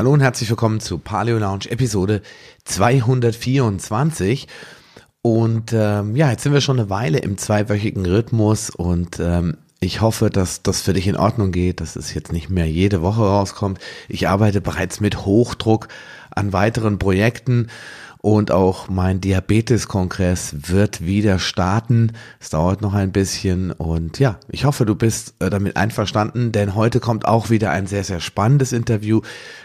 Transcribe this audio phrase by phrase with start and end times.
[0.00, 2.22] Hallo und herzlich willkommen zu Paleo Lounge Episode
[2.64, 4.48] 224.
[5.20, 10.00] Und ähm, ja, jetzt sind wir schon eine Weile im zweiwöchigen Rhythmus und ähm, ich
[10.00, 13.20] hoffe, dass das für dich in Ordnung geht, dass es jetzt nicht mehr jede Woche
[13.20, 13.78] rauskommt.
[14.08, 15.88] Ich arbeite bereits mit Hochdruck
[16.30, 17.66] an weiteren Projekten
[18.22, 22.12] und auch mein Diabetes-Kongress wird wieder starten.
[22.38, 26.74] Es dauert noch ein bisschen und ja, ich hoffe, du bist äh, damit einverstanden, denn
[26.74, 29.22] heute kommt auch wieder ein sehr, sehr spannendes Interview.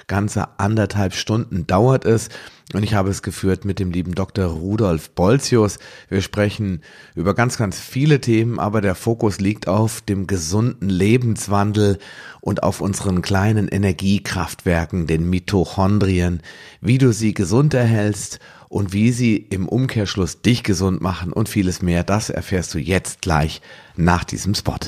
[0.08, 2.30] Ganze anderthalb Stunden dauert es
[2.74, 4.46] und ich habe es geführt mit dem lieben Dr.
[4.46, 5.78] Rudolf Bolzius.
[6.10, 6.82] Wir sprechen
[7.14, 12.00] über ganz, ganz viele Themen, aber der Fokus liegt auf dem gesunden Lebenswandel
[12.42, 16.42] und auf unseren kleinen Energiekraftwerken, den Mitochondrien,
[16.82, 21.82] wie du sie gesund erhältst und wie sie im Umkehrschluss dich gesund machen und vieles
[21.82, 22.04] mehr.
[22.04, 23.62] Das erfährst du jetzt gleich
[23.96, 24.80] nach diesem Spot.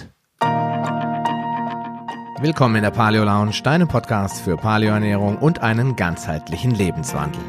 [2.39, 7.41] Willkommen in der Paleo Lounge, deinem Podcast für Paleoernährung und einen ganzheitlichen Lebenswandel.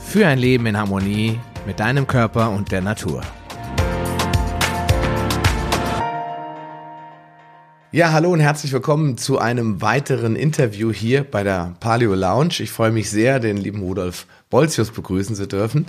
[0.00, 3.22] Für ein Leben in Harmonie mit deinem Körper und der Natur.
[7.92, 12.54] Ja, hallo und herzlich willkommen zu einem weiteren Interview hier bei der Paleo Lounge.
[12.58, 15.86] Ich freue mich sehr, den lieben Rudolf Bolzius begrüßen zu dürfen.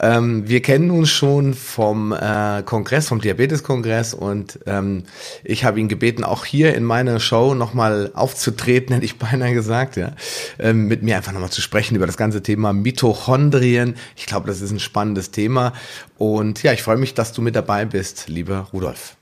[0.00, 5.04] Ähm, wir kennen uns schon vom äh, Kongress, vom Diabetes-Kongress und ähm,
[5.44, 9.96] ich habe ihn gebeten, auch hier in meiner Show nochmal aufzutreten, hätte ich beinahe gesagt,
[9.96, 10.12] ja,
[10.58, 13.94] ähm, mit mir einfach nochmal zu sprechen über das ganze Thema Mitochondrien.
[14.16, 15.72] Ich glaube, das ist ein spannendes Thema
[16.18, 19.16] und ja, ich freue mich, dass du mit dabei bist, lieber Rudolf.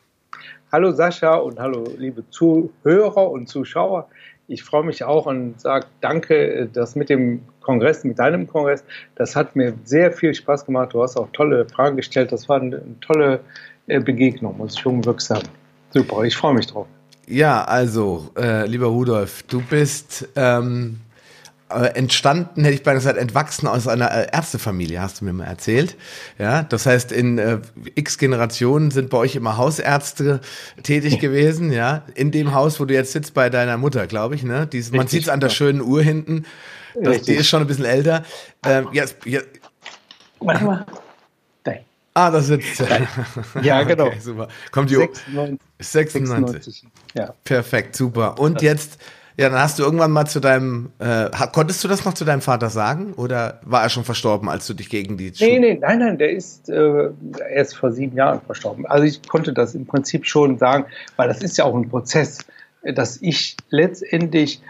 [0.72, 4.08] Hallo Sascha und hallo liebe Zuhörer und Zuschauer.
[4.48, 8.84] Ich freue mich auch und sage danke, dass mit dem Kongress, mit deinem Kongress,
[9.16, 10.92] das hat mir sehr viel Spaß gemacht.
[10.92, 12.32] Du hast auch tolle Fragen gestellt.
[12.32, 13.40] Das war eine, tolle
[13.86, 15.48] äh, Begegnung, muss ich schon wirklich sagen.
[15.92, 16.86] Super, ich freue mich drauf.
[17.26, 21.00] Ja, also, äh, lieber Rudolf, du bist ähm,
[21.70, 25.44] äh, entstanden, hätte ich beinahe gesagt, entwachsen aus einer äh, Ärztefamilie, hast du mir mal
[25.44, 25.96] erzählt.
[26.38, 27.58] Ja, das heißt, in äh,
[27.94, 30.40] x Generationen sind bei euch immer Hausärzte
[30.82, 32.02] tätig gewesen, ja.
[32.14, 34.66] In dem Haus, wo du jetzt sitzt, bei deiner Mutter, glaube ich, ne?
[34.66, 36.44] Dies, man sieht es an der schönen Uhr hinten.
[36.94, 38.24] Das, die ist schon ein bisschen älter.
[38.64, 39.48] Ähm, jetzt, jetzt,
[40.40, 40.86] Warte mal.
[42.12, 42.82] Ah, das sitzt.
[43.62, 44.06] Ja, genau.
[44.06, 44.48] Okay, super.
[44.72, 45.60] Kommt die 96.
[45.78, 46.64] 96.
[46.64, 46.86] 96.
[47.14, 47.34] Ja.
[47.44, 48.38] Perfekt, super.
[48.38, 48.98] Und jetzt
[49.40, 52.42] ja, dann hast du irgendwann mal zu deinem, äh, konntest du das noch zu deinem
[52.42, 55.32] Vater sagen oder war er schon verstorben, als du dich gegen die...
[55.40, 57.08] Nee, nee, nein, nein, der ist äh,
[57.50, 58.84] erst vor sieben Jahren verstorben.
[58.84, 60.84] Also ich konnte das im Prinzip schon sagen,
[61.16, 62.40] weil das ist ja auch ein Prozess,
[62.82, 64.60] dass ich letztendlich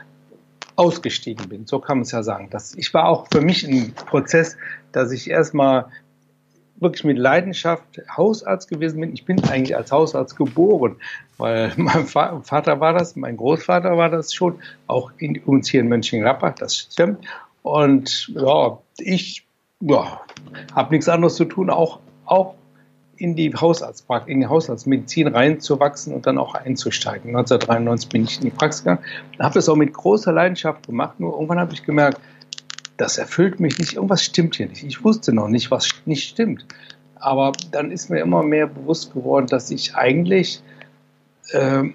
[0.81, 2.49] ausgestiegen bin, so kann man es ja sagen.
[2.51, 4.57] Das, ich war auch für mich ein Prozess,
[4.93, 5.91] dass ich erstmal
[6.77, 7.85] wirklich mit Leidenschaft
[8.17, 9.13] Hausarzt gewesen bin.
[9.13, 10.97] Ich bin eigentlich als Hausarzt geboren,
[11.37, 15.89] weil mein Vater war das, mein Großvater war das schon, auch in, uns hier in
[15.89, 17.27] Mönchengladbach, das stimmt.
[17.63, 19.47] Und ja, ich
[19.81, 20.23] ja,
[20.75, 22.55] habe nichts anderes zu tun, auch, auch
[23.21, 27.37] in die Hausarztpraxis, in die Hausarztmedizin reinzuwachsen und dann auch einzusteigen.
[27.37, 29.05] 1993 bin ich in die Praxis gegangen,
[29.39, 31.21] habe das auch mit großer Leidenschaft gemacht.
[31.21, 32.19] Nur irgendwann habe ich gemerkt,
[32.97, 34.85] das erfüllt mich nicht, irgendwas stimmt hier nicht.
[34.85, 36.65] Ich wusste noch nicht, was nicht stimmt.
[37.17, 40.63] Aber dann ist mir immer mehr bewusst geworden, dass ich eigentlich,
[41.53, 41.95] ähm,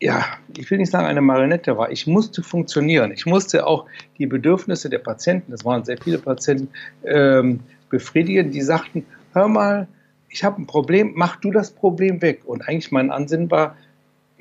[0.00, 0.24] ja,
[0.56, 1.92] ich will nicht sagen, eine Marionette war.
[1.92, 3.12] Ich musste funktionieren.
[3.12, 3.86] Ich musste auch
[4.18, 6.68] die Bedürfnisse der Patienten, das waren sehr viele Patienten,
[7.04, 7.60] ähm,
[7.90, 8.50] befriedigen.
[8.50, 9.86] Die sagten, hör mal,
[10.28, 12.42] ich habe ein Problem, mach du das Problem weg.
[12.44, 13.76] Und eigentlich mein Ansinn war,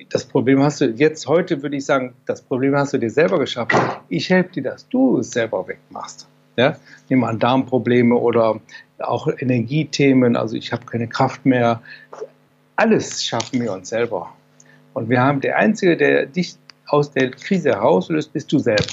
[0.09, 3.39] das Problem hast du jetzt, heute würde ich sagen, das Problem hast du dir selber
[3.39, 3.79] geschaffen.
[4.09, 6.27] Ich helfe dir, dass du es selber wegmachst.
[6.55, 6.77] Ja?
[7.09, 8.59] Nehmen wir an Darmprobleme oder
[8.99, 11.81] auch Energiethemen, also ich habe keine Kraft mehr.
[12.75, 14.33] Alles schaffen wir uns selber.
[14.93, 16.55] Und wir haben der Einzige, der dich
[16.87, 18.85] aus der Krise herauslöst, bist du selber.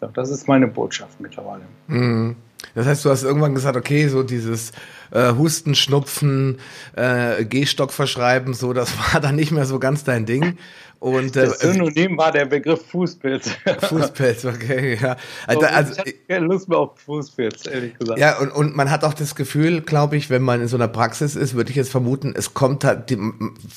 [0.00, 1.62] So, das ist meine Botschaft mittlerweile.
[1.86, 2.36] Mhm.
[2.74, 4.72] Das heißt, du hast irgendwann gesagt, okay, so dieses
[5.10, 6.58] äh, Husten, Schnupfen,
[6.96, 10.58] äh, Gehstock verschreiben, so, das war dann nicht mehr so ganz dein Ding.
[11.04, 13.50] Und, äh, das Synonym war der Begriff Fußpilz.
[13.80, 15.16] Fußpilz, okay, ja.
[15.46, 18.18] Also, also ich keine Lust mehr auf Fußpilz, ehrlich gesagt.
[18.18, 20.88] Ja, und, und man hat auch das Gefühl, glaube ich, wenn man in so einer
[20.88, 23.18] Praxis ist, würde ich jetzt vermuten, es kommt halt, die,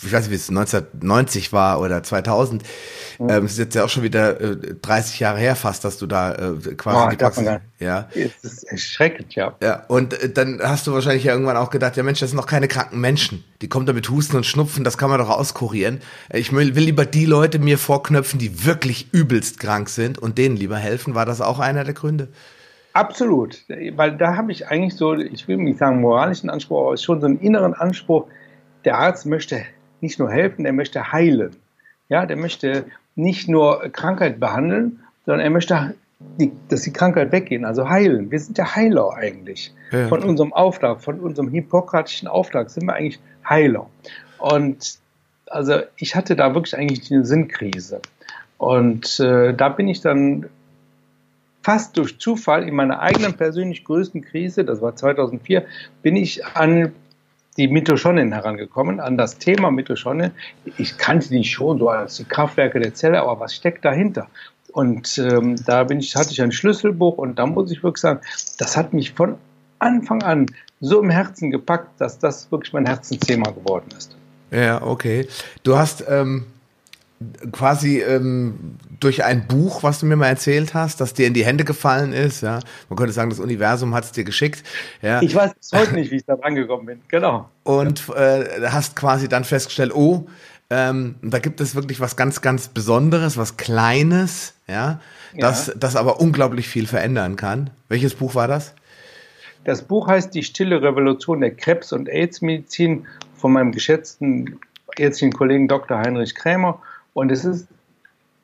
[0.06, 2.64] ich weiß nicht, wie es 1990 war oder 2000,
[3.20, 3.30] mhm.
[3.30, 6.06] ähm, es ist jetzt ja auch schon wieder äh, 30 Jahre her fast, dass du
[6.08, 7.46] da äh, quasi oh, die Praxis...
[7.80, 8.10] Ja.
[8.16, 9.56] Es ist erschreckend, ja.
[9.62, 12.38] Ja, und äh, dann hast du wahrscheinlich ja irgendwann auch gedacht, ja Mensch, das sind
[12.38, 13.44] noch keine kranken Menschen.
[13.62, 16.02] Die kommen da mit Husten und Schnupfen, das kann man doch auskurieren.
[16.32, 20.58] Ich will, will lieber die Leute mir vorknöpfen, die wirklich übelst krank sind und denen
[20.58, 21.14] lieber helfen.
[21.14, 22.30] War das auch einer der Gründe?
[22.94, 27.22] Absolut, weil da habe ich eigentlich so, ich will nicht sagen moralischen Anspruch, aber schon
[27.22, 28.26] so einen inneren Anspruch.
[28.86, 29.62] Der Arzt möchte
[30.02, 31.56] nicht nur helfen, er möchte heilen.
[32.10, 37.66] Ja, der möchte nicht nur Krankheit behandeln, sondern er möchte, die, dass die Krankheit weggehen,
[37.66, 38.32] also heilen.
[38.32, 39.74] Wir sind ja Heiler eigentlich.
[39.92, 40.08] Ja.
[40.08, 43.90] Von unserem Auftrag, von unserem hippokratischen Auftrag sind wir eigentlich Heiler.
[44.40, 44.98] Und
[45.48, 48.02] also ich hatte da wirklich eigentlich eine Sinnkrise.
[48.58, 50.48] Und äh, da bin ich dann
[51.62, 55.66] fast durch Zufall in meiner eigenen persönlich größten Krise, das war 2004,
[56.02, 56.94] bin ich an
[57.58, 60.32] die Mitochondrien herangekommen, an das Thema Mitochondrien.
[60.78, 64.28] Ich kannte die schon so als die Kraftwerke der Zelle, aber was steckt dahinter?
[64.72, 68.20] Und ähm, da bin ich, hatte ich ein Schlüsselbuch und da muss ich wirklich sagen,
[68.58, 69.36] das hat mich von
[69.80, 70.48] Anfang an
[70.80, 74.16] so im Herzen gepackt, dass das wirklich mein Herzensthema geworden ist.
[74.52, 75.28] Ja, okay.
[75.64, 76.46] Du hast ähm,
[77.52, 81.46] quasi ähm, durch ein Buch, was du mir mal erzählt hast, das dir in die
[81.46, 82.60] Hände gefallen ist, ja,
[82.90, 84.64] man könnte sagen, das Universum hat es dir geschickt.
[85.02, 85.22] Ja.
[85.22, 87.50] Ich weiß bis heute nicht, wie ich da rangekommen bin, genau.
[87.64, 90.28] Und äh, hast quasi dann festgestellt, oh,
[90.70, 95.00] ähm, da gibt es wirklich was ganz, ganz Besonderes, was Kleines, ja,
[95.38, 95.74] das, ja.
[95.78, 97.70] das aber unglaublich viel verändern kann.
[97.88, 98.74] Welches Buch war das?
[99.64, 103.06] Das Buch heißt Die stille Revolution der Krebs- und AIDS-Medizin
[103.36, 104.60] von meinem geschätzten
[104.98, 106.00] ärztlichen Kollegen Dr.
[106.00, 106.82] Heinrich Krämer.
[107.14, 107.68] Und es ist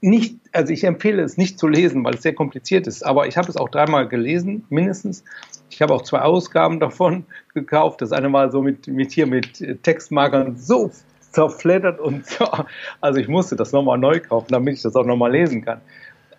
[0.01, 3.37] nicht, also ich empfehle es nicht zu lesen, weil es sehr kompliziert ist, aber ich
[3.37, 5.23] habe es auch dreimal gelesen, mindestens.
[5.69, 8.01] Ich habe auch zwei Ausgaben davon gekauft.
[8.01, 10.91] Das eine Mal so mit, mit hier mit Textmarkern so
[11.33, 12.47] zerfleddert und so.
[13.01, 15.81] Also ich musste das nochmal neu kaufen, damit ich das auch nochmal lesen kann.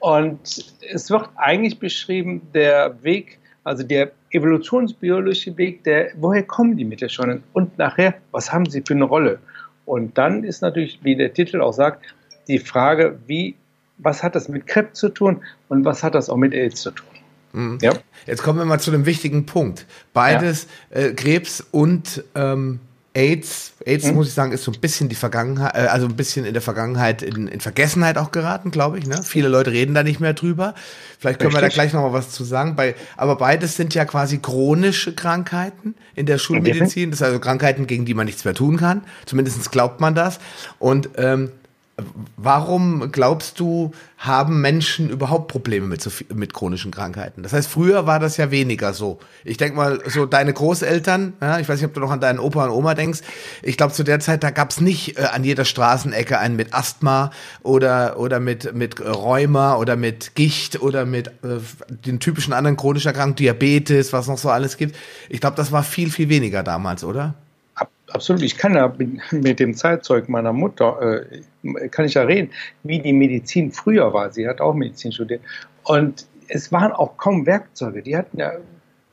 [0.00, 6.84] Und es wird eigentlich beschrieben, der Weg, also der evolutionsbiologische Weg, der, woher kommen die
[6.84, 7.42] Mittelscheunen?
[7.52, 9.38] Und nachher, was haben sie für eine Rolle?
[9.86, 12.04] Und dann ist natürlich, wie der Titel auch sagt,
[12.48, 13.56] die Frage, wie,
[13.98, 16.90] was hat das mit Krebs zu tun und was hat das auch mit AIDS zu
[16.90, 17.06] tun?
[17.52, 17.78] Mhm.
[17.80, 17.92] Ja.
[18.26, 19.86] Jetzt kommen wir mal zu einem wichtigen Punkt.
[20.12, 21.00] Beides, ja.
[21.00, 22.80] äh, Krebs und ähm,
[23.14, 24.14] AIDS, AIDS mhm.
[24.14, 26.62] muss ich sagen, ist so ein bisschen die Vergangenheit, äh, also ein bisschen in der
[26.62, 29.06] Vergangenheit in, in Vergessenheit auch geraten, glaube ich.
[29.06, 29.22] Ne?
[29.22, 30.74] Viele Leute reden da nicht mehr drüber.
[31.20, 31.62] Vielleicht können Richtig.
[31.62, 32.74] wir da gleich noch mal was zu sagen.
[32.74, 37.10] Bei, aber beides sind ja quasi chronische Krankheiten in der Schulmedizin.
[37.10, 39.04] Das sind also Krankheiten, gegen die man nichts mehr tun kann.
[39.26, 40.40] Zumindest glaubt man das.
[40.80, 41.52] Und ähm,
[42.36, 47.44] Warum glaubst du, haben Menschen überhaupt Probleme mit, mit chronischen Krankheiten?
[47.44, 49.20] Das heißt, früher war das ja weniger so.
[49.44, 52.40] Ich denke mal, so deine Großeltern, ja, ich weiß nicht, ob du noch an deinen
[52.40, 53.20] Opa und Oma denkst,
[53.62, 57.30] ich glaube, zu der Zeit, da gab's nicht äh, an jeder Straßenecke einen mit Asthma
[57.62, 63.08] oder, oder mit, mit Rheuma oder mit Gicht oder mit äh, den typischen anderen chronischen
[63.08, 64.96] Erkrankungen, Diabetes, was noch so alles gibt.
[65.28, 67.34] Ich glaube, das war viel, viel weniger damals, oder?
[68.10, 68.92] Absolut, ich kann ja
[69.30, 71.40] mit dem Zeitzeug meiner Mutter, äh,
[71.90, 72.50] kann ich ja reden,
[72.82, 74.32] wie die Medizin früher war.
[74.32, 75.42] Sie hat auch Medizin studiert.
[75.84, 78.02] Und es waren auch kaum Werkzeuge.
[78.02, 78.52] Die hatten ja,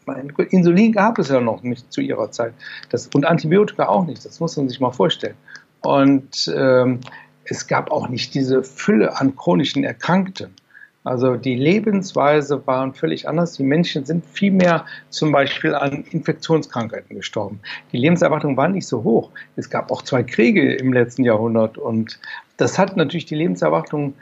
[0.06, 2.54] mein, Insulin gab es ja noch nicht zu ihrer Zeit.
[2.90, 4.26] Das, und Antibiotika auch nicht.
[4.26, 5.36] Das muss man sich mal vorstellen.
[5.82, 7.00] Und ähm,
[7.46, 10.54] es gab auch nicht diese Fülle an chronischen Erkrankten.
[11.04, 13.54] Also die Lebensweise waren völlig anders.
[13.54, 17.60] Die Menschen sind viel mehr zum Beispiel an Infektionskrankheiten gestorben.
[17.92, 19.32] Die Lebenserwartung war nicht so hoch.
[19.56, 22.20] Es gab auch zwei Kriege im letzten Jahrhundert und
[22.58, 24.14] das hat natürlich die Lebenserwartung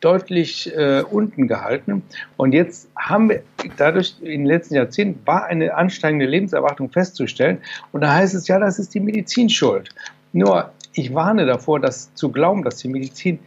[0.00, 2.02] deutlich äh, unten gehalten.
[2.36, 3.42] Und jetzt haben wir
[3.76, 7.58] dadurch in den letzten Jahrzehnten war eine ansteigende Lebenserwartung festzustellen.
[7.92, 9.90] Und da heißt es ja, das ist die Medizin schuld.
[10.32, 13.38] Nur ich warne davor, das zu glauben, dass die Medizin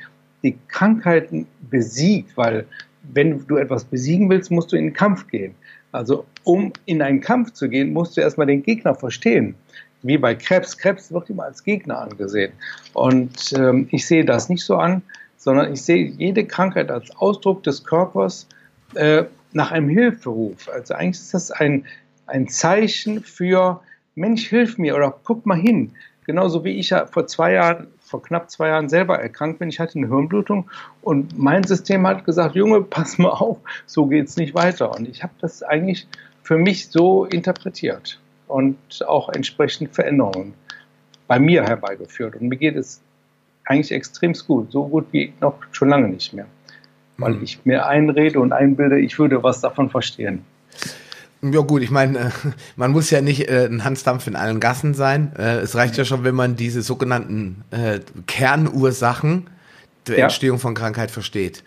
[0.45, 2.65] die Krankheiten besiegt, weil
[3.13, 5.55] wenn du etwas besiegen willst, musst du in den Kampf gehen.
[5.91, 9.55] Also um in einen Kampf zu gehen, musst du erstmal den Gegner verstehen.
[10.01, 10.77] Wie bei Krebs.
[10.77, 12.53] Krebs wird immer als Gegner angesehen.
[12.93, 15.01] Und ähm, ich sehe das nicht so an,
[15.37, 18.47] sondern ich sehe jede Krankheit als Ausdruck des Körpers
[18.93, 19.23] äh,
[19.53, 20.69] nach einem Hilferuf.
[20.69, 21.85] Also eigentlich ist das ein,
[22.27, 23.81] ein Zeichen für,
[24.15, 25.91] Mensch, hilf mir oder guck mal hin.
[26.25, 29.69] Genauso wie ich ja vor zwei Jahren vor knapp zwei Jahren selber erkrankt bin.
[29.69, 30.69] Ich hatte eine Hirnblutung
[31.01, 34.95] und mein System hat gesagt, Junge, pass mal auf, so geht es nicht weiter.
[34.95, 36.07] Und ich habe das eigentlich
[36.43, 40.53] für mich so interpretiert und auch entsprechend Veränderungen
[41.27, 42.35] bei mir herbeigeführt.
[42.35, 43.01] Und mir geht es
[43.65, 46.45] eigentlich extrem gut, so gut wie noch schon lange nicht mehr,
[47.17, 47.43] weil mhm.
[47.43, 50.45] ich mir einrede und einbilde, ich würde was davon verstehen.
[51.41, 52.29] Ja gut, ich meine, äh,
[52.75, 55.33] man muss ja nicht äh, ein Hansdampf in allen Gassen sein.
[55.37, 57.63] Äh, es reicht ja schon, wenn man diese sogenannten
[58.27, 59.47] Kernursachen
[60.07, 60.19] der.
[60.19, 61.63] Entstehung von Krankheit versteht.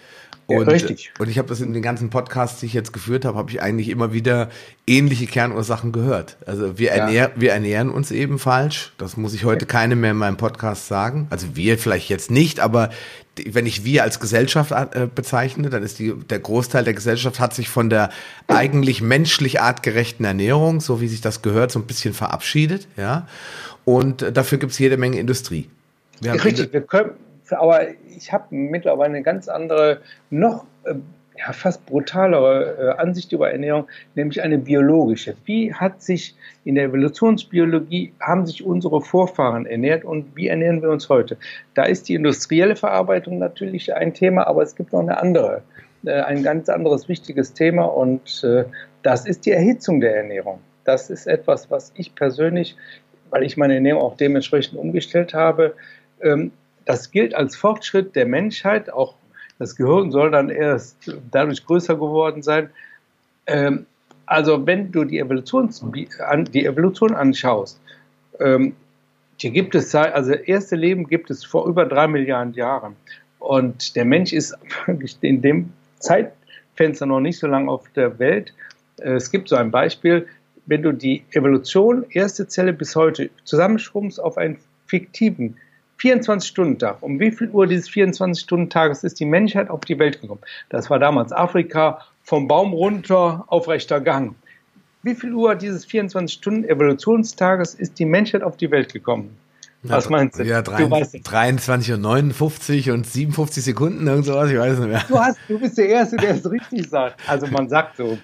[0.51, 1.13] Und, ja, richtig.
[1.19, 3.61] und ich habe das in den ganzen Podcasts, die ich jetzt geführt habe, habe ich
[3.61, 4.49] eigentlich immer wieder
[4.87, 6.39] ähnliche Kernursachen gehört.
[6.47, 7.41] Also wir, ernähr, ja.
[7.41, 8.95] wir ernähren uns eben falsch.
[8.97, 9.71] Das muss ich heute ja.
[9.71, 11.27] keine mehr in meinem Podcast sagen.
[11.29, 12.89] Also wir vielleicht jetzt nicht, aber
[13.47, 17.53] wenn ich wir als Gesellschaft äh, bezeichne, dann ist die, der Großteil der Gesellschaft hat
[17.53, 18.09] sich von der
[18.47, 23.29] eigentlich menschlich artgerechten Ernährung, so wie sich das gehört, so ein bisschen verabschiedet, ja.
[23.85, 25.69] Und dafür gibt es jede Menge Industrie.
[26.23, 27.11] Wir Richtig, wir können,
[27.53, 30.01] aber ich habe mittlerweile eine ganz andere,
[30.31, 30.95] noch äh,
[31.39, 35.37] ja, fast brutalere äh, Ansicht über Ernährung, nämlich eine biologische.
[35.45, 40.91] Wie hat sich in der Evolutionsbiologie, haben sich unsere Vorfahren ernährt und wie ernähren wir
[40.91, 41.37] uns heute?
[41.75, 45.63] Da ist die industrielle Verarbeitung natürlich ein Thema, aber es gibt noch eine andere,
[46.05, 48.65] äh, ein ganz anderes wichtiges Thema und äh,
[49.03, 50.59] das ist die Erhitzung der Ernährung.
[50.85, 52.77] Das ist etwas, was ich persönlich,
[53.31, 55.75] weil ich meine Ernährung auch dementsprechend umgestellt habe,
[56.21, 56.51] ähm,
[56.89, 59.15] das gilt als Fortschritt der Menschheit, auch
[59.59, 60.97] das Gehirn soll dann erst
[61.31, 62.71] dadurch größer geworden sein.
[63.47, 63.85] Ähm,
[64.25, 67.79] also wenn du die, Evolutions, die Evolution anschaust,
[68.41, 68.75] ähm,
[69.37, 72.97] hier gibt es, also das erste Leben gibt es vor über drei Milliarden Jahren.
[73.39, 74.57] Und der Mensch ist
[75.21, 78.55] in dem Zeitfenster noch nicht so lange auf der Welt.
[78.99, 80.27] Äh, es gibt so ein Beispiel,
[80.65, 85.59] wenn du die Evolution, erste Zelle bis heute, zusammenschrumpfst auf einen fiktiven
[86.01, 87.03] 24-Stunden-Tag.
[87.03, 90.41] Um wie viel Uhr dieses 24-Stunden-Tages ist die Menschheit auf die Welt gekommen?
[90.69, 94.35] Das war damals Afrika, vom Baum runter, aufrechter Gang.
[95.03, 99.37] Wie viel Uhr dieses 24-Stunden-Evolutionstages ist die Menschheit auf die Welt gekommen?
[99.85, 100.43] Was meinst du?
[100.43, 105.05] Ja, 23, du 23 und 59 und 57 Sekunden, irgend sowas, ich weiß nicht mehr.
[105.09, 107.21] Du, hast, du bist der Erste, der es richtig sagt.
[107.29, 108.19] Also man sagt so,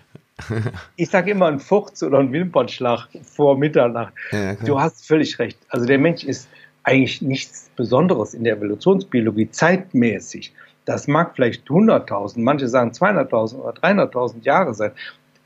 [0.97, 4.13] ich sage immer ein Furz oder ein Wimpernschlag vor Mitternacht.
[4.33, 5.59] Ja, du hast völlig recht.
[5.69, 6.49] Also der Mensch ist
[6.85, 10.53] eigentlich nichts Besonderes in der Evolutionsbiologie zeitmäßig.
[10.85, 14.93] Das mag vielleicht 100.000, manche sagen 200.000 oder 300.000 Jahre sein.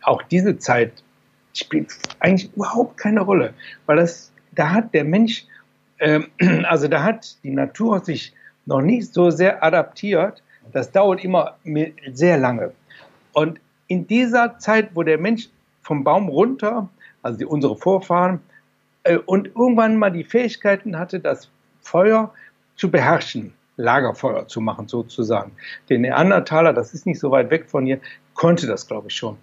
[0.02, 0.92] Auch diese Zeit
[1.54, 3.54] spielt eigentlich überhaupt keine Rolle,
[3.87, 5.45] weil das, da hat der Mensch,
[5.99, 6.21] äh,
[6.64, 8.33] also da hat die Natur sich
[8.66, 10.42] noch nicht so sehr adaptiert.
[10.73, 11.57] Das dauert immer
[12.12, 12.73] sehr lange.
[13.33, 15.49] Und in dieser Zeit, wo der Mensch
[15.83, 16.88] vom Baum runter,
[17.23, 18.40] also unsere Vorfahren,
[19.16, 21.50] und irgendwann mal die Fähigkeiten hatte, das
[21.80, 22.32] Feuer
[22.76, 25.52] zu beherrschen, Lagerfeuer zu machen sozusagen.
[25.88, 28.00] Der Neandertaler, das ist nicht so weit weg von hier,
[28.34, 29.36] konnte das, glaube ich, schon.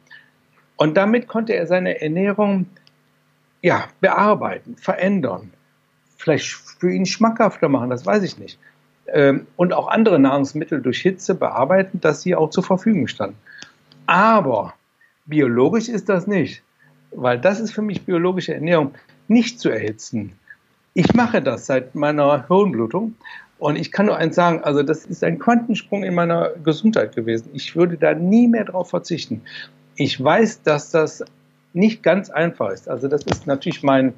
[0.77, 2.67] Und damit konnte er seine Ernährung
[3.61, 5.51] ja, bearbeiten, verändern,
[6.17, 8.59] vielleicht für ihn schmackhafter machen, das weiß ich nicht.
[9.07, 13.37] Ähm, und auch andere Nahrungsmittel durch Hitze bearbeiten, dass sie auch zur Verfügung standen.
[14.05, 14.73] Aber
[15.25, 16.63] biologisch ist das nicht,
[17.11, 18.93] weil das ist für mich biologische Ernährung
[19.27, 20.33] nicht zu erhitzen.
[20.93, 23.15] Ich mache das seit meiner Hirnblutung
[23.57, 27.49] und ich kann nur eins sagen, also das ist ein Quantensprung in meiner Gesundheit gewesen.
[27.53, 29.41] Ich würde da nie mehr drauf verzichten.
[29.95, 31.23] Ich weiß, dass das
[31.73, 32.89] nicht ganz einfach ist.
[32.89, 34.13] Also das ist natürlich mein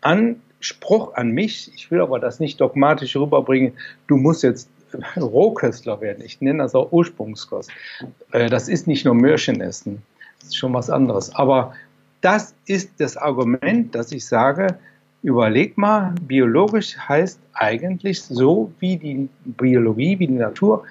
[0.00, 1.70] Anspruch an mich.
[1.74, 3.72] Ich will aber das nicht dogmatisch rüberbringen.
[4.06, 4.68] Du musst jetzt
[5.16, 6.22] Rohköstler werden.
[6.24, 7.70] Ich nenne das auch Ursprungskost.
[8.32, 10.02] Äh, das ist nicht nur Möhrchen essen.
[10.40, 11.34] Das ist schon was anderes.
[11.34, 11.74] Aber
[12.24, 14.78] das ist das Argument, dass ich sage,
[15.22, 20.84] überleg mal, biologisch heißt eigentlich so, wie die Biologie, wie die Natur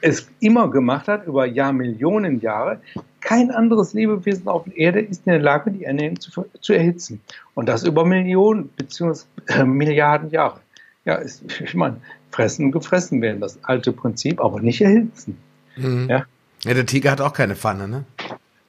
[0.00, 2.80] es immer gemacht hat, über Jahrmillionen Jahre.
[3.20, 7.20] Kein anderes Lebewesen auf der Erde ist in der Lage, die Ernährung zu, zu erhitzen.
[7.54, 9.24] Und das über Millionen bzw.
[9.46, 10.60] Äh, Milliarden Jahre.
[11.04, 11.96] Ja, ist, ich meine,
[12.30, 15.36] fressen und gefressen werden, das alte Prinzip, aber nicht erhitzen.
[15.76, 16.06] Mhm.
[16.08, 16.24] Ja?
[16.62, 18.04] ja, der Tiger hat auch keine Pfanne, ne?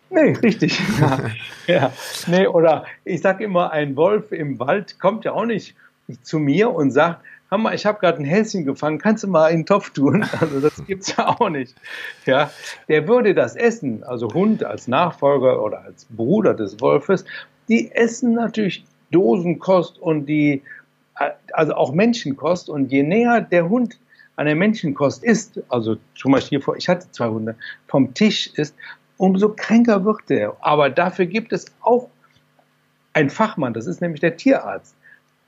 [0.09, 0.79] Nee, richtig.
[0.99, 1.19] Ja.
[1.67, 1.93] ja.
[2.27, 5.75] Nee, oder ich sage immer, ein Wolf im Wald kommt ja auch nicht
[6.23, 9.61] zu mir und sagt, Hammer, ich habe gerade ein Häschen gefangen, kannst du mal in
[9.61, 10.25] den Topf tun?
[10.39, 11.75] Also das gibt's ja auch nicht.
[12.25, 12.51] Ja,
[12.87, 17.25] der würde das essen, also Hund als Nachfolger oder als Bruder des Wolfes,
[17.67, 20.61] die essen natürlich Dosenkost und die,
[21.53, 23.99] also auch Menschenkost und je näher der Hund
[24.35, 27.55] an der Menschenkost ist, also zum Beispiel vor, ich hatte zwei Hunde,
[27.87, 28.75] vom Tisch ist,
[29.19, 30.55] umso kränker wird er.
[30.61, 32.09] Aber dafür gibt es auch
[33.13, 34.95] einen Fachmann, das ist nämlich der Tierarzt.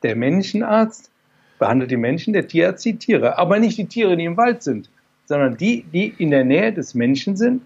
[0.03, 1.09] Der Menschenarzt
[1.57, 3.37] behandelt die Menschen, der Tierarzt die Tiere.
[3.37, 4.89] Aber nicht die Tiere, die im Wald sind,
[5.25, 7.61] sondern die, die in der Nähe des Menschen sind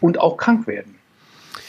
[0.00, 0.94] und auch krank werden.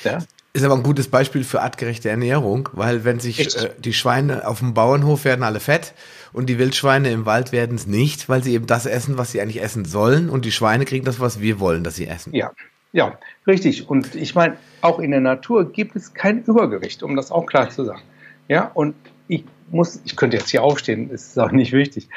[0.03, 0.19] Ja?
[0.53, 4.59] Ist aber ein gutes Beispiel für artgerechte Ernährung, weil wenn sich äh, die Schweine auf
[4.59, 5.93] dem Bauernhof werden alle fett
[6.31, 9.41] und die Wildschweine im Wald werden es nicht, weil sie eben das essen, was sie
[9.41, 12.33] eigentlich essen sollen und die Schweine kriegen das, was wir wollen, dass sie essen.
[12.33, 12.51] Ja,
[12.95, 13.89] ja, richtig.
[13.89, 17.69] Und ich meine, auch in der Natur gibt es kein Übergewicht, um das auch klar
[17.69, 18.03] zu sagen.
[18.47, 18.95] Ja, und
[19.27, 22.07] ich muss, ich könnte jetzt hier aufstehen, ist auch nicht wichtig.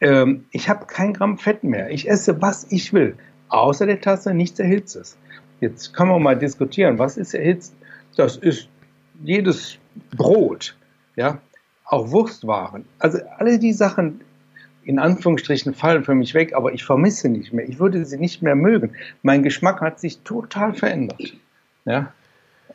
[0.00, 1.90] Ähm, ich habe kein Gramm Fett mehr.
[1.90, 3.18] Ich esse, was ich will.
[3.50, 5.18] Außer der Tasse nichts Erhitztes.
[5.60, 7.76] Jetzt können wir mal diskutieren, was ist erhitzt?
[8.16, 8.70] Das ist
[9.22, 9.76] jedes
[10.16, 10.74] Brot,
[11.16, 11.38] ja,
[11.84, 12.86] auch Wurstwaren.
[12.98, 14.22] Also alle die Sachen,
[14.88, 17.68] in Anführungsstrichen fallen für mich weg, aber ich vermisse nicht mehr.
[17.68, 18.92] Ich würde sie nicht mehr mögen.
[19.20, 21.34] Mein Geschmack hat sich total verändert.
[21.84, 22.14] Ja?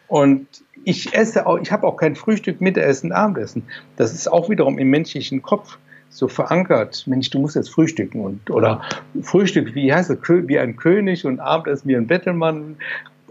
[0.07, 0.45] Und
[0.83, 3.63] ich esse auch, ich habe auch kein Frühstück, Mittagessen, Abendessen.
[3.97, 5.79] Das ist auch wiederum im menschlichen Kopf
[6.09, 8.83] so verankert, Mensch, du musst jetzt frühstücken und oder
[9.23, 12.75] Frühstück, wie heißt das, wie ein König und Abendessen wie ein Bettelmann,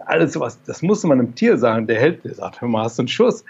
[0.07, 2.99] alles sowas, das musste man einem Tier sagen, der hält, der sagt, hör mal, hast
[2.99, 3.45] du einen Schuss.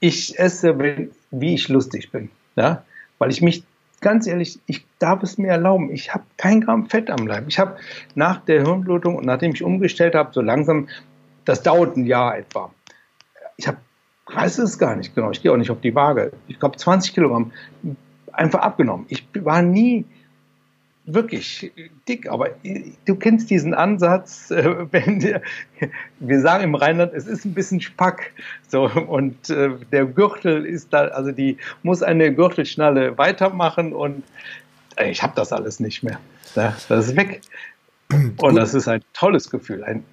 [0.00, 2.84] Ich esse, wie ich lustig bin, ja,
[3.16, 3.64] weil ich mich
[4.04, 5.90] ganz ehrlich, ich darf es mir erlauben.
[5.90, 7.46] Ich habe kein Gramm Fett am Leib.
[7.48, 7.78] Ich habe
[8.14, 10.88] nach der Hirnblutung und nachdem ich umgestellt habe, so langsam,
[11.46, 12.70] das dauert ein Jahr etwa.
[13.56, 13.78] Ich habe,
[14.26, 15.30] weiß es gar nicht genau.
[15.30, 16.32] Ich gehe auch nicht auf die Waage.
[16.48, 17.52] Ich glaube 20 Kilogramm
[18.30, 19.06] einfach abgenommen.
[19.08, 20.04] Ich war nie
[21.06, 21.72] wirklich
[22.08, 22.50] dick, aber
[23.04, 25.42] du kennst diesen Ansatz, äh, wenn der,
[26.18, 28.32] wir sagen im Rheinland, es ist ein bisschen Spack,
[28.68, 34.22] so und äh, der Gürtel ist da, also die muss eine Gürtelschnalle weitermachen und
[34.96, 36.18] äh, ich habe das alles nicht mehr.
[36.88, 37.40] Das ist weg.
[38.38, 40.04] Und das ist ein tolles Gefühl, ein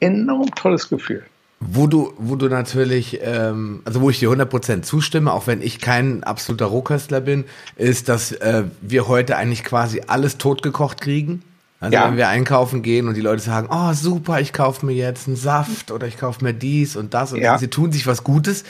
[0.00, 1.24] enorm tolles Gefühl.
[1.60, 5.80] Wo du, wo du natürlich, ähm, also wo ich dir 100% zustimme, auch wenn ich
[5.80, 7.44] kein absoluter Rohköstler bin,
[7.76, 11.42] ist, dass äh, wir heute eigentlich quasi alles totgekocht kriegen.
[11.80, 12.08] Also ja.
[12.08, 15.36] wenn wir einkaufen gehen und die Leute sagen, oh super, ich kaufe mir jetzt einen
[15.36, 17.56] Saft oder ich kaufe mir dies und das und ja.
[17.56, 18.64] sie tun sich was Gutes,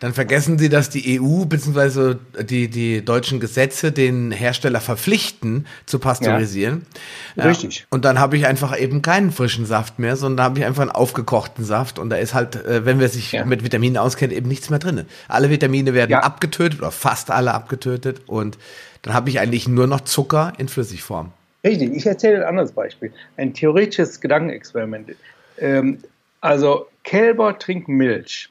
[0.00, 2.14] dann vergessen sie, dass die EU bzw.
[2.44, 6.86] Die, die deutschen Gesetze den Hersteller verpflichten zu pasteurisieren.
[7.34, 7.44] Ja.
[7.44, 7.86] Richtig.
[7.90, 10.92] und dann habe ich einfach eben keinen frischen Saft mehr, sondern habe ich einfach einen
[10.92, 14.70] aufgekochten Saft und da ist halt, äh, wenn wir sich mit Vitaminen auskennen, eben nichts
[14.70, 15.04] mehr drin.
[15.28, 18.56] Alle Vitamine werden abgetötet oder fast alle abgetötet und
[19.02, 21.32] dann habe ich eigentlich nur noch Zucker in Flüssigform.
[21.66, 23.12] Richtig, ich erzähle ein anderes Beispiel.
[23.36, 25.16] Ein theoretisches Gedankenexperiment.
[25.58, 25.98] Ähm,
[26.40, 28.48] also Kälber trinken Milch.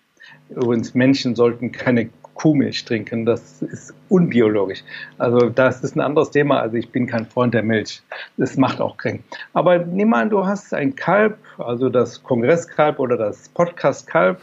[0.50, 3.26] Übrigens, Menschen sollten keine Kuhmilch trinken.
[3.26, 4.84] Das ist unbiologisch.
[5.18, 6.60] Also das ist ein anderes Thema.
[6.60, 8.02] Also ich bin kein Freund der Milch.
[8.36, 9.22] Das macht auch krank.
[9.54, 14.42] Aber nimm an, du hast ein Kalb, also das Kongresskalb oder das Podcastkalb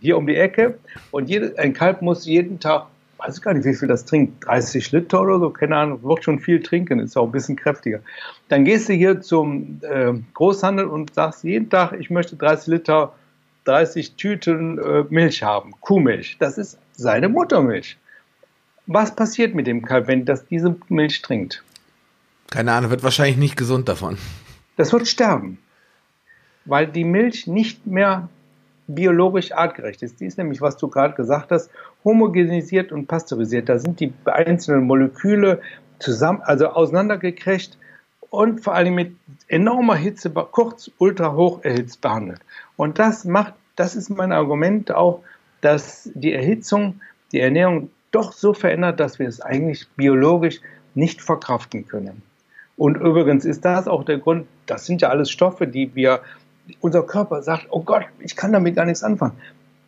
[0.00, 0.78] hier um die Ecke.
[1.10, 2.86] Und ein Kalb muss jeden Tag
[3.24, 6.40] weiß gar nicht, wie viel das trinkt, 30 Liter oder so, keine Ahnung, wird schon
[6.40, 8.00] viel trinken, ist auch ein bisschen kräftiger.
[8.48, 13.14] Dann gehst du hier zum äh, Großhandel und sagst jeden Tag, ich möchte 30 Liter,
[13.64, 16.36] 30 Tüten äh, Milch haben, Kuhmilch.
[16.38, 17.96] Das ist seine Muttermilch.
[18.86, 21.62] Was passiert mit dem Kalb, wenn das diese Milch trinkt?
[22.50, 24.18] Keine Ahnung, wird wahrscheinlich nicht gesund davon.
[24.76, 25.58] Das wird sterben,
[26.64, 28.28] weil die Milch nicht mehr
[28.86, 30.20] biologisch artgerecht ist.
[30.20, 31.70] Die ist nämlich, was du gerade gesagt hast,
[32.04, 33.68] homogenisiert und pasteurisiert.
[33.68, 35.60] Da sind die einzelnen Moleküle
[35.98, 37.78] zusammen, also auseinandergekriegt
[38.30, 39.14] und vor allem mit
[39.48, 42.40] enormer Hitze, kurz ultra hoch erhitzt behandelt.
[42.76, 45.22] Und das macht, das ist mein Argument auch,
[45.60, 50.60] dass die Erhitzung die Ernährung doch so verändert, dass wir es eigentlich biologisch
[50.94, 52.22] nicht verkraften können.
[52.76, 56.20] Und übrigens ist das auch der Grund, das sind ja alles Stoffe, die wir
[56.80, 59.34] unser Körper sagt, oh Gott, ich kann damit gar nichts anfangen.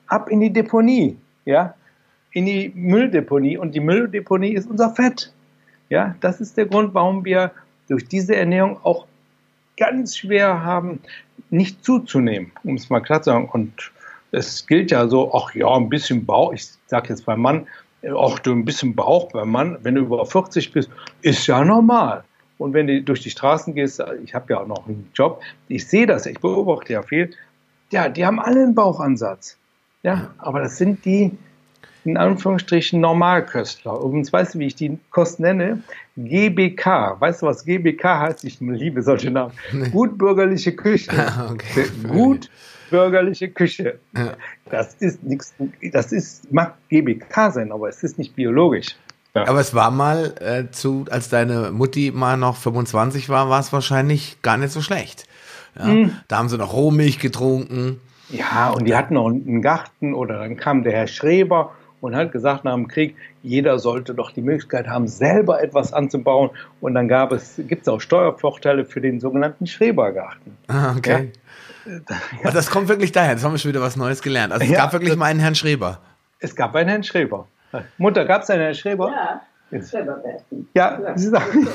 [0.06, 1.74] Ab in die Deponie, ja,
[2.32, 5.32] in die Mülldeponie und die Mülldeponie ist unser Fett.
[5.88, 7.52] Ja, das ist der Grund, warum wir
[7.88, 9.06] durch diese Ernährung auch
[9.76, 11.00] ganz schwer haben,
[11.50, 13.48] nicht zuzunehmen, um es mal klar zu sagen.
[13.48, 13.92] Und
[14.32, 17.66] es gilt ja so, ach ja, ein bisschen Bauch, ich sage jetzt beim Mann,
[18.18, 20.90] ach du ein bisschen Bauch beim Mann, wenn du über 40 bist,
[21.22, 22.24] ist ja normal.
[22.58, 25.86] Und wenn du durch die Straßen gehst, ich habe ja auch noch einen Job, ich
[25.86, 27.30] sehe das, ich beobachte ja viel,
[27.90, 29.56] ja, die haben alle einen Bauchansatz.
[30.02, 31.32] Ja, aber das sind die,
[32.04, 33.98] in Anführungsstrichen, Normalköstler.
[34.00, 35.82] Übrigens, weißt du, wie ich die Kost nenne?
[36.16, 37.16] GBK.
[37.18, 38.44] Weißt du, was GBK heißt?
[38.44, 39.52] Ich liebe solche Namen.
[39.72, 39.88] Nee.
[39.88, 41.10] Gutbürgerliche Küche.
[41.50, 41.86] okay.
[42.06, 43.98] Gutbürgerliche Küche.
[44.14, 44.34] Ja.
[44.70, 45.54] Das ist nichts,
[45.92, 48.96] das ist, mag GBK sein, aber es ist nicht biologisch.
[49.34, 49.48] Ja.
[49.48, 53.72] Aber es war mal äh, zu, als deine Mutti mal noch 25 war, war es
[53.72, 55.26] wahrscheinlich gar nicht so schlecht.
[55.76, 55.86] Ja?
[55.86, 56.12] Mhm.
[56.28, 58.00] Da haben sie noch Rohmilch getrunken.
[58.30, 62.32] Ja, und die hatten noch einen Garten oder dann kam der Herr Schreber und hat
[62.32, 66.50] gesagt nach dem Krieg, jeder sollte doch die Möglichkeit haben, selber etwas anzubauen.
[66.80, 70.56] Und dann gab es, gibt es auch Steuervorteile für den sogenannten Schrebergarten.
[70.68, 71.32] Ah, okay.
[71.32, 71.40] Ja?
[72.52, 74.54] Das kommt wirklich daher, jetzt haben wir schon wieder was Neues gelernt.
[74.54, 75.98] Also es ja, gab wirklich mal einen Herrn Schreber.
[76.38, 77.46] Es gab einen Herrn Schreber.
[77.98, 79.10] Mutter, gab es einen Herrn Schreber?
[79.10, 79.40] Ja,
[79.82, 80.68] Schrebergarten.
[80.74, 81.68] Ja, Sie sagen.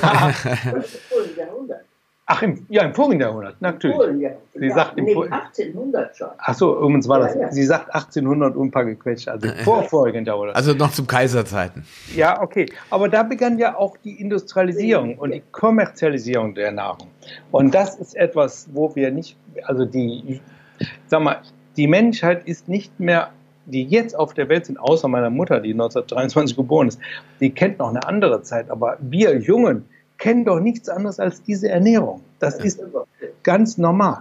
[2.32, 3.98] Ach, im, ja, im vorigen Jahrhundert, natürlich.
[3.98, 6.28] Im Sie ja, sagt im nee, 1800 schon.
[6.38, 7.34] Ach so, übrigens war das.
[7.34, 7.50] Ja, ja.
[7.50, 10.54] Sie sagt 1800 und ein paar gequetscht, also vor vorigen Jahrhundert.
[10.54, 11.84] Also noch zum Kaiserzeiten.
[12.14, 12.66] Ja, okay.
[12.88, 17.08] Aber da begann ja auch die Industrialisierung und die Kommerzialisierung der Nahrung.
[17.50, 20.40] Und das ist etwas, wo wir nicht, also die,
[21.08, 21.42] sag mal,
[21.76, 23.30] die Menschheit ist nicht mehr
[23.70, 27.00] die jetzt auf der Welt sind, außer meiner Mutter, die 1923 geboren ist,
[27.40, 28.70] die kennt noch eine andere Zeit.
[28.70, 29.84] Aber wir Jungen
[30.18, 32.22] kennen doch nichts anderes als diese Ernährung.
[32.38, 32.64] Das ja.
[32.64, 32.80] ist
[33.42, 34.18] ganz normal.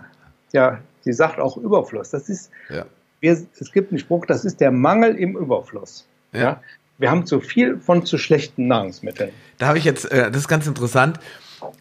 [0.54, 2.10] Ja, sie sagt auch Überfluss.
[2.10, 2.86] Das ist, ja.
[3.20, 6.08] wir, es gibt einen Spruch, das ist der Mangel im Überfluss.
[6.32, 6.40] Ja.
[6.40, 6.62] ja.
[6.98, 9.32] Wir haben zu viel von zu schlechten Nahrungsmitteln.
[9.58, 11.20] Da habe ich jetzt, äh, das ist ganz interessant.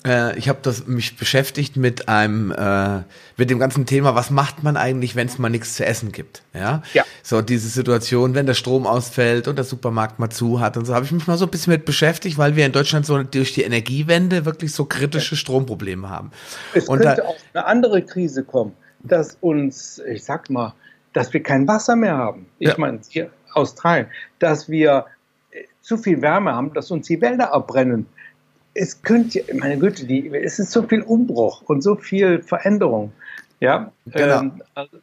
[0.07, 3.03] Äh, ich habe das mich beschäftigt mit einem äh,
[3.37, 6.43] mit dem ganzen Thema, was macht man eigentlich, wenn es mal nichts zu essen gibt?
[6.55, 6.83] Ja?
[6.93, 7.05] ja.
[7.23, 10.95] So diese Situation, wenn der Strom ausfällt und der Supermarkt mal zu hat und so,
[10.95, 13.55] habe ich mich mal so ein bisschen mit beschäftigt, weil wir in Deutschland so durch
[13.55, 16.31] die Energiewende wirklich so kritische Stromprobleme haben.
[16.75, 20.75] Es und könnte auch eine andere Krise kommen, dass uns, ich sag mal,
[21.12, 22.47] dass wir kein Wasser mehr haben.
[22.59, 22.75] Ich ja.
[22.79, 24.07] meine, hier Australien,
[24.38, 25.07] dass wir
[25.51, 28.07] äh, zu viel Wärme haben, dass uns die Wälder abbrennen
[28.79, 33.12] es könnte, meine Güte, die, es ist so viel Umbruch und so viel Veränderung.
[33.61, 34.41] Ja, genau.
[34.41, 34.99] Ähm, also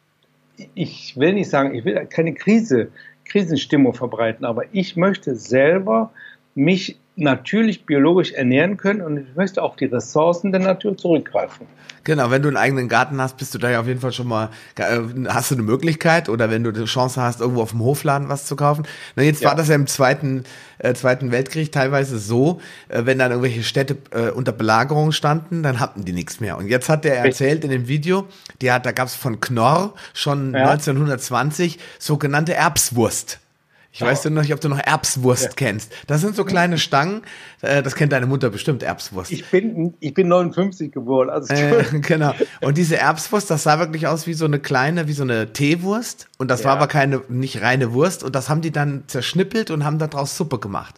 [0.74, 2.88] ich will nicht sagen, ich will keine Krise,
[3.26, 6.10] Krisenstimmung verbreiten, aber ich möchte selber
[6.54, 11.66] mich natürlich biologisch ernähren können und ich möchte auf die Ressourcen der Natur zurückgreifen.
[12.04, 14.28] Genau, wenn du einen eigenen Garten hast, bist du da ja auf jeden Fall schon
[14.28, 17.80] mal, äh, hast du eine Möglichkeit oder wenn du die Chance hast, irgendwo auf dem
[17.80, 18.86] Hofladen was zu kaufen.
[19.16, 19.48] Na, jetzt ja.
[19.48, 20.44] war das ja im Zweiten,
[20.78, 25.80] äh, Zweiten Weltkrieg teilweise so, äh, wenn dann irgendwelche Städte äh, unter Belagerung standen, dann
[25.80, 26.58] hatten die nichts mehr.
[26.58, 28.28] Und jetzt hat der erzählt in dem Video,
[28.60, 30.70] die hat, da gab es von Knorr schon ja.
[30.70, 33.40] 1920 sogenannte Erbswurst.
[33.96, 35.50] Ich weiß ja noch nicht, ob du noch Erbswurst ja.
[35.56, 35.90] kennst.
[36.06, 37.22] Das sind so kleine Stangen.
[37.62, 39.32] Äh, das kennt deine Mutter bestimmt, Erbswurst.
[39.32, 41.30] Ich bin, ich bin 59 geboren.
[41.30, 42.34] Also äh, genau.
[42.60, 46.28] Und diese Erbswurst, das sah wirklich aus wie so eine kleine, wie so eine Teewurst.
[46.36, 46.66] Und das ja.
[46.66, 48.22] war aber keine, nicht reine Wurst.
[48.22, 50.96] Und das haben die dann zerschnippelt und haben daraus Suppe gemacht.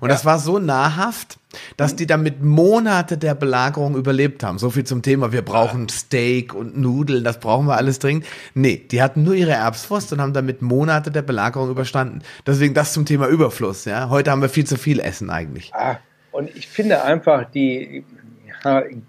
[0.00, 0.14] Und ja.
[0.16, 1.38] das war so nahrhaft,
[1.76, 4.58] dass die damit Monate der Belagerung überlebt haben.
[4.58, 8.26] So viel zum Thema, wir brauchen Steak und Nudeln, das brauchen wir alles dringend.
[8.54, 12.22] Nee, die hatten nur ihre Erbswurst und haben damit Monate der Belagerung überstanden.
[12.46, 13.84] Deswegen das zum Thema Überfluss.
[13.84, 14.08] Ja?
[14.10, 15.72] Heute haben wir viel zu viel Essen eigentlich.
[15.74, 15.98] Ah,
[16.32, 18.04] und ich finde einfach die,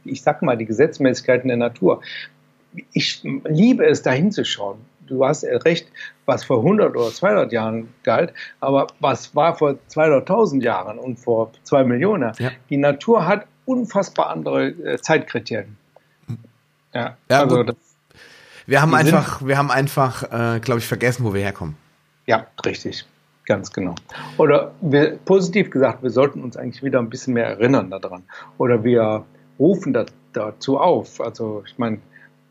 [0.04, 2.02] ich sag mal, die Gesetzmäßigkeiten der Natur.
[2.94, 5.88] Ich liebe es, da hinzuschauen du hast recht,
[6.26, 11.52] was vor 100 oder 200 Jahren galt, aber was war vor 200.000 Jahren und vor
[11.64, 12.34] 2 Millionen?
[12.40, 12.52] Ja.
[12.70, 15.78] Die Natur hat unfassbar andere äh, Zeitkriterien.
[16.94, 17.76] Ja, ja also das,
[18.66, 21.76] wir haben einfach, wir haben einfach, äh, glaube ich, vergessen, wo wir herkommen.
[22.26, 23.06] Ja, richtig.
[23.46, 23.96] Ganz genau.
[24.38, 28.24] Oder wir, positiv gesagt, wir sollten uns eigentlich wieder ein bisschen mehr erinnern daran.
[28.58, 29.26] Oder wir
[29.60, 31.20] rufen da, dazu auf.
[31.20, 31.98] Also ich meine,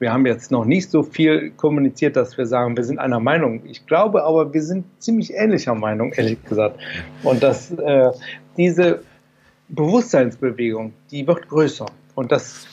[0.00, 3.62] wir haben jetzt noch nicht so viel kommuniziert, dass wir sagen, wir sind einer Meinung.
[3.66, 6.80] Ich glaube aber, wir sind ziemlich ähnlicher Meinung, ehrlich gesagt.
[7.22, 8.10] Und dass äh,
[8.56, 9.02] diese
[9.68, 11.84] Bewusstseinsbewegung, die wird größer.
[12.14, 12.66] Und das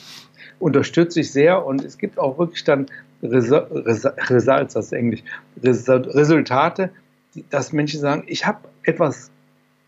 [0.58, 1.66] unterstütze ich sehr.
[1.66, 2.86] Und es gibt auch wirklich dann
[3.22, 5.22] Results, das ist Englisch,
[5.62, 6.90] Resultate,
[7.50, 9.30] dass Menschen sagen, ich habe etwas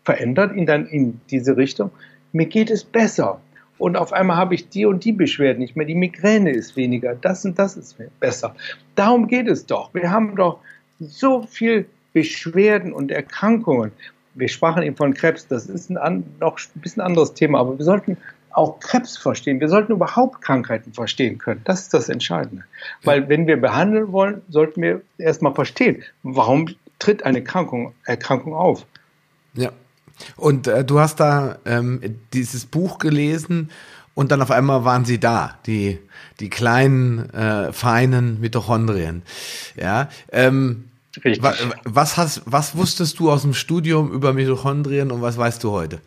[0.03, 1.89] verändert in, dann in diese Richtung.
[2.33, 3.41] Mir geht es besser
[3.81, 7.15] und auf einmal habe ich die und die Beschwerden nicht mehr, die Migräne ist weniger,
[7.15, 8.55] das und das ist besser.
[8.93, 9.91] Darum geht es doch.
[9.95, 10.59] Wir haben doch
[10.99, 13.91] so viel Beschwerden und Erkrankungen.
[14.35, 17.83] Wir sprachen eben von Krebs, das ist ein noch ein bisschen anderes Thema, aber wir
[17.83, 18.17] sollten
[18.51, 19.59] auch Krebs verstehen.
[19.59, 21.61] Wir sollten überhaupt Krankheiten verstehen können.
[21.63, 22.65] Das ist das Entscheidende.
[23.03, 26.67] Weil wenn wir behandeln wollen, sollten wir erstmal verstehen, warum
[26.99, 28.85] tritt eine Erkrankung, Erkrankung auf.
[29.55, 29.71] Ja.
[30.35, 32.01] Und äh, du hast da ähm,
[32.33, 33.69] dieses Buch gelesen
[34.13, 35.99] und dann auf einmal waren sie da, die,
[36.39, 39.23] die kleinen, äh, feinen Mitochondrien.
[39.75, 40.85] Ja, ähm,
[41.39, 41.53] wa,
[41.83, 46.01] was, hast, was wusstest du aus dem Studium über Mitochondrien und was weißt du heute?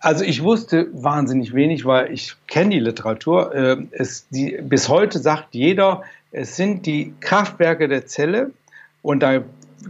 [0.00, 3.54] Also ich wusste wahnsinnig wenig, weil ich kenne die Literatur.
[3.54, 8.50] Ähm, es, die, bis heute sagt jeder, es sind die Kraftwerke der Zelle
[9.00, 9.42] und da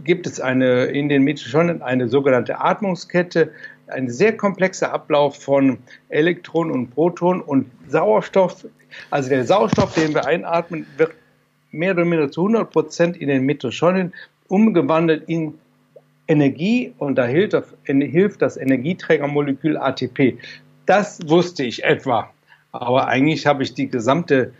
[0.03, 3.51] gibt es eine, in den Mitochondrien eine sogenannte Atmungskette,
[3.87, 5.77] ein sehr komplexer Ablauf von
[6.09, 8.65] Elektronen und Protonen und Sauerstoff.
[9.11, 11.11] Also der Sauerstoff, den wir einatmen, wird
[11.71, 14.13] mehr oder minder zu 100 Prozent in den Mitochondrien
[14.47, 15.55] umgewandelt in
[16.27, 17.55] Energie und da hilft,
[17.85, 20.37] hilft das Energieträgermolekül ATP.
[20.85, 22.31] Das wusste ich etwa.
[22.71, 24.53] Aber eigentlich habe ich die gesamte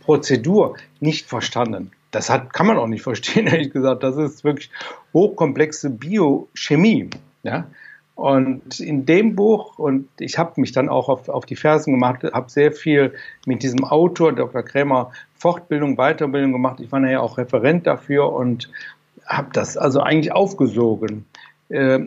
[0.00, 4.02] Prozedur nicht verstanden das hat, kann man auch nicht verstehen, ehrlich gesagt.
[4.02, 4.70] Das ist wirklich
[5.12, 7.10] hochkomplexe Biochemie.
[7.42, 7.66] Ja?
[8.16, 12.24] Und in dem Buch, und ich habe mich dann auch auf, auf die Fersen gemacht,
[12.24, 13.12] habe sehr viel
[13.44, 14.62] mit diesem Autor, Dr.
[14.62, 16.80] Krämer, Fortbildung, Weiterbildung gemacht.
[16.80, 18.70] Ich war nachher auch Referent dafür und
[19.26, 21.26] habe das also eigentlich aufgesogen.
[21.68, 22.06] Äh,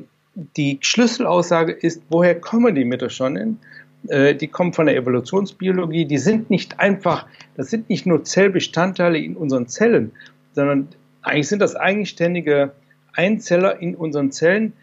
[0.58, 3.60] die Schlüsselaussage ist, woher kommen die Mitochondrien?
[4.08, 9.18] Äh, die kommen von der Evolutionsbiologie, die sind nicht einfach, das sind nicht nur Zellbestandteile
[9.18, 10.12] in unseren Zellen,
[10.54, 10.88] sondern
[11.22, 12.72] eigentlich sind das eigenständige
[13.14, 14.74] Einzeller in unseren Zellen,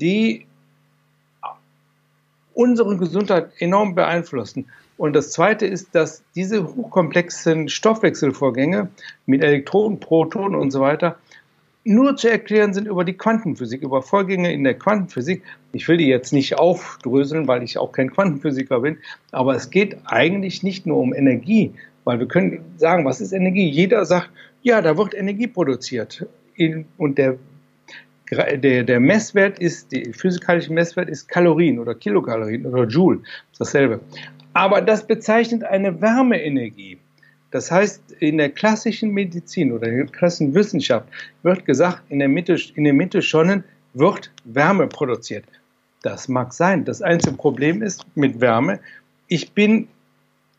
[0.00, 0.46] die
[2.52, 4.66] unsere Gesundheit enorm beeinflussen.
[4.96, 8.90] Und das Zweite ist, dass diese hochkomplexen Stoffwechselvorgänge
[9.26, 11.18] mit Elektronen, Protonen und so weiter
[11.84, 15.42] nur zu erklären sind über die Quantenphysik, über Vorgänge in der Quantenphysik.
[15.72, 18.98] Ich will die jetzt nicht aufdröseln, weil ich auch kein Quantenphysiker bin,
[19.32, 23.68] aber es geht eigentlich nicht nur um Energie, weil wir können sagen, was ist Energie?
[23.68, 24.30] Jeder sagt,
[24.62, 26.26] ja, da wird Energie produziert.
[26.96, 27.36] Und der,
[28.30, 33.20] der, der Messwert ist, der physikalische Messwert ist Kalorien oder Kilokalorien oder Joule,
[33.58, 34.00] dasselbe.
[34.54, 36.98] Aber das bezeichnet eine Wärmeenergie.
[37.54, 41.06] Das heißt, in der klassischen Medizin oder in der klassischen Wissenschaft
[41.44, 43.62] wird gesagt, in der Mitte, in der Mitte schon
[43.92, 45.44] wird Wärme produziert.
[46.02, 46.84] Das mag sein.
[46.84, 48.80] Das einzige Problem ist mit Wärme,
[49.28, 49.86] ich bin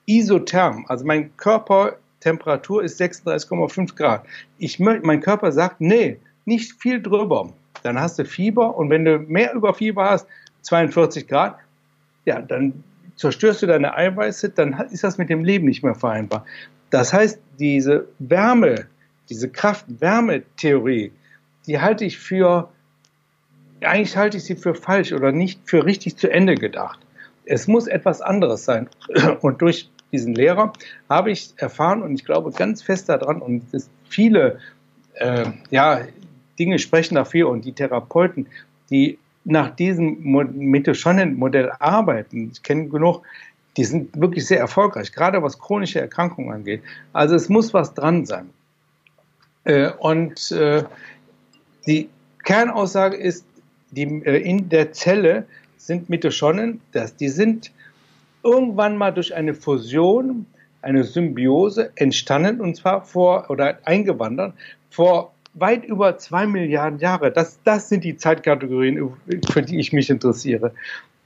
[0.06, 4.26] isotherm, also mein Körpertemperatur ist 36,5 Grad.
[4.58, 7.52] Ich, mein Körper sagt, nee, nicht viel drüber.
[7.84, 10.28] Dann hast du Fieber und wenn du mehr über Fieber hast,
[10.62, 11.58] 42 Grad,
[12.24, 12.86] ja, dann
[13.18, 16.46] zerstörst du deine Eiweiße, dann ist das mit dem Leben nicht mehr vereinbar.
[16.90, 18.88] Das heißt, diese Wärme,
[19.30, 21.12] diese Kraft-Wärme-Theorie,
[21.68, 22.70] die halte ich für,
[23.82, 27.00] eigentlich halte ich sie für falsch oder nicht für richtig zu Ende gedacht.
[27.46, 28.90] Es muss etwas anderes sein.
[29.42, 30.74] Und durch diesen Lehrer
[31.10, 33.64] habe ich erfahren und ich glaube ganz fest daran und
[34.08, 34.60] viele
[35.16, 36.02] äh, ja,
[36.58, 38.48] Dinge sprechen dafür und die Therapeuten,
[38.90, 43.24] die nach diesem Mitochonen-Modell arbeiten, ich kenne genug,
[43.78, 46.82] die sind wirklich sehr erfolgreich, gerade was chronische Erkrankungen angeht.
[47.14, 48.50] Also es muss was dran sein.
[49.66, 50.84] Äh, und äh,
[51.86, 52.10] die
[52.44, 53.46] Kernaussage ist,
[53.92, 55.46] die, äh, in der Zelle
[55.78, 57.72] sind Mitochonen, dass die sind
[58.44, 60.46] irgendwann mal durch eine Fusion,
[60.82, 64.54] eine Symbiose entstanden und zwar vor oder eingewandert
[64.92, 67.32] vor weit über zwei Milliarden Jahre.
[67.32, 69.14] Das, das sind die Zeitkategorien,
[69.50, 70.74] für die ich mich interessiere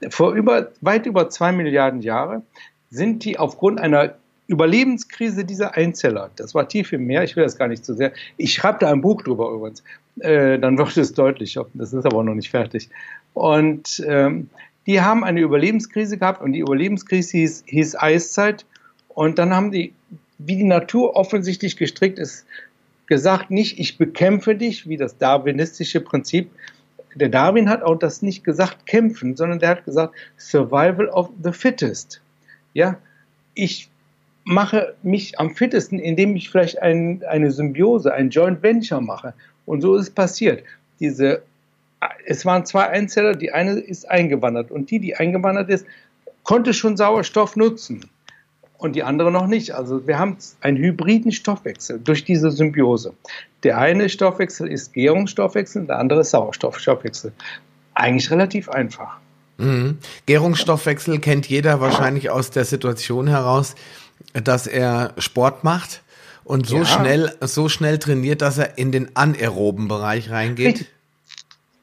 [0.08, 2.42] vor über, weit über zwei Milliarden Jahre
[2.90, 4.14] sind die aufgrund einer
[4.46, 7.98] Überlebenskrise dieser Einzeller, das war tief im Meer, ich will das gar nicht zu so
[7.98, 9.84] sehr, ich schreibe da ein Buch drüber übrigens,
[10.18, 12.88] äh, dann wird es deutlich, das ist aber noch nicht fertig.
[13.32, 14.50] Und ähm,
[14.86, 18.66] die haben eine Überlebenskrise gehabt und die Überlebenskrise hieß, hieß Eiszeit
[19.08, 19.92] und dann haben die,
[20.38, 22.44] wie die Natur offensichtlich gestrickt ist,
[23.06, 26.50] gesagt, nicht ich bekämpfe dich, wie das darwinistische Prinzip,
[27.14, 31.52] der Darwin hat auch das nicht gesagt kämpfen, sondern der hat gesagt Survival of the
[31.52, 32.20] Fittest.
[32.72, 32.96] Ja,
[33.54, 33.90] ich
[34.44, 39.34] mache mich am fittesten, indem ich vielleicht ein, eine Symbiose, ein Joint Venture mache.
[39.66, 40.64] Und so ist es passiert.
[40.98, 41.42] Diese,
[42.26, 45.86] es waren zwei Einzeller, die eine ist eingewandert und die, die eingewandert ist,
[46.44, 48.08] konnte schon Sauerstoff nutzen
[48.80, 49.72] und die andere noch nicht.
[49.72, 53.12] Also wir haben einen hybriden Stoffwechsel durch diese Symbiose.
[53.62, 57.32] Der eine Stoffwechsel ist Gärungsstoffwechsel, der andere ist Sauerstoffstoffwechsel.
[57.94, 59.18] Eigentlich relativ einfach.
[59.58, 59.98] Mhm.
[60.24, 63.74] Gärungsstoffwechsel kennt jeder wahrscheinlich aus der Situation heraus,
[64.32, 66.02] dass er Sport macht
[66.44, 66.84] und so ja.
[66.86, 70.86] schnell, so schnell trainiert, dass er in den anaeroben Bereich reingeht.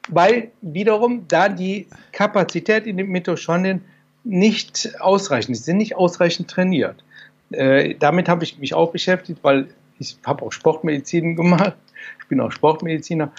[0.09, 3.81] Weil wiederum da die Kapazität in den Mitochondrien
[4.27, 7.03] nicht ausreichend, sie sind nicht ausreichend trainiert.
[7.51, 9.67] Äh, damit habe ich mich auch beschäftigt, weil
[9.99, 11.75] ich habe auch Sportmedizin gemacht.
[12.19, 13.31] Ich bin auch Sportmediziner.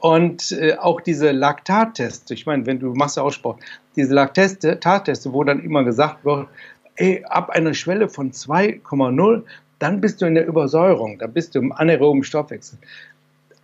[0.00, 3.60] Und äh, auch diese Laktattests, ich meine, wenn du machst ja auch Sport,
[3.96, 6.48] diese Laktatteste, wo dann immer gesagt wird,
[6.96, 9.42] ey, ab einer Schwelle von 2,0,
[9.78, 12.78] dann bist du in der Übersäuerung, da bist du im anaeroben Stoffwechsel.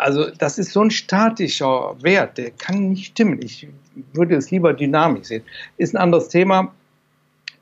[0.03, 3.41] Also das ist so ein statischer Wert, der kann nicht stimmen.
[3.41, 3.69] Ich
[4.13, 5.45] würde es lieber dynamisch sehen.
[5.77, 6.75] Ist ein anderes Thema.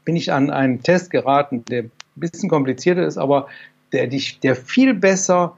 [0.06, 3.48] Bin ich an einen Test geraten, der ein bisschen komplizierter ist, aber
[3.92, 5.54] der dich, der viel besser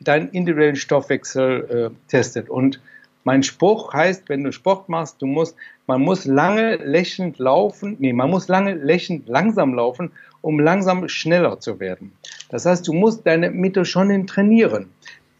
[0.00, 2.50] deinen individuellen Stoffwechsel äh, testet.
[2.50, 2.80] Und
[3.22, 5.54] mein Spruch heißt, wenn du Sport machst, du musst,
[5.86, 11.60] man muss lange lächelnd laufen, nee, man muss lange lächelnd langsam laufen, um langsam schneller
[11.60, 12.12] zu werden.
[12.48, 14.90] Das heißt, du musst deine Mitochondrien trainieren,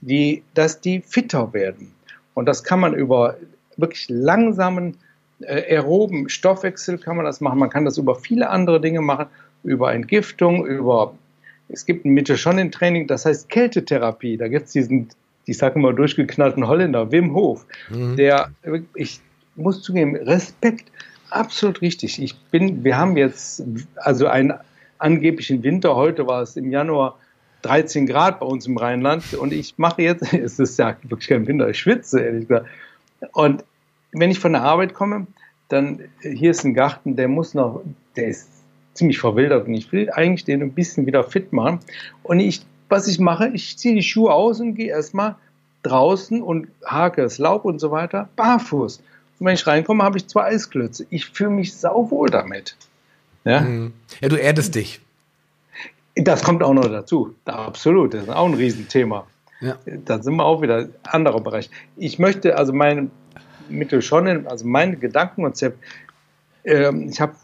[0.06, 1.92] die, dass die fitter werden.
[2.34, 3.36] Und das kann man über
[3.76, 4.96] wirklich langsamen
[5.40, 7.58] äh, aeroben Stoffwechsel kann man das machen.
[7.58, 9.26] Man kann das über viele andere Dinge machen,
[9.62, 11.14] über Entgiftung, über
[11.68, 14.36] es gibt ein Mitochondrien-Training, das heißt Kältetherapie.
[14.36, 15.08] Da gibt es diesen,
[15.46, 18.16] ich sage mal, durchgeknallten Holländer, Wim Hof, mhm.
[18.16, 18.50] der,
[18.94, 19.20] ich
[19.56, 20.90] muss zugeben, Respekt,
[21.30, 22.22] absolut richtig.
[22.22, 23.62] Ich bin, wir haben jetzt
[23.96, 24.54] also einen
[24.98, 27.18] angeblichen Winter, heute war es im Januar
[27.64, 31.46] 13 Grad bei uns im Rheinland und ich mache jetzt, es ist ja wirklich kein
[31.46, 32.66] Winter, ich schwitze, ehrlich gesagt.
[33.32, 33.64] Und
[34.12, 35.26] wenn ich von der Arbeit komme,
[35.68, 37.82] dann, hier ist ein Garten, der muss noch,
[38.16, 38.48] der ist
[38.92, 41.80] ziemlich verwildert und ich will eigentlich den ein bisschen wieder fit machen.
[42.22, 45.36] Und ich, was ich mache, ich ziehe die Schuhe aus und gehe erstmal
[45.82, 48.98] draußen und hake das Laub und so weiter, barfuß.
[49.38, 51.06] Und wenn ich reinkomme, habe ich zwei Eisklötze.
[51.10, 52.76] Ich fühle mich sauwohl damit.
[53.44, 53.62] Ja?
[53.62, 53.92] Mhm.
[54.20, 55.00] ja, du erdest dich.
[56.16, 57.34] Das kommt auch noch dazu.
[57.44, 59.26] Absolut, das ist auch ein Riesenthema.
[59.60, 59.78] Ja.
[60.04, 61.70] Da sind wir auch wieder anderer Bereich.
[61.96, 63.10] Ich möchte also mein
[63.68, 65.78] Mitochondrien, also mein Gedankenkonzept,
[66.64, 67.34] äh, ich habe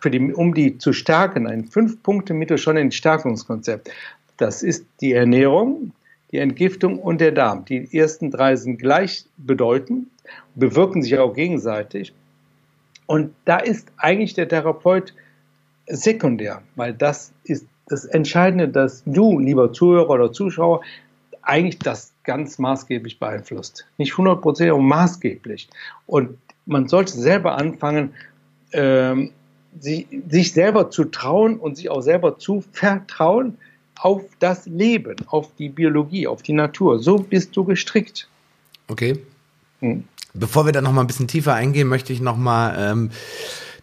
[0.00, 3.90] für die, um die zu stärken, ein fünf Punkte Mitochondrien Stärkungskonzept.
[4.36, 5.92] Das ist die Ernährung,
[6.30, 7.64] die Entgiftung und der Darm.
[7.64, 10.08] Die ersten drei sind gleichbedeutend,
[10.54, 12.12] bewirken sich auch gegenseitig.
[13.06, 15.14] Und da ist eigentlich der Therapeut
[15.86, 20.82] sekundär, weil das ist das Entscheidende, dass du, lieber Zuhörer oder Zuschauer,
[21.42, 23.86] eigentlich das ganz maßgeblich beeinflusst.
[23.98, 25.68] Nicht 100 Prozent, aber maßgeblich.
[26.06, 28.12] Und man sollte selber anfangen,
[28.72, 29.30] ähm,
[29.78, 33.58] sich, sich selber zu trauen und sich auch selber zu vertrauen
[34.00, 36.98] auf das Leben, auf die Biologie, auf die Natur.
[36.98, 38.28] So bist du gestrickt.
[38.88, 39.18] Okay.
[39.80, 40.04] Hm.
[40.34, 43.10] Bevor wir da noch mal ein bisschen tiefer eingehen, möchte ich noch mal ähm,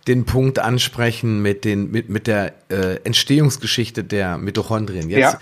[0.08, 5.10] den Punkt ansprechen mit den mit mit der äh, Entstehungsgeschichte der Mitochondrien.
[5.10, 5.39] Jetzt ja.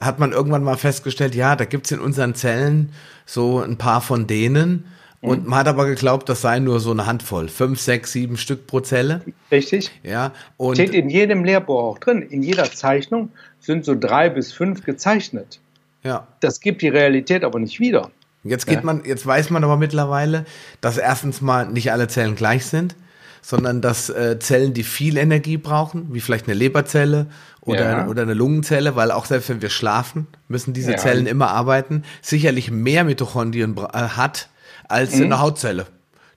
[0.00, 2.92] hat man irgendwann mal festgestellt, ja, da gibt's in unseren Zellen
[3.24, 4.86] so ein paar von denen.
[5.20, 5.50] Und mhm.
[5.50, 7.48] man hat aber geglaubt, das sei nur so eine Handvoll.
[7.48, 9.22] Fünf, sechs, sieben Stück pro Zelle.
[9.52, 9.92] Richtig.
[10.02, 10.32] Ja.
[10.56, 12.22] Und Steht in jedem Lehrbuch auch drin.
[12.22, 15.60] In jeder Zeichnung sind so drei bis fünf gezeichnet.
[16.02, 16.26] Ja.
[16.40, 18.10] Das gibt die Realität aber nicht wieder.
[18.42, 18.82] Jetzt geht ja.
[18.82, 20.44] man, jetzt weiß man aber mittlerweile,
[20.80, 22.96] dass erstens mal nicht alle Zellen gleich sind
[23.42, 27.26] sondern dass äh, Zellen, die viel Energie brauchen, wie vielleicht eine Leberzelle
[27.60, 28.06] oder, ja.
[28.06, 30.96] oder eine Lungenzelle, weil auch selbst wenn wir schlafen, müssen diese ja.
[30.96, 34.48] Zellen immer arbeiten, sicherlich mehr Mitochondrien äh, hat
[34.88, 35.24] als mhm.
[35.24, 35.86] eine Hautzelle,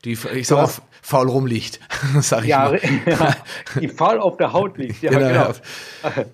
[0.04, 0.70] die, ich sag mal,
[1.02, 1.80] faul rumliegt,
[2.22, 2.80] sag ich ja, mal.
[3.06, 3.36] Ja,
[3.80, 5.54] die faul auf der Haut liegt, ja, genau.
[6.02, 6.26] genau.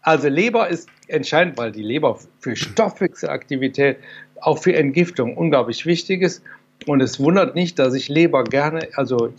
[0.00, 3.98] Also Leber ist entscheidend, weil die Leber für Stoffwechselaktivität,
[4.40, 6.42] auch für Entgiftung unglaublich wichtig ist.
[6.86, 9.32] Und es wundert nicht, dass ich Leber gerne, also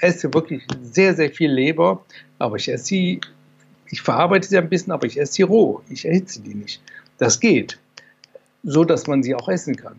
[0.00, 2.04] esse wirklich sehr, sehr viel Leber,
[2.38, 3.20] aber ich esse sie,
[3.90, 5.80] ich verarbeite sie ein bisschen, aber ich esse sie roh.
[5.88, 6.80] Ich erhitze die nicht.
[7.18, 7.78] Das geht.
[8.62, 9.96] So, dass man sie auch essen kann.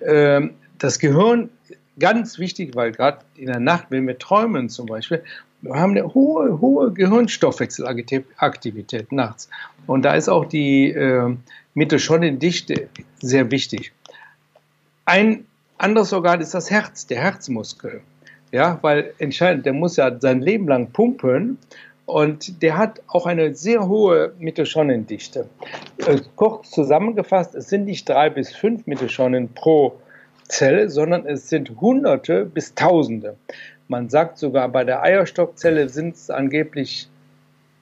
[0.00, 1.50] Ähm, das Gehirn,
[1.98, 5.22] ganz wichtig, weil gerade in der Nacht, wenn wir träumen zum Beispiel,
[5.62, 9.48] wir haben eine hohe, hohe Gehirnstoffwechselaktivität nachts.
[9.86, 11.36] Und da ist auch die äh,
[11.74, 12.88] Mitochondriendichte
[13.20, 13.92] sehr wichtig.
[15.04, 15.44] Ein
[15.76, 18.00] anderes Organ ist das Herz, der Herzmuskel.
[18.52, 21.58] Ja, weil entscheidend, der muss ja sein Leben lang pumpen
[22.06, 25.48] und der hat auch eine sehr hohe Mitochondriendichte.
[25.98, 29.94] Äh, kurz zusammengefasst, es sind nicht drei bis fünf Mitochondrien pro
[30.48, 33.36] Zelle, sondern es sind Hunderte bis Tausende.
[33.86, 37.08] Man sagt sogar, bei der Eierstockzelle sind es angeblich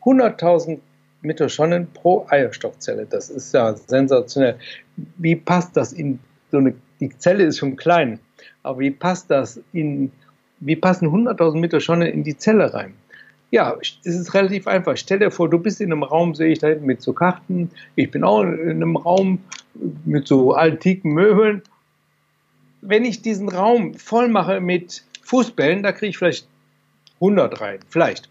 [0.02, 0.78] 100.000
[1.22, 3.07] Mitochondrien pro Eierstockzelle.
[3.07, 4.57] Das ist ja sensationell.
[5.16, 6.18] Wie passt das in
[6.50, 8.20] so eine, die Zelle ist schon klein,
[8.62, 10.12] aber wie passt das in
[10.61, 12.94] wie passen 100.000 Mitochondrien in die Zelle rein?
[13.51, 14.97] Ja, es ist relativ einfach.
[14.97, 17.71] Stell dir vor, du bist in einem Raum, sehe ich da hinten mit so Karten.
[17.97, 19.38] Ich bin auch in einem Raum
[20.05, 21.62] mit so antiken Möbeln.
[22.83, 26.47] Wenn ich diesen Raum voll mache mit Fußbällen, da kriege ich vielleicht
[27.14, 28.29] 100 rein, vielleicht.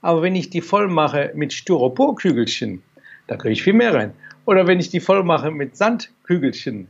[0.00, 2.82] Aber wenn ich die voll mache mit Styroporkügelchen,
[3.26, 4.14] da kriege ich viel mehr rein.
[4.46, 6.88] Oder wenn ich die voll mache mit Sandkügelchen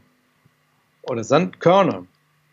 [1.03, 2.07] oder Sandkörnern,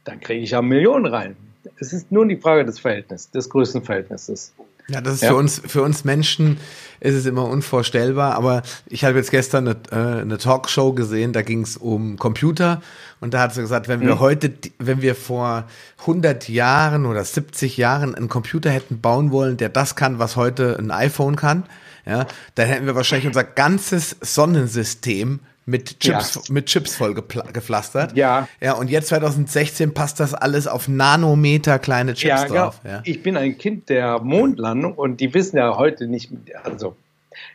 [0.04, 1.36] dann kriege ich ja Millionen rein
[1.80, 4.54] es ist nur die Frage des Verhältnisses, des Größenverhältnisses.
[4.90, 5.30] Ja, das ist ja.
[5.30, 6.58] für uns, für uns Menschen
[7.02, 8.36] ist es immer unvorstellbar.
[8.36, 12.82] Aber ich habe jetzt gestern eine, äh, eine Talkshow gesehen, da ging es um Computer
[13.20, 14.20] und da hat sie gesagt, wenn wir mhm.
[14.20, 15.66] heute, wenn wir vor
[16.02, 20.78] 100 Jahren oder 70 Jahren einen Computer hätten bauen wollen, der das kann, was heute
[20.80, 21.64] ein iPhone kann,
[22.06, 22.26] ja,
[22.56, 26.54] dann hätten wir wahrscheinlich unser ganzes Sonnensystem mit Chips, ja.
[26.54, 28.16] mit Chips voll gepflastert.
[28.16, 28.48] Ja.
[28.62, 32.64] Ja, und jetzt 2016 passt das alles auf Nanometer kleine Chips ja, genau.
[32.66, 32.82] drauf.
[32.86, 33.02] Ja.
[33.04, 36.32] Ich bin ein Kind der Mondlandung und die wissen ja heute nicht,
[36.64, 36.96] also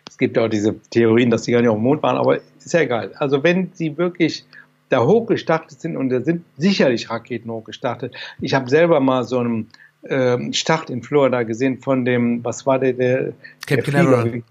[0.09, 2.37] es gibt ja auch diese Theorien, dass sie gar nicht auf dem Mond waren, aber
[2.37, 3.12] ist ja egal.
[3.18, 4.44] Also wenn sie wirklich
[4.90, 8.14] da hochgestartet sind und da sind sicherlich Raketen hochgestartet.
[8.42, 9.70] Ich habe selber mal so einen
[10.07, 13.33] ähm, Start in Florida gesehen von dem, was war der, der
[13.66, 14.42] Cape Canaveral.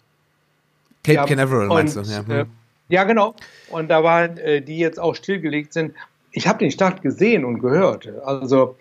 [1.03, 2.25] Cape ja, Canaveral meinst du, ja.
[2.25, 2.31] Hm.
[2.31, 2.45] Äh,
[2.91, 3.35] ja, genau.
[3.69, 5.93] Und da waren, äh, die jetzt auch stillgelegt sind.
[6.31, 8.09] Ich habe den Start gesehen und gehört.
[8.23, 8.77] Also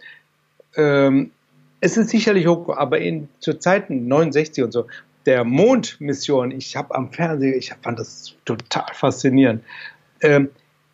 [0.77, 1.31] ähm,
[1.81, 4.87] es ist sicherlich hoch, aber in zu Zeiten 69 und so
[5.27, 9.63] der Mondmission, ich habe am Fernsehen, ich fand das total faszinierend.
[10.23, 10.51] Ähm,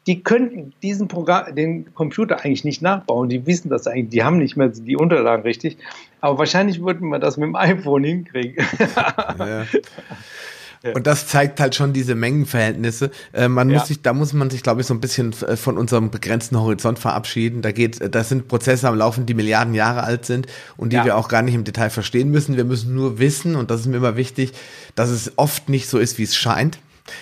[0.07, 3.29] die könnten diesen Programm, den Computer eigentlich nicht nachbauen.
[3.29, 5.79] Die wissen das eigentlich, die haben nicht mehr die Unterlagen richtig.
[6.21, 8.65] Aber wahrscheinlich würden wir das mit dem iPhone hinkriegen.
[9.39, 9.67] Ja.
[10.95, 13.11] Und das zeigt halt schon diese Mengenverhältnisse.
[13.33, 13.87] Äh, man muss ja.
[13.87, 16.99] sich, da muss man sich, glaube ich, so ein bisschen äh, von unserem begrenzten Horizont
[16.99, 17.63] verabschieden.
[17.63, 20.97] Da geht, äh, das sind Prozesse am Laufen, die Milliarden Jahre alt sind und die
[20.97, 21.05] ja.
[21.05, 22.57] wir auch gar nicht im Detail verstehen müssen.
[22.57, 24.53] Wir müssen nur wissen, und das ist mir immer wichtig,
[24.95, 26.79] dass es oft nicht so ist, wie es scheint.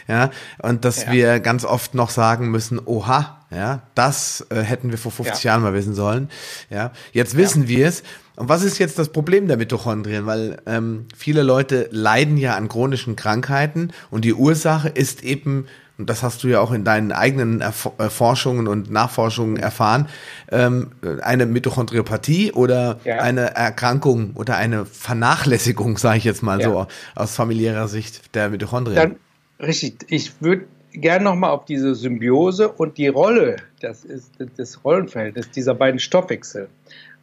[0.08, 0.30] Ja,
[0.62, 1.12] und dass Ja.
[1.12, 5.52] wir ganz oft noch sagen müssen, oha, ja, das äh, hätten wir vor 50 Ja.
[5.52, 6.30] Jahren mal wissen sollen.
[6.70, 8.02] Ja, jetzt wissen wir es.
[8.36, 10.26] Und was ist jetzt das Problem der Mitochondrien?
[10.26, 15.66] Weil ähm, viele Leute leiden ja an chronischen Krankheiten und die Ursache ist eben,
[15.98, 20.08] und das hast du ja auch in deinen eigenen Erf äh, Forschungen und Nachforschungen erfahren,
[20.50, 20.90] ähm,
[21.22, 23.18] eine Mitochondriopathie oder Ja.
[23.18, 26.68] eine Erkrankung oder eine Vernachlässigung, sage ich jetzt mal Ja.
[26.68, 28.96] so, aus familiärer Sicht der Mitochondrien.
[28.96, 29.16] Dann,
[29.64, 35.50] richtig, ich würde gerne nochmal auf diese Symbiose und die Rolle, das ist das Rollenverhältnis
[35.50, 36.68] dieser beiden Stoffwechsel.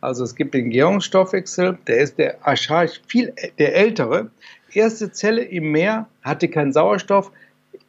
[0.01, 4.31] Also es gibt den Gärungsstoffwechsel, der ist der archaisch viel der ältere.
[4.73, 7.31] Erste Zelle im Meer hatte keinen Sauerstoff,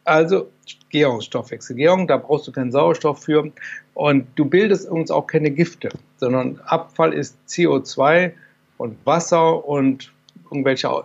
[0.04, 0.50] also
[0.90, 1.76] Gärungsstoffwechsel.
[1.76, 3.50] Gärung, da brauchst du keinen Sauerstoff für
[3.94, 5.88] und du bildest uns auch keine Gifte,
[6.18, 8.32] sondern Abfall ist CO2
[8.78, 10.12] und Wasser und
[10.50, 11.04] irgendwelche Au-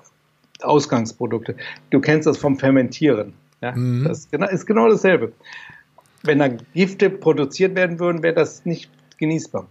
[0.62, 1.55] Ausgangsprodukte.
[1.89, 3.34] Du kennst das vom Fermentieren.
[3.62, 3.72] Ja?
[3.74, 4.03] Mhm.
[4.05, 5.32] Das ist genau, ist genau dasselbe.
[6.24, 9.68] Wenn dann Gifte produziert werden würden, wäre das nicht genießbar.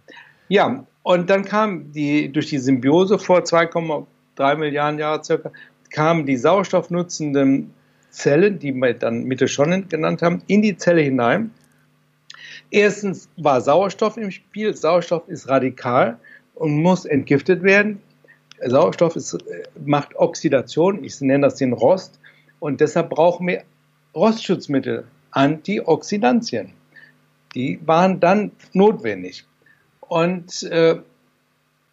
[0.49, 5.53] Ja, und dann kam die, durch die Symbiose vor 2,3 Milliarden Jahren circa,
[5.91, 7.73] kamen die sauerstoffnutzenden
[8.11, 11.53] Zellen, die wir dann Mitochondrien genannt haben, in die Zelle hinein.
[12.73, 14.75] Erstens war Sauerstoff im Spiel.
[14.75, 16.19] Sauerstoff ist radikal
[16.57, 18.03] und muss entgiftet werden.
[18.61, 22.19] Sauerstoff ist, äh, macht Oxidation, ich nenne das den Rost,
[22.59, 23.63] und deshalb brauchen wir
[24.13, 26.73] Rostschutzmittel, Antioxidantien.
[27.55, 29.47] Die waren dann notwendig.
[30.09, 30.97] Und äh,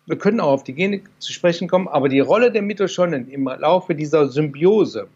[0.05, 3.45] wir können auch auf die Genik zu sprechen kommen, aber die Rolle der Mitochondrien im
[3.45, 5.07] Laufe dieser Symbiose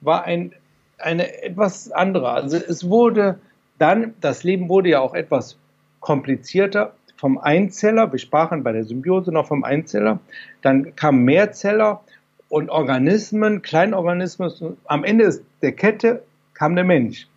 [0.00, 0.52] war ein,
[0.98, 2.30] eine etwas andere.
[2.30, 3.38] Also es wurde
[3.78, 5.56] dann, das Leben wurde ja auch etwas
[6.00, 10.20] komplizierter vom Einzeller, wir sprachen bei der Symbiose noch vom Einzeller,
[10.62, 12.02] dann kamen Mehrzeller
[12.48, 14.50] und Organismen, Kleinorganismen,
[14.86, 16.22] am Ende der Kette
[16.54, 17.28] kam der Mensch.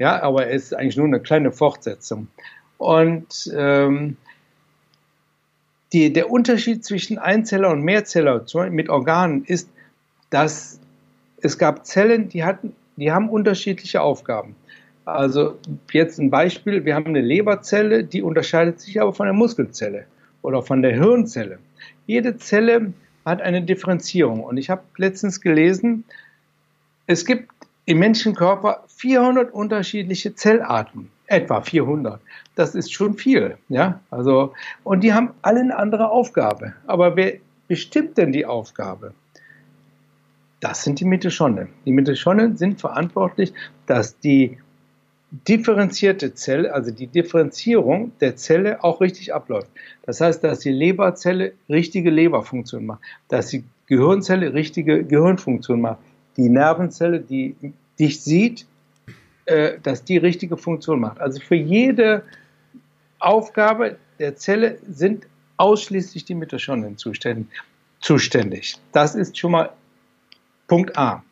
[0.00, 2.26] Ja, aber er ist eigentlich nur eine kleine Fortsetzung.
[2.78, 4.16] Und ähm,
[5.92, 9.70] die, der Unterschied zwischen Einzeller und Mehrzeller mit Organen ist,
[10.30, 10.80] dass
[11.40, 14.54] es gab Zellen, die hatten, die haben unterschiedliche Aufgaben.
[15.04, 15.58] Also
[15.92, 20.04] jetzt ein Beispiel, wir haben eine Leberzelle, die unterscheidet sich aber von der Muskelzelle
[20.42, 21.58] oder von der Hirnzelle.
[22.06, 22.92] Jede Zelle
[23.24, 26.04] hat eine Differenzierung und ich habe letztens gelesen,
[27.06, 27.50] es gibt
[27.86, 32.20] im Menschenkörper 400 unterschiedliche Zellarten, etwa 400.
[32.54, 34.00] Das ist schon viel, ja?
[34.10, 36.74] Also und die haben alle eine andere Aufgabe.
[36.86, 37.34] Aber wer
[37.68, 39.12] bestimmt denn die Aufgabe?
[40.60, 41.68] Das sind die Mitochondrien.
[41.84, 43.52] Die Mitochondrien sind verantwortlich,
[43.86, 44.58] dass die
[45.30, 49.70] differenzierte Zelle, also die Differenzierung der Zelle auch richtig abläuft.
[50.02, 55.98] Das heißt, dass die Leberzelle richtige Leberfunktion macht, dass die Gehirnzelle richtige Gehirnfunktion macht,
[56.38, 57.54] die Nervenzelle, die
[57.98, 58.66] dich sieht,
[59.48, 61.20] äh, dass die richtige Funktion macht.
[61.20, 62.22] Also für jede
[63.18, 65.26] Aufgabe der Zelle sind
[65.56, 68.76] ausschließlich die Mitochondrien zuständig.
[68.92, 69.70] Das ist schon mal
[70.66, 71.24] Punkt A.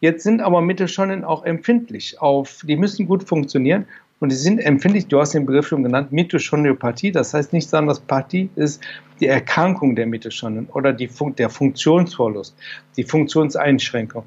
[0.00, 3.84] Jetzt sind aber Mitochondrien auch empfindlich auf, die müssen gut funktionieren
[4.20, 8.00] und die sind empfindlich, du hast den Begriff schon genannt, Mitochondriopathie, das heißt nichts anderes,
[8.00, 8.82] Pathie ist
[9.20, 12.56] die Erkrankung der Mitochondrien oder die, der Funktionsverlust,
[12.96, 14.24] die Funktionseinschränkung.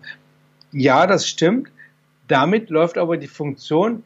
[0.71, 1.71] Ja, das stimmt,
[2.31, 4.03] damit läuft aber die Funktion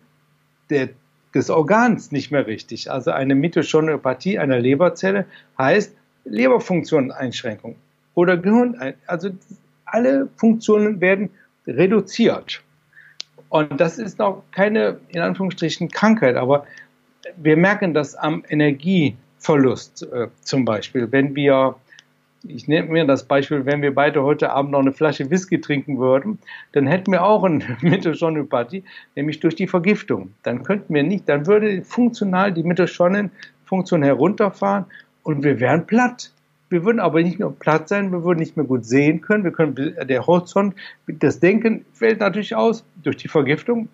[0.70, 0.90] der,
[1.34, 2.92] des Organs nicht mehr richtig.
[2.92, 5.26] Also eine Mitochondriopathie einer Leberzelle
[5.58, 5.96] heißt
[6.26, 7.76] Leberfunktionseinschränkung
[8.16, 9.30] oder Gehirn, also
[9.86, 11.30] alle Funktionen werden
[11.68, 12.62] reduziert.
[13.50, 16.66] Und das ist noch keine, in Anführungsstrichen, Krankheit, aber
[17.38, 21.12] wir merken das am Energieverlust äh, zum Beispiel.
[21.12, 21.76] Wenn wir,
[22.48, 25.98] ich nehme mir das Beispiel, wenn wir beide heute Abend noch eine Flasche Whisky trinken
[25.98, 26.40] würden,
[26.72, 28.84] dann hätten wir auch eine Mitochondriopathie,
[29.16, 30.34] nämlich durch die Vergiftung.
[30.44, 34.86] Dann könnten wir nicht, dann würde funktional die Mitochondrien-Funktion herunterfahren
[35.24, 36.32] und wir wären platt.
[36.70, 39.44] Wir würden aber nicht nur platt sein, wir würden nicht mehr gut sehen können.
[39.44, 40.76] Wir können der Horizont,
[41.08, 43.88] das Denken fällt natürlich aus durch die Vergiftung.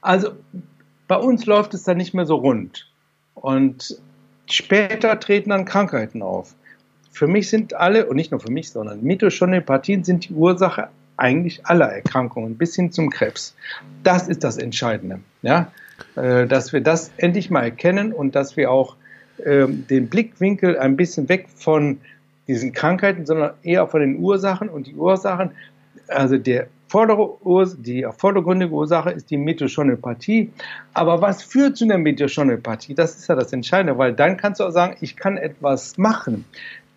[0.00, 0.30] Also
[1.06, 2.88] bei uns läuft es dann nicht mehr so rund.
[3.34, 4.00] Und
[4.48, 6.54] später treten dann Krankheiten auf.
[7.10, 11.66] Für mich sind alle, und nicht nur für mich, sondern Mitochondriopathien sind die Ursache eigentlich
[11.66, 13.54] aller Erkrankungen bis hin zum Krebs.
[14.02, 15.70] Das ist das Entscheidende, ja,
[16.14, 18.96] dass wir das endlich mal erkennen und dass wir auch
[19.38, 22.00] den Blickwinkel ein bisschen weg von
[22.48, 24.68] diesen Krankheiten, sondern eher von den Ursachen.
[24.68, 25.50] Und die Ursachen,
[26.08, 30.50] also der die vordergründige Ursache ist die Mitochondriopathie.
[30.92, 32.94] Aber was führt zu einer Mitochondriopathie?
[32.94, 36.44] Das ist ja das Entscheidende, weil dann kannst du auch sagen, ich kann etwas machen.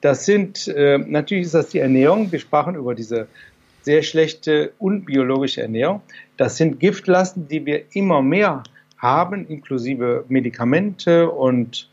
[0.04, 2.30] Das sind, äh, natürlich ist das die Ernährung.
[2.30, 3.26] Wir sprachen über diese
[3.84, 6.02] sehr schlechte unbiologische Ernährung.
[6.36, 8.64] Das sind Giftlasten, die wir immer mehr
[8.98, 11.90] haben, inklusive Medikamente und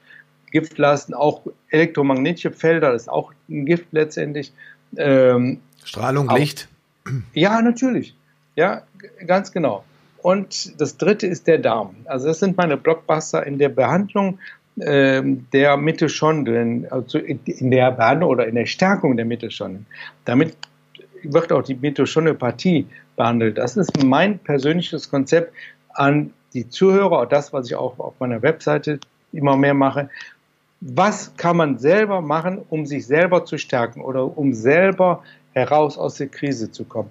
[0.51, 4.53] Giftlasten, auch elektromagnetische Felder, das ist auch ein Gift letztendlich.
[4.97, 6.67] Ähm, Strahlung, auch, Licht.
[7.33, 8.17] Ja, natürlich.
[8.57, 8.83] Ja,
[9.25, 9.85] ganz genau.
[10.19, 11.95] Und das dritte ist der Darm.
[12.07, 14.41] Also das sind meine Blockbuster in der Behandlung
[14.79, 19.87] ähm, der Mitochondrien, also in der Behandlung oder in der Stärkung der Mitochondrien.
[20.25, 20.57] Damit
[21.23, 23.59] wird auch die Mitochondriopathie behandelt.
[23.59, 25.53] Das ist mein persönliches Konzept
[25.95, 29.01] an die Zuhörer, das, was ich auch auf meiner Webseite
[29.33, 30.09] immer mehr mache.
[30.81, 36.14] Was kann man selber machen, um sich selber zu stärken oder um selber heraus aus
[36.14, 37.11] der Krise zu kommen?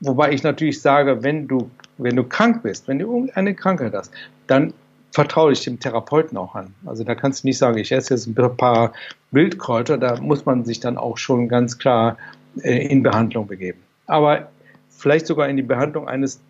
[0.00, 4.12] Wobei ich natürlich sage, wenn du, wenn du krank bist, wenn du irgendeine Krankheit hast,
[4.46, 4.74] dann
[5.14, 6.74] vertraue ich dem Therapeuten auch an.
[6.84, 8.92] Also da kannst du nicht sagen, ich esse jetzt ein paar
[9.30, 12.18] Wildkräuter, da muss man sich dann auch schon ganz klar
[12.62, 13.78] äh, in Behandlung begeben.
[14.06, 14.50] Aber
[14.90, 16.40] vielleicht sogar in die Behandlung eines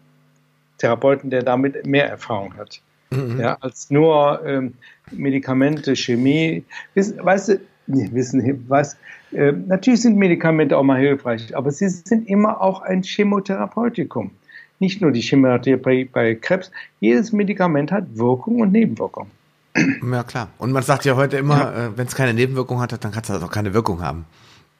[0.79, 2.81] Therapeuten, der damit mehr Erfahrung hat.
[3.11, 3.39] Mhm.
[3.39, 4.73] Ja, als nur ähm,
[5.11, 6.65] Medikamente, Chemie.
[6.95, 8.97] Weißt du, nee, wissen, was,
[9.33, 14.31] äh, natürlich sind Medikamente auch mal hilfreich, aber sie sind immer auch ein Chemotherapeutikum.
[14.79, 16.71] Nicht nur die Chemotherapie bei Krebs,
[17.01, 19.31] jedes Medikament hat Wirkung und Nebenwirkung.
[19.77, 20.49] Ja, klar.
[20.59, 21.87] Und man sagt ja heute immer, ja.
[21.87, 24.25] äh, wenn es keine Nebenwirkung hat, dann kann es auch keine Wirkung haben.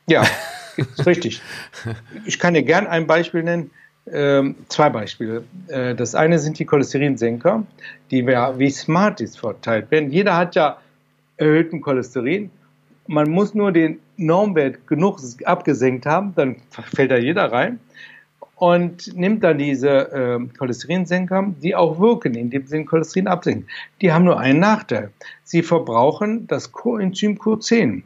[0.07, 0.25] Ja,
[0.77, 1.43] ist richtig.
[2.27, 3.71] Ich kann dir gern ein Beispiel nennen.
[4.13, 5.45] Ähm, zwei Beispiele.
[5.69, 7.65] Äh, das eine sind die Cholesterinsenker,
[8.11, 10.11] die wir wie Smarties verteilt werden.
[10.11, 10.77] Jeder hat ja
[11.39, 12.51] erhöhten Cholesterin.
[13.07, 17.81] Man muss nur den Normwert genug abgesenkt haben, dann fällt da jeder rein
[18.57, 23.67] und nimmt dann diese äh, Cholesterinsenker, die auch wirken, indem sie den Cholesterin absenken.
[24.01, 25.11] Die haben nur einen Nachteil.
[25.43, 28.03] Sie verbrauchen das Coenzym Q10.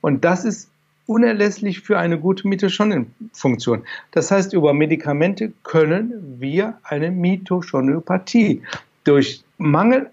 [0.00, 0.70] Und das ist
[1.06, 3.84] unerlässlich für eine gute Mitochondrienfunktion.
[4.10, 8.62] Das heißt, über Medikamente können wir eine Mitochondriopathie
[9.04, 10.10] durch Mangel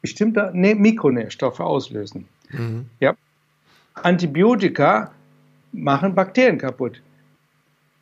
[0.00, 2.26] bestimmter Mikronährstoffe auslösen.
[2.50, 2.86] Mhm.
[3.00, 3.14] Ja.
[3.94, 5.12] Antibiotika
[5.72, 7.00] machen Bakterien kaputt.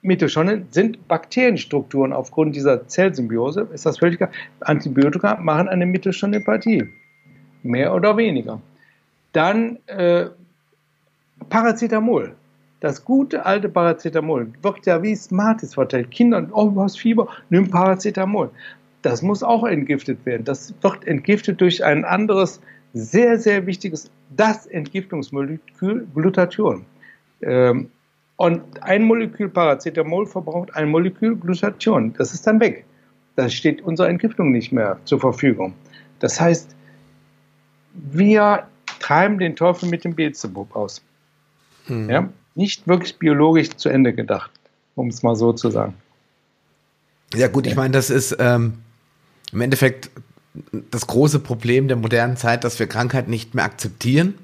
[0.02, 3.68] Mitochondrien sind Bakterienstrukturen aufgrund dieser Zellsymbiose.
[3.72, 4.30] Ist das völlig klar?
[4.60, 6.88] Antibiotika machen eine Mitochondriopathie.
[7.62, 8.60] Mehr oder weniger.
[9.32, 10.26] Dann äh,
[11.48, 12.34] Paracetamol.
[12.80, 16.10] Das gute alte Paracetamol wird ja wie Smarties verteilt.
[16.10, 18.50] Kinder, oh, du hast Fieber, nimm Paracetamol.
[19.02, 20.44] Das muss auch entgiftet werden.
[20.44, 22.60] Das wird entgiftet durch ein anderes,
[22.94, 26.84] sehr, sehr wichtiges, das Entgiftungsmolekül Glutathion.
[27.42, 27.90] Ähm,
[28.40, 32.14] und ein Molekül Paracetamol verbraucht ein Molekül Glutathion.
[32.14, 32.86] Das ist dann weg.
[33.36, 35.74] Das steht unserer Entgiftung nicht mehr zur Verfügung.
[36.20, 36.74] Das heißt,
[37.92, 38.66] wir
[38.98, 41.02] treiben den Teufel mit dem Beelzebub aus.
[41.86, 42.08] Mhm.
[42.08, 42.28] Ja?
[42.54, 44.50] Nicht wirklich biologisch zu Ende gedacht,
[44.94, 45.92] um es mal so zu sagen.
[47.34, 48.78] Ja gut, ich meine, das ist ähm,
[49.52, 50.10] im Endeffekt
[50.90, 54.38] das große Problem der modernen Zeit, dass wir Krankheit nicht mehr akzeptieren,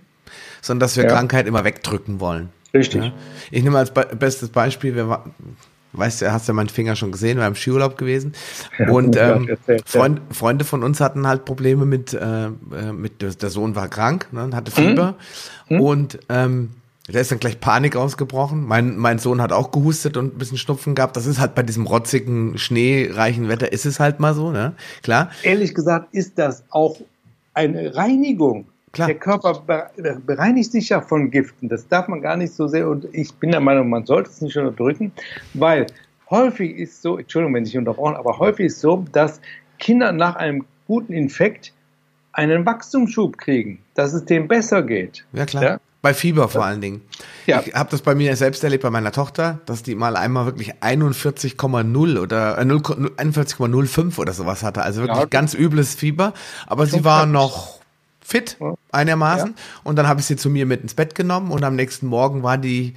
[0.61, 1.11] sondern dass wir ja.
[1.11, 2.51] Krankheit immer wegdrücken wollen.
[2.79, 3.05] Richtig.
[3.05, 3.12] Ja?
[3.51, 5.22] Ich nehme als be bestes Beispiel, wir
[5.93, 8.33] weißt du, hast ja meinen Finger schon gesehen, wir waren im Skiurlaub gewesen.
[8.79, 12.51] Ja, und ähm, Freund, Freunde von uns hatten halt Probleme mit, äh, äh
[12.93, 15.14] mit der Sohn war krank, ne, hatte Fieber.
[15.68, 15.81] Mhm.
[15.81, 16.70] Und ähm,
[17.09, 18.66] da ist dann gleich Panik ausgebrochen.
[18.66, 21.16] Mein, mein Sohn hat auch gehustet und ein bisschen Schnupfen gehabt.
[21.16, 24.74] Das ist halt bei diesem rotzigen, schneereichen Wetter, ist es halt mal so, ne?
[25.03, 25.31] Klar.
[25.45, 27.01] Ehrlich gesagt ist das auch
[27.55, 28.66] eine Reinigung.
[28.97, 29.09] Klar.
[29.09, 29.90] Der Körper
[30.24, 31.68] bereinigt sich ja von Giften.
[31.68, 34.40] Das darf man gar nicht so sehr, und ich bin der Meinung, man sollte es
[34.40, 35.12] nicht unterdrücken,
[35.53, 35.86] weil
[36.30, 39.42] häufig ist so, Entschuldigung, wenn ich unterbrochen, aber häufig ist so, dass
[39.78, 41.74] Kinder nach einem guten Infekt
[42.32, 45.26] einen Wachstumsschub kriegen, dass es dem besser geht.
[45.34, 45.62] Ja, klar.
[45.62, 45.80] Ja?
[46.01, 47.03] Bei Fieber vor allen Dingen.
[47.44, 47.62] Ja.
[47.66, 50.74] Ich habe das bei mir selbst erlebt, bei meiner Tochter, dass die mal einmal wirklich
[50.76, 54.80] 41,0 oder äh, 41,05 oder sowas hatte.
[54.82, 55.26] Also wirklich ja.
[55.26, 56.32] ganz übles Fieber.
[56.66, 57.76] Aber sie war noch
[58.27, 58.57] fit
[58.91, 59.51] einigermaßen.
[59.51, 59.55] Ja.
[59.85, 62.43] Und dann habe ich sie zu mir mit ins Bett genommen und am nächsten Morgen
[62.43, 62.95] war die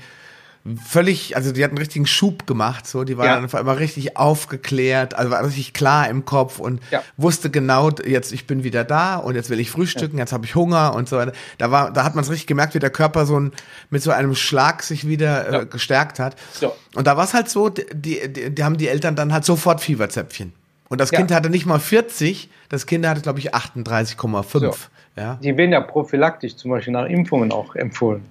[0.88, 3.36] völlig, also die hat einen richtigen Schub gemacht, so, die war ja.
[3.36, 7.02] dann auf einmal richtig aufgeklärt, also war richtig klar im Kopf und ja.
[7.16, 10.24] wusste genau, jetzt ich bin wieder da und jetzt will ich frühstücken, ja.
[10.24, 11.32] jetzt habe ich Hunger und so weiter.
[11.58, 13.52] Da war, da hat man es richtig gemerkt, wie der Körper so ein,
[13.90, 16.36] mit so einem Schlag sich wieder äh, gestärkt hat.
[16.52, 16.76] So.
[16.96, 19.82] Und da war es halt so, die, die, die haben die Eltern dann halt sofort
[19.82, 20.54] Fieberzäpfchen.
[20.90, 24.60] Und das Kind hatte nicht mal 40, das Kind hatte, glaube ich, 38,5.
[24.60, 24.76] So.
[25.16, 25.40] Ja.
[25.42, 28.26] Die werden ja prophylaktisch zum Beispiel nach Impfungen auch empfohlen.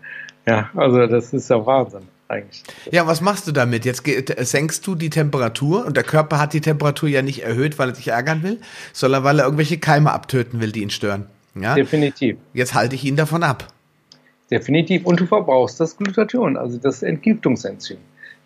[0.47, 2.63] Ja, also das ist ja Wahnsinn eigentlich.
[2.91, 3.85] Ja, was machst du damit?
[3.85, 4.03] Jetzt
[4.51, 7.95] senkst du die Temperatur und der Körper hat die Temperatur ja nicht erhöht, weil er
[7.95, 8.61] sich ärgern will,
[8.93, 11.27] sondern weil er irgendwelche Keime abtöten will, die ihn stören.
[11.55, 11.75] Ja?
[11.75, 12.39] Definitiv.
[12.55, 13.69] Jetzt halte ich ihn davon ab.
[14.51, 15.05] Definitiv.
[15.05, 17.99] Und du verbrauchst das Glutathion, also das Entgiftungsenzym.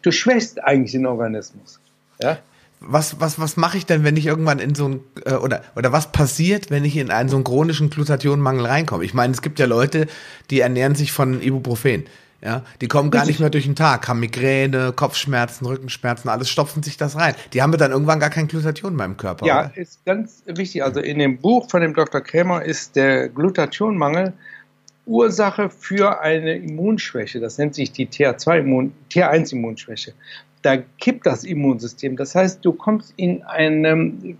[0.03, 1.81] du schwächst eigentlich den Organismus.
[2.21, 2.39] Ja?
[2.87, 5.93] Was, was, was mache ich denn, wenn ich irgendwann in so ein, äh, oder, oder
[5.93, 9.05] was passiert, wenn ich in einen so einen chronischen Glutathionmangel reinkomme?
[9.05, 10.07] Ich meine, es gibt ja Leute,
[10.51, 12.05] die ernähren sich von Ibuprofen.
[12.45, 16.83] Ja, die kommen gar nicht mehr durch den Tag, haben Migräne, Kopfschmerzen, Rückenschmerzen, alles stopfen
[16.83, 17.37] sich das rein.
[17.53, 19.47] Die haben dann irgendwann gar kein Glutathion mehr im Körper.
[19.47, 19.77] Ja, oder?
[19.77, 20.83] ist ganz wichtig.
[20.83, 22.21] Also in dem Buch von dem Dr.
[22.21, 24.33] Krämer ist der Glutathionmangel
[25.07, 27.39] Ursache für eine Immunschwäche.
[27.39, 30.13] Das nennt sich die TH2-Immun, TH1-Immunschwäche.
[30.63, 32.17] Da kippt das Immunsystem.
[32.17, 34.37] Das heißt, du kommst in eine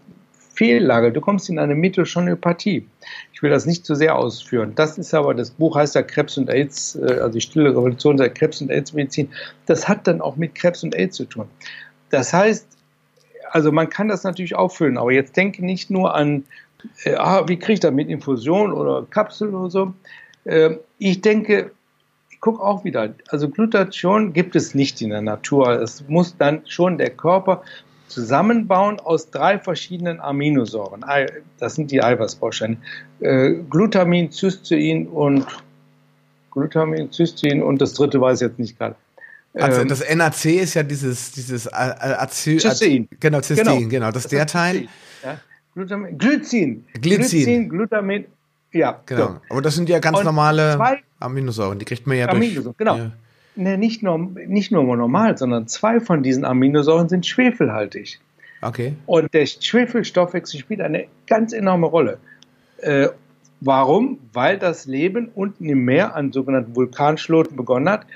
[0.55, 2.87] Fehllage, du kommst in eine Mitochondriopathie.
[3.33, 4.73] Ich will das nicht zu sehr ausführen.
[4.75, 8.17] Das ist aber, das Buch heißt ja Krebs und AIDS, äh, also die stille Revolution
[8.17, 9.29] der Krebs- und AIDS-Medizin.
[9.67, 11.47] Das hat dann auch mit Krebs und AIDS zu tun.
[12.11, 12.67] Das heißt,
[13.51, 16.45] also man kann das natürlich auffüllen, aber jetzt denke nicht nur an,
[17.05, 19.95] äh, ah, wie kriege ich das mit Infusion oder Kapsel oder so.
[20.45, 21.71] Äh, ich denke,
[22.43, 25.81] ich gucke auch wieder, also Glutathion gibt es nicht in der Natur.
[25.81, 27.63] Es muss dann schon der Körper
[28.09, 31.05] zusammenbauen aus drei verschiedenen Aminosäuren.
[31.61, 32.79] Das sind die Eiweißbausteine.
[33.21, 35.47] Äh, Glutamin, Cystein und
[36.51, 38.97] Glutamin, Cystein und das dritte weiß ich jetzt nicht gerade.
[39.55, 43.09] Also ähm, das NAC ist ja dieses dieses Azyl, Cystein.
[43.21, 43.89] Genau, Cystein, genau.
[43.89, 44.11] genau.
[44.11, 44.89] Das, ist der Teil.
[45.23, 45.39] Ja.
[45.75, 46.85] Glutamin, Glycin.
[47.01, 47.45] Glycin.
[47.45, 48.25] Glycin, Glutamin.
[48.73, 49.27] Ja, genau.
[49.27, 49.41] So.
[49.51, 50.77] Aber das sind ja ganz und normale
[51.23, 51.79] Aminosäuren.
[51.79, 52.77] Die kriegt man ja Aminosäuren, durch.
[52.77, 52.97] Genau.
[52.97, 53.13] Ja.
[53.55, 58.19] Nee, nicht nur, nicht nur normal, sondern zwei von diesen Aminosäuren sind schwefelhaltig.
[58.63, 58.95] Okay.
[59.07, 62.19] Und der Schwefelstoffwechsel spielt eine ganz enorme Rolle.
[62.79, 63.09] Äh,
[63.61, 64.19] warum?
[64.33, 68.07] Weil das Leben unten im Meer an sogenannten Vulkanschloten begonnen hat.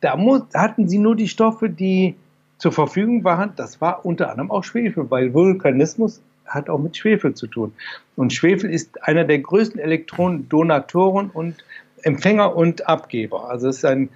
[0.00, 2.16] Da muss, hatten sie nur die Stoffe, die
[2.58, 3.52] zur Verfügung waren.
[3.56, 7.72] Das war unter anderem auch Schwefel, weil Vulkanismus hat auch mit Schwefel zu tun.
[8.16, 11.64] Und Schwefel ist einer der größten Elektronendonatoren und
[12.02, 13.48] Empfänger und Abgeber.
[13.48, 14.10] Also es ein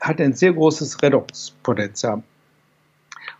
[0.00, 2.22] hat ein sehr großes Redoxpotenzial.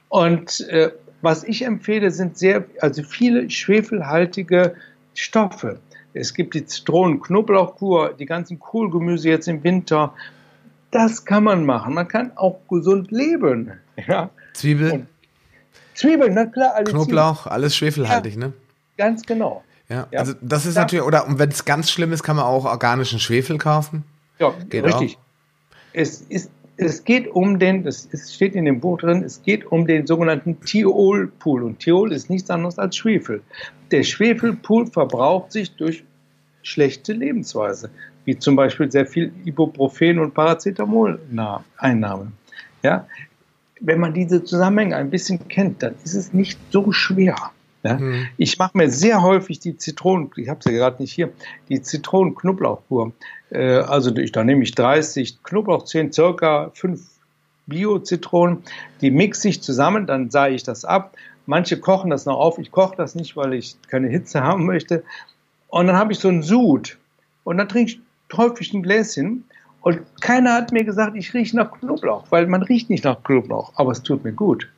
[0.08, 0.90] Und äh,
[1.22, 4.74] was ich empfehle, sind sehr, also viele schwefelhaltige
[5.14, 5.80] Stoffe.
[6.14, 10.14] Es gibt die Zitronen-Knoblauchkur, die ganzen Kohlgemüse jetzt im Winter.
[10.90, 11.94] Das kann man machen.
[11.94, 13.72] Man kann auch gesund leben.
[14.06, 14.30] Ja?
[14.54, 15.08] Zwiebeln?
[15.94, 16.74] Zwiebeln, na klar.
[16.74, 17.52] Alle Knoblauch, Zwiebeln.
[17.52, 18.52] alles schwefelhaltig, ja, ne?
[18.96, 19.62] Ganz genau.
[19.88, 20.20] Ja, ja.
[20.20, 20.82] also das ist ja.
[20.82, 24.04] natürlich, oder wenn es ganz schlimm ist, kann man auch organischen Schwefel kaufen.
[24.38, 25.16] Ja, Geht richtig.
[25.16, 25.26] Auch
[25.92, 29.86] es, ist, es geht um den, das steht in dem Buch drin, es geht um
[29.86, 31.62] den sogenannten Thiolpool.
[31.62, 33.42] Und Thiol ist nichts anderes als Schwefel.
[33.90, 36.04] Der Schwefelpool verbraucht sich durch
[36.62, 37.90] schlechte Lebensweise,
[38.24, 42.32] wie zum Beispiel sehr viel Ibuprofen und Paracetamol-Einnahme.
[42.82, 43.06] Ja?
[43.80, 47.36] Wenn man diese Zusammenhänge ein bisschen kennt, dann ist es nicht so schwer.
[47.86, 47.98] Ja?
[47.98, 48.26] Mhm.
[48.36, 51.32] Ich mache mir sehr häufig die Zitronen, ich habe sie ja gerade nicht hier,
[51.68, 53.12] die Zitronen-Knoblauchkur.
[53.50, 57.00] Äh, also ich, da nehme ich 30 Knoblauchzehen, circa 5
[57.66, 58.62] Bio-Zitronen,
[59.00, 61.16] die mixe ich zusammen, dann sah ich das ab.
[61.46, 65.04] Manche kochen das noch auf, ich koche das nicht, weil ich keine Hitze haben möchte.
[65.68, 66.98] Und dann habe ich so einen Sud.
[67.44, 68.00] Und dann trinke ich
[68.36, 69.44] häufig ein Gläschen.
[69.80, 73.72] Und keiner hat mir gesagt, ich rieche nach Knoblauch, weil man riecht nicht nach Knoblauch,
[73.76, 74.68] aber es tut mir gut.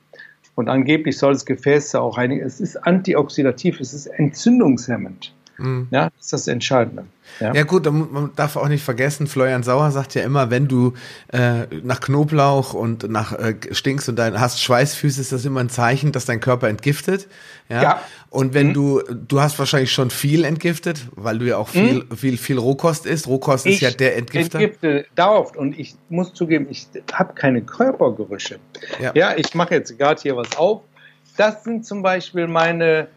[0.59, 2.45] Und angeblich soll das Gefäß auch reinigen.
[2.45, 5.33] Es ist antioxidativ, es ist entzündungshemmend.
[5.59, 5.87] Mhm.
[5.91, 7.05] Ja, das ist das Entscheidende.
[7.39, 10.93] Ja, ja gut, man darf auch nicht vergessen, Florian Sauer sagt ja immer, wenn du
[11.31, 15.69] äh, nach Knoblauch und nach äh, stinkst und dein, hast Schweißfüße, ist das immer ein
[15.69, 17.27] Zeichen, dass dein Körper entgiftet.
[17.69, 17.83] Ja.
[17.83, 18.01] ja.
[18.29, 18.73] Und wenn mhm.
[18.73, 22.17] du, du hast wahrscheinlich schon viel entgiftet, weil du ja auch viel, mhm.
[22.17, 23.27] viel, viel Rohkost isst.
[23.27, 24.59] Rohkost ich ist ja der Entgifter.
[24.59, 28.59] Ich entgifte dauerhaft und ich muss zugeben, ich habe keine Körpergerüche.
[28.99, 30.81] Ja, ja ich mache jetzt gerade hier was auf.
[31.37, 33.07] Das sind zum Beispiel meine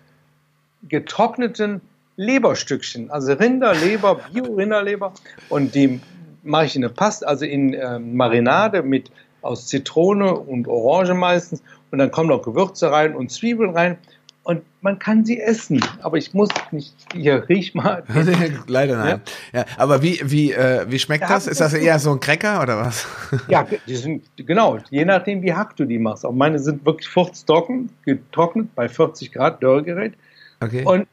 [0.88, 1.80] getrockneten
[2.16, 5.12] Leberstückchen, also Rinderleber, Bio-Rinderleber
[5.48, 6.00] und die
[6.42, 9.10] mache ich in eine Paste, also in äh, Marinade mit
[9.40, 13.98] aus Zitrone und Orange meistens und dann kommen noch Gewürze rein und Zwiebeln rein
[14.44, 18.02] und man kann sie essen, aber ich muss nicht hier riech mal.
[18.66, 19.20] Leider nein.
[19.52, 19.60] Ja?
[19.60, 21.46] ja, aber wie wie äh, wie schmeckt das?
[21.46, 23.06] Ist das eher so ein Cracker oder was?
[23.48, 26.26] ja, die sind genau, je nachdem wie hack du die machst.
[26.26, 30.14] Auch meine sind wirklich furztrocken, getrocknet bei 40 Grad Dörrgerät.
[30.60, 30.84] Okay.
[30.84, 31.06] Und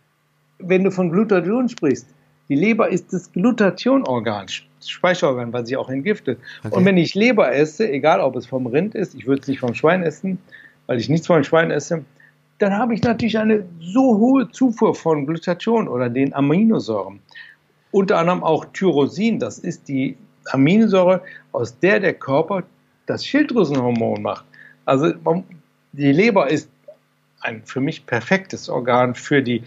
[0.59, 2.07] wenn du von Glutathion sprichst,
[2.49, 4.47] die Leber ist das Glutathionorgan,
[4.85, 6.39] Speicherorgan, was sich auch entgiftet.
[6.63, 6.75] Okay.
[6.75, 9.59] Und wenn ich Leber esse, egal ob es vom Rind ist, ich würde es nicht
[9.59, 10.39] vom Schwein essen,
[10.87, 12.03] weil ich nichts vom Schwein esse,
[12.57, 17.19] dann habe ich natürlich eine so hohe Zufuhr von Glutathion oder den Aminosäuren.
[17.91, 20.17] Unter anderem auch Tyrosin, das ist die
[20.51, 22.63] Aminosäure, aus der der Körper
[23.05, 24.45] das Schilddrüsenhormon macht.
[24.85, 25.13] Also
[25.93, 26.69] die Leber ist
[27.41, 29.63] ein für mich perfektes Organ für die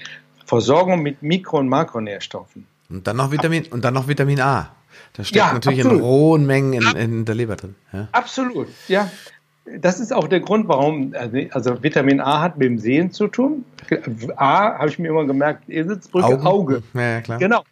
[0.53, 2.67] Versorgung mit Mikro- und Makronährstoffen.
[2.91, 4.71] Und dann noch Vitamin, und dann noch Vitamin A.
[5.15, 6.01] Das steckt ja, natürlich absolut.
[6.01, 7.75] in hohen Mengen in, in, der Leber drin.
[7.91, 8.09] Ja.
[8.13, 9.11] Absolut, ja.
[9.79, 13.29] das ist auch der Grund, warum, also, also Vitamin A hat mit dem Sehen zu
[13.29, 13.65] tun.
[14.37, 16.47] A, habe ich mir immer gemerkt, Eselsbrücke, Augen.
[16.47, 16.83] Auge.
[16.93, 17.39] Ja, klar.
[17.39, 17.65] Genau.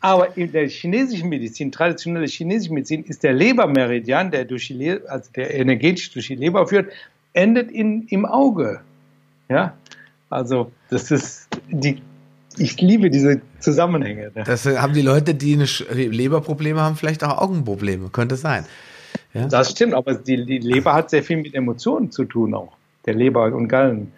[0.00, 5.10] Aber in der chinesischen Medizin, traditionelle chinesische Medizin, ist der Lebermeridian, der durch die Leber,
[5.10, 6.92] also der energetisch durch die Leber führt,
[7.32, 8.80] endet in, im Auge.
[9.48, 9.74] Ja,
[10.30, 12.00] also das ist die.
[12.58, 14.30] Ich liebe diese Zusammenhänge.
[14.34, 18.08] Das haben die Leute, die eine Leberprobleme haben, vielleicht auch Augenprobleme.
[18.10, 18.64] Könnte sein.
[19.34, 19.46] Ja?
[19.46, 22.72] Das stimmt, aber die, die Leber hat sehr viel mit Emotionen zu tun auch.
[23.06, 24.12] Der Leber und Gallen.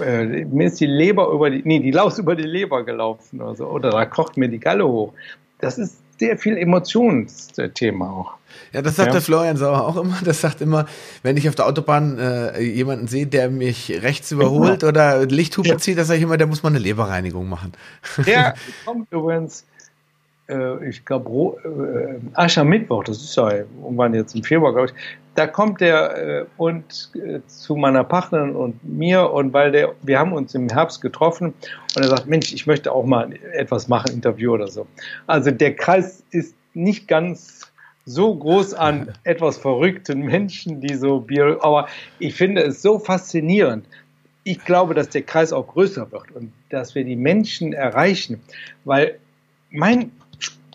[0.00, 3.54] Äh, mir ist die Leber über die, nee, die Laus über die Leber gelaufen oder
[3.54, 3.66] so.
[3.66, 5.12] Oder da kocht mir die Galle hoch.
[5.60, 8.38] Das ist sehr viel Emotionsthema auch.
[8.72, 9.12] Ja, das sagt ja.
[9.12, 10.18] der Florian Sauer auch immer.
[10.24, 10.86] Das sagt immer,
[11.22, 14.88] wenn ich auf der Autobahn äh, jemanden sehe, der mich rechts überholt ja.
[14.88, 15.78] oder Lichthupe ja.
[15.78, 17.72] zieht, dann sage ich immer, der muss mal eine Leberreinigung machen.
[18.26, 18.54] Der
[18.84, 19.64] kommt übrigens
[20.48, 24.94] äh, ich glaube, äh, Aschermittwoch, das ist ja irgendwann jetzt im Februar, glaube ich,
[25.34, 30.18] da kommt der äh, und äh, zu meiner Partnerin und mir und weil der, wir
[30.18, 31.54] haben uns im Herbst getroffen
[31.94, 34.86] und er sagt, Mensch, ich möchte auch mal etwas machen, Interview oder so.
[35.26, 37.70] Also der Kreis ist nicht ganz
[38.04, 41.88] so groß an etwas verrückten Menschen, die so Bio, aber
[42.18, 43.86] ich finde es so faszinierend.
[44.44, 48.40] Ich glaube, dass der Kreis auch größer wird und dass wir die Menschen erreichen,
[48.84, 49.18] weil
[49.70, 50.10] mein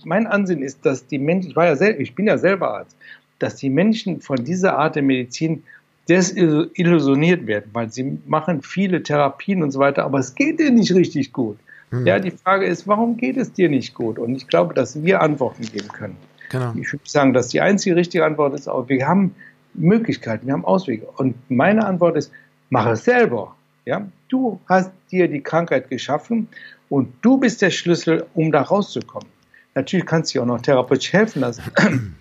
[0.06, 2.96] mein Ansehen ist, dass die Menschen, ich war ja selber, ich bin ja selber Arzt,
[3.40, 5.64] dass die Menschen von dieser Art der Medizin
[6.10, 10.94] desillusioniert werden, weil sie machen viele Therapien und so weiter, aber es geht ihnen nicht
[10.94, 11.58] richtig gut.
[11.92, 12.08] Mhm.
[12.08, 14.20] Ja, die Frage ist, warum geht es dir nicht gut?
[14.20, 16.18] Und ich glaube, dass wir Antworten geben können.
[16.50, 16.74] Genau.
[16.80, 19.34] Ich würde sagen, dass die einzige richtige Antwort ist, auch wir haben
[19.74, 21.08] Möglichkeiten, wir haben Auswege.
[21.18, 22.32] Und meine Antwort ist,
[22.70, 23.56] mach es selber.
[23.86, 26.48] Ja, du hast dir die Krankheit geschaffen
[26.90, 29.28] und du bist der Schlüssel, um da rauszukommen.
[29.76, 31.64] Natürlich kannst du dir auch noch therapeutisch helfen lassen.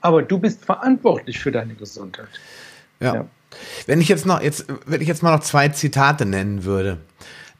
[0.00, 2.28] Aber du bist verantwortlich für deine Gesundheit.
[3.00, 3.14] Ja.
[3.14, 3.26] ja.
[3.86, 6.98] Wenn ich jetzt noch, jetzt, wenn ich jetzt mal noch zwei Zitate nennen würde.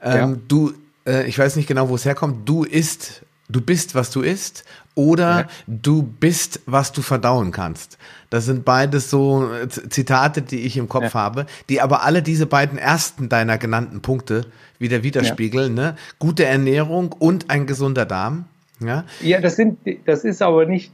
[0.02, 0.36] Ähm, ja.
[0.48, 0.72] Du,
[1.06, 2.48] äh, ich weiß nicht genau, wo es herkommt.
[2.48, 4.64] Du isst, du bist, was du isst,
[4.94, 5.48] oder ja.
[5.66, 7.98] du bist, was du verdauen kannst.
[8.30, 12.46] Das sind beides so äh, Zitate, die ich im Kopf habe, die aber alle diese
[12.46, 14.46] beiden ersten deiner genannten Punkte
[14.78, 15.74] wieder widerspiegeln.
[15.74, 15.96] Ne?
[16.18, 18.46] Gute Ernährung und ein gesunder Darm.
[18.86, 20.92] Ja, ja das, sind, das ist aber nicht,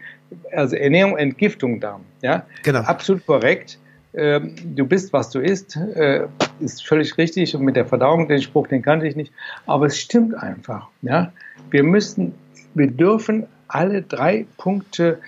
[0.53, 2.03] also Ernährung, Entgiftung Darm.
[2.23, 2.81] Ja, genau.
[2.81, 3.79] Absolut korrekt.
[4.15, 6.27] Ähm, du bist, was du isst, äh,
[6.61, 7.55] ist völlig richtig.
[7.55, 9.33] Und mit der Verdauung, den Spruch, den kannte ich nicht.
[9.67, 10.89] Aber es stimmt einfach.
[11.03, 11.33] Ja,
[11.71, 12.35] wir müssen,
[12.75, 15.19] wir dürfen alle drei Punkte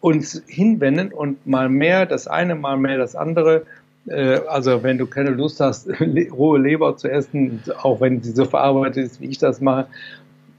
[0.00, 3.64] uns hinwenden und mal mehr das eine, mal mehr das andere.
[4.06, 5.88] Äh, also wenn du keine Lust hast,
[6.32, 9.86] rohe Leber zu essen, auch wenn sie so verarbeitet ist, wie ich das mache,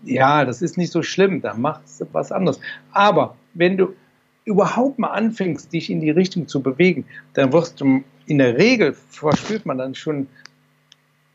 [0.06, 2.60] ja, das ist nicht so schlimm, da machst du was anderes.
[2.91, 3.93] Aber wenn du
[4.45, 8.93] überhaupt mal anfängst, dich in die Richtung zu bewegen, dann wirst du in der Regel
[8.93, 10.28] verspürt man dann schon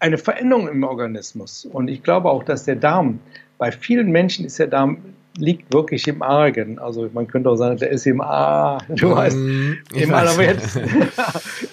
[0.00, 1.64] eine Veränderung im Organismus.
[1.64, 3.20] Und ich glaube auch, dass der Darm,
[3.58, 4.98] bei vielen Menschen ist der Darm,
[5.36, 6.78] liegt wirklich im Argen.
[6.78, 9.38] Also man könnte auch sagen, der ist im A, du mm, weißt,
[9.94, 11.08] im Allerwertesten.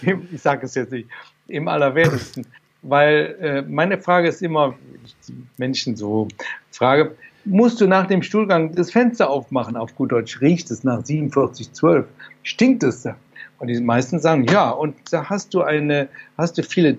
[0.32, 1.10] ich sage es jetzt nicht,
[1.48, 2.46] im Allerwertesten.
[2.88, 6.28] Weil äh, meine Frage ist immer, ich die Menschen so
[6.72, 7.16] frage,
[7.46, 12.06] musst du nach dem Stuhlgang das Fenster aufmachen, auf gut Deutsch, riecht es nach 47,12,
[12.44, 13.16] stinkt es da?
[13.58, 16.98] Und die meisten sagen, ja, und da hast du eine, hast du viele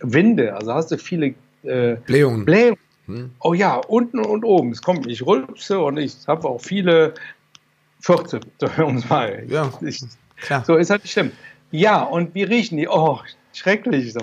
[0.00, 2.44] Winde, also hast du viele äh, Blähungen.
[2.44, 2.78] Blähungen.
[3.06, 3.30] Hm.
[3.40, 4.72] Oh ja, unten und oben.
[4.72, 7.14] Es kommt, ich rülpse und ich habe auch viele
[8.00, 8.40] Fürze,
[8.84, 9.44] um es mal.
[9.48, 10.02] Ja, ich,
[10.66, 11.32] so ist halt stimmt.
[11.70, 12.88] Ja, und wie riechen die?
[12.88, 13.20] Oh,
[13.52, 14.14] schrecklich.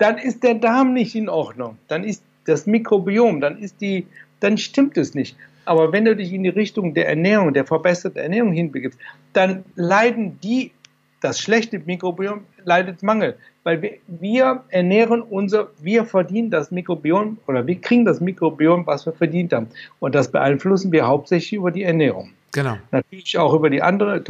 [0.00, 1.76] Dann ist der Darm nicht in Ordnung.
[1.86, 4.06] Dann ist das Mikrobiom, dann ist die,
[4.40, 5.36] dann stimmt es nicht.
[5.66, 8.98] Aber wenn du dich in die Richtung der Ernährung, der verbesserten Ernährung hinbegibst,
[9.34, 10.72] dann leiden die,
[11.20, 13.36] das schlechte Mikrobiom leidet Mangel.
[13.62, 19.04] Weil wir, wir ernähren unser, wir verdienen das Mikrobiom oder wir kriegen das Mikrobiom, was
[19.04, 19.68] wir verdient haben.
[19.98, 22.30] Und das beeinflussen wir hauptsächlich über die Ernährung.
[22.52, 22.78] Genau.
[22.90, 24.24] Natürlich auch über die andere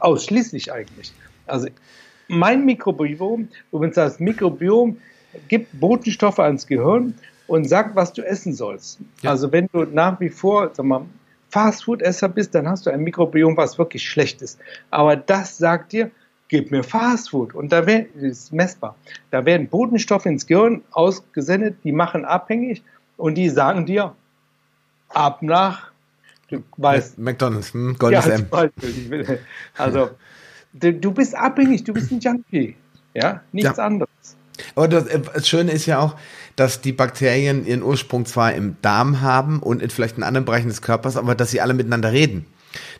[0.00, 1.12] ausschließlich eigentlich.
[1.46, 1.68] Also
[2.28, 4.96] mein Mikrobiom, übrigens das Mikrobiom
[5.48, 7.14] gibt Botenstoffe ans Gehirn
[7.46, 9.00] und sagt, was du essen sollst.
[9.22, 9.30] Ja.
[9.30, 11.02] Also wenn du nach wie vor, sag mal,
[11.50, 14.58] Fastfood-Esser bist, dann hast du ein Mikrobiom, was wirklich schlecht ist.
[14.90, 16.10] Aber das sagt dir,
[16.48, 17.54] gib mir Fastfood.
[17.54, 18.96] Und da wär, ist messbar.
[19.30, 22.82] Da werden Botenstoffe ins Gehirn ausgesendet, die machen abhängig
[23.16, 24.14] und die sagen dir,
[25.10, 25.92] ab nach,
[26.50, 27.18] du weißt.
[27.18, 28.46] McDonalds, hm, Goldes ja, M.
[29.76, 30.10] Also,
[30.74, 32.76] du bist abhängig, du bist ein Junkie.
[33.14, 33.84] Ja, nichts ja.
[33.84, 34.10] anderes.
[34.74, 36.16] Aber das, äh, das, Schöne ist ja auch,
[36.56, 40.68] dass die Bakterien ihren Ursprung zwar im Darm haben und in vielleicht in anderen Bereichen
[40.68, 42.46] des Körpers, aber dass sie alle miteinander reden.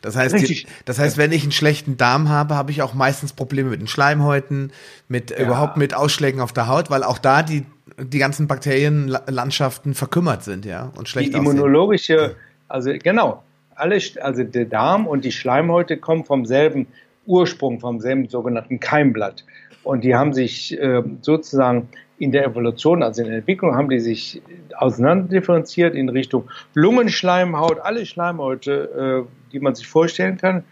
[0.02, 3.32] Das heißt, die, das heißt, wenn ich einen schlechten Darm habe, habe ich auch meistens
[3.32, 4.72] Probleme mit den Schleimhäuten,
[5.08, 5.38] mit ja.
[5.38, 7.64] überhaupt mit Ausschlägen auf der Haut, weil auch da die
[7.98, 12.36] die ganzen Bakterienlandschaften verkümmert sind, ja, und schlecht Die immunologische, aussehen.
[12.68, 13.44] also genau,
[13.74, 16.86] alle, also der Darm und die Schleimhäute kommen vom selben
[17.26, 19.44] Ursprung, vom sogenannten Keimblatt.
[19.82, 24.00] Und die haben sich äh, sozusagen in der Evolution, also in der Entwicklung, haben die
[24.00, 24.40] sich
[24.76, 30.64] auseinanderdifferenziert in Richtung Lungenschleimhaut, alle Schleimhäute, äh, die man sich vorstellen kann.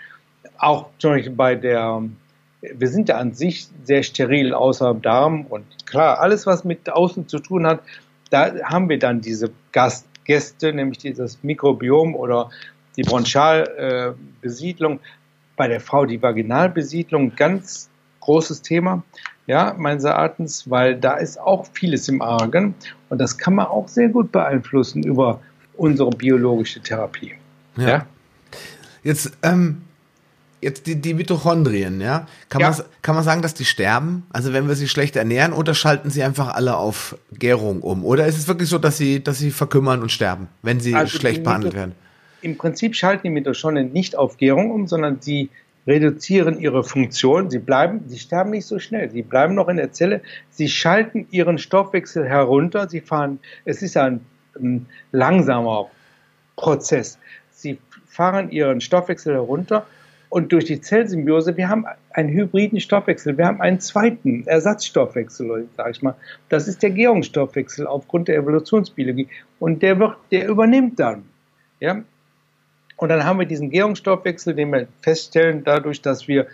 [0.59, 2.03] Auch zum Beispiel bei der,
[2.61, 7.29] wir sind ja an sich sehr steril außer Darm und klar, alles, was mit außen
[7.29, 7.81] zu tun hat,
[8.31, 12.51] da haben wir dann diese Gast, Gäste, nämlich dieses Mikrobiom oder
[12.97, 14.99] die Bronchialbesiedlung.
[14.99, 15.03] Äh,
[15.57, 17.89] bei der Frau die Vaginalbesiedlung, ganz
[18.21, 19.03] großes Thema,
[19.47, 22.75] ja, meines Erachtens, weil da ist auch vieles im Argen
[23.09, 25.41] und das kann man auch sehr gut beeinflussen über
[25.77, 27.35] unsere biologische Therapie.
[27.77, 27.89] Ja.
[27.89, 28.07] ja?
[29.03, 29.83] Jetzt, ähm,
[30.61, 32.27] jetzt die, die Mitochondrien, ja?
[32.49, 32.71] Kann, ja.
[32.71, 34.25] Man, kann man sagen, dass die sterben?
[34.33, 38.05] Also wenn wir sie schlecht ernähren oder schalten sie einfach alle auf Gärung um?
[38.05, 41.19] Oder ist es wirklich so, dass sie, dass sie verkümmern und sterben, wenn sie also
[41.19, 41.95] schlecht behandelt werden?
[42.43, 45.49] Im Prinzip schalten die Mitochondrien nicht auf Gärung um, sondern sie
[45.87, 47.51] reduzieren ihre Funktion.
[47.51, 49.11] Sie bleiben, sie sterben nicht so schnell.
[49.11, 50.21] Sie bleiben noch in der Zelle.
[50.51, 52.89] Sie schalten ihren Stoffwechsel herunter.
[52.89, 54.21] Sie fahren, es ist ein,
[54.57, 55.91] ein langsamer
[56.57, 57.19] Prozess.
[57.51, 59.87] Sie fahren ihren Stoffwechsel herunter
[60.33, 65.91] und durch die Zellsymbiose, wir haben einen hybriden Stoffwechsel, wir haben einen zweiten Ersatzstoffwechsel, sage
[65.91, 66.15] ich mal.
[66.49, 69.29] Das ist der Gärungsstoffwechsel aufgrund der Evolutionsbiologie.
[69.61, 71.25] Und der wird, der übernimmt dann.
[71.81, 72.03] Ja?
[72.97, 76.47] Und dann haben wir diesen Gärungsstoffwechsel, den wir feststellen, dadurch, dass wir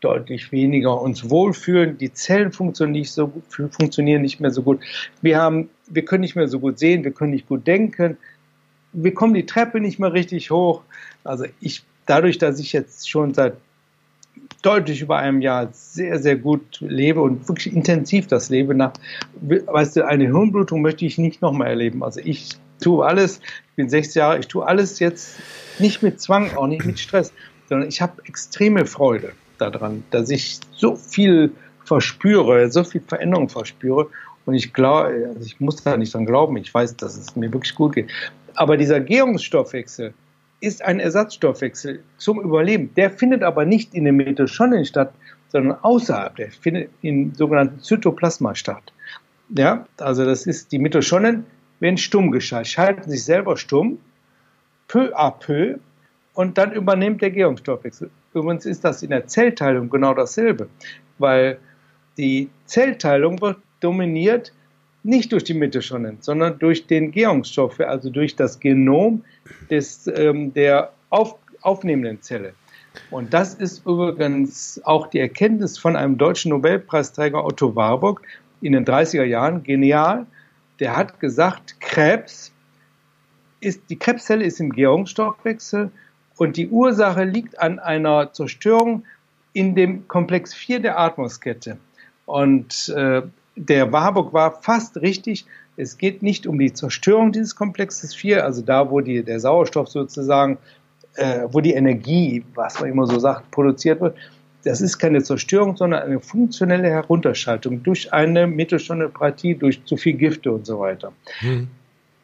[0.00, 1.98] deutlich weniger uns wohlfühlen.
[1.98, 4.80] Die Zellen funktionieren nicht, so gut, funktionieren nicht mehr so gut.
[5.22, 8.16] Wir, haben, wir können nicht mehr so gut sehen, wir können nicht gut denken.
[8.92, 10.82] Wir kommen die Treppe nicht mehr richtig hoch.
[11.24, 13.54] Also ich, dadurch, dass ich jetzt schon seit
[14.62, 18.92] deutlich über einem Jahr sehr, sehr gut lebe und wirklich intensiv das lebe nach,
[19.40, 22.02] weißt du, eine Hirnblutung möchte ich nicht nochmal erleben.
[22.02, 25.38] Also ich tue alles, ich bin 60 Jahre, ich tue alles jetzt
[25.78, 27.32] nicht mit Zwang, auch nicht mit Stress,
[27.68, 31.52] sondern ich habe extreme Freude daran, dass ich so viel
[31.84, 34.08] verspüre, so viel Veränderung verspüre.
[34.44, 37.52] Und ich glaube, also ich muss da nicht dran glauben, ich weiß, dass es mir
[37.52, 38.10] wirklich gut geht.
[38.54, 40.14] Aber dieser Gärungsstoffwechsel
[40.60, 42.90] ist ein Ersatzstoffwechsel zum Überleben.
[42.96, 45.12] Der findet aber nicht in den Mitochondrien statt,
[45.48, 46.36] sondern außerhalb.
[46.36, 48.92] Der findet in sogenannten Zytoplasma statt.
[49.50, 51.44] Ja, also das ist, die Mitochondrien
[51.80, 53.98] werden stumm geschaltet, schalten sich selber stumm
[54.88, 55.78] peu à peu
[56.34, 58.10] und dann übernimmt der Gärungsstoffwechsel.
[58.34, 60.68] Übrigens ist das in der Zellteilung genau dasselbe,
[61.18, 61.58] weil
[62.16, 64.52] die Zellteilung wird dominiert
[65.02, 69.22] nicht durch die Mitochondrien, sondern durch den Gärungsstoff, also durch das Genom
[69.70, 72.54] des, ähm, der auf, aufnehmenden Zelle.
[73.10, 78.22] Und das ist übrigens auch die Erkenntnis von einem deutschen Nobelpreisträger Otto Warburg
[78.62, 80.26] in den 30er Jahren, genial.
[80.80, 82.52] Der hat gesagt, Krebs
[83.60, 85.90] ist, die Krebszelle ist im Gärungsstoffwechsel
[86.36, 89.04] und die Ursache liegt an einer Zerstörung
[89.52, 91.78] in dem Komplex 4 der Atmungskette.
[92.26, 93.22] Und äh,
[93.56, 95.46] der Warburg war fast richtig.
[95.76, 99.88] Es geht nicht um die Zerstörung dieses Komplexes 4, also da, wo die, der Sauerstoff
[99.88, 100.58] sozusagen,
[101.14, 104.16] äh, wo die Energie, was man immer so sagt, produziert wird.
[104.66, 110.50] Das ist keine Zerstörung, sondern eine funktionelle Herunterschaltung durch eine Mitochondriopathie, durch zu viel Gifte
[110.50, 111.12] und so weiter.
[111.38, 111.68] Hm.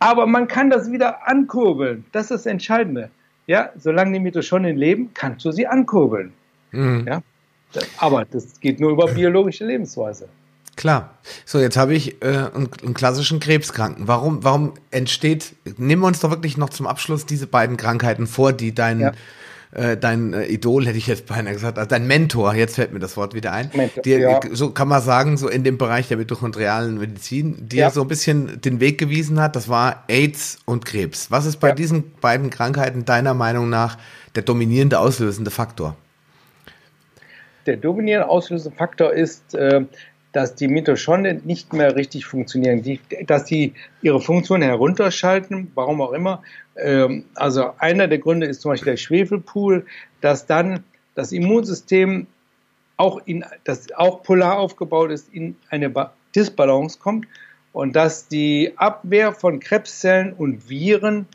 [0.01, 2.05] Aber man kann das wieder ankurbeln.
[2.11, 3.11] Das ist das Entscheidende.
[3.47, 6.33] Ja, solange die Mitochondrien leben, kannst du sie ankurbeln.
[6.73, 7.07] Mhm.
[7.07, 7.23] Ja?
[7.99, 10.29] Aber das geht nur über biologische Lebensweise.
[10.75, 11.15] Klar.
[11.45, 14.09] So, jetzt habe ich äh, einen, einen, klassischen Krebskranken.
[14.09, 18.53] Warum, warum entsteht, nehmen wir uns doch wirklich noch zum Abschluss diese beiden Krankheiten vor,
[18.53, 19.13] die deinen ja
[19.73, 22.99] äh, dein äh, Idol, hätte ich jetzt beinahe gesagt, also dein Mentor, jetzt fällt mir
[22.99, 24.41] das Wort wieder ein, Mentor, dir, ja.
[24.53, 27.91] so kann man sagen, so in dem Bereich der mitochondrialen Medizin, dir ja.
[27.91, 31.31] so ein bisschen den Weg gewiesen hat, das war AIDS und Krebs.
[31.31, 31.75] Was ist bei ja.
[31.75, 33.97] diesen beiden Krankheiten deiner Meinung nach
[34.35, 35.97] der dominierende auslösende Faktor?
[37.67, 39.85] Der dominierende auslösende Faktor ist, äh,
[40.33, 46.13] dass die Mitochondrien nicht mehr richtig funktionieren, die, dass sie ihre Funktion herunterschalten, warum auch
[46.13, 46.43] immer.
[46.77, 49.87] Ähm, also einer der Gründe ist zum Beispiel der Schwefelpool,
[50.21, 52.27] dass dann das Immunsystem
[52.97, 55.93] auch, in, das auch polar aufgebaut ist, in eine
[56.35, 57.27] Disbalance kommt
[57.73, 61.27] und dass die Abwehr von Krebszellen und Viren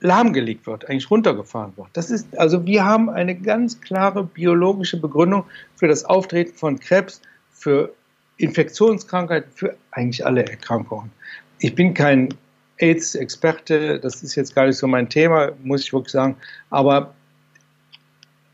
[0.00, 1.88] lahmgelegt wird, eigentlich runtergefahren wird.
[1.92, 5.44] Das ist, also wir haben eine ganz klare biologische Begründung
[5.76, 7.22] für das Auftreten von Krebs
[7.62, 7.94] für
[8.38, 11.12] Infektionskrankheiten, für eigentlich alle Erkrankungen.
[11.60, 12.34] Ich bin kein
[12.78, 16.36] AIDS-Experte, das ist jetzt gar nicht so mein Thema, muss ich wirklich sagen,
[16.70, 17.14] aber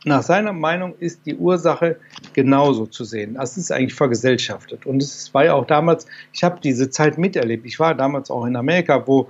[0.04, 1.96] nach seiner Meinung ist die Ursache
[2.32, 3.34] genauso zu sehen.
[3.34, 4.86] Das ist eigentlich vergesellschaftet.
[4.86, 7.66] Und es war ja auch damals, ich habe diese Zeit miterlebt.
[7.66, 9.28] Ich war damals auch in Amerika, wo,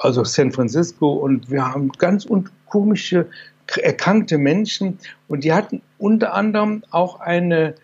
[0.00, 2.28] also San Francisco, und wir haben ganz
[2.66, 3.30] komische,
[3.76, 4.98] erkrankte Menschen.
[5.26, 7.74] Und die hatten unter anderem auch eine,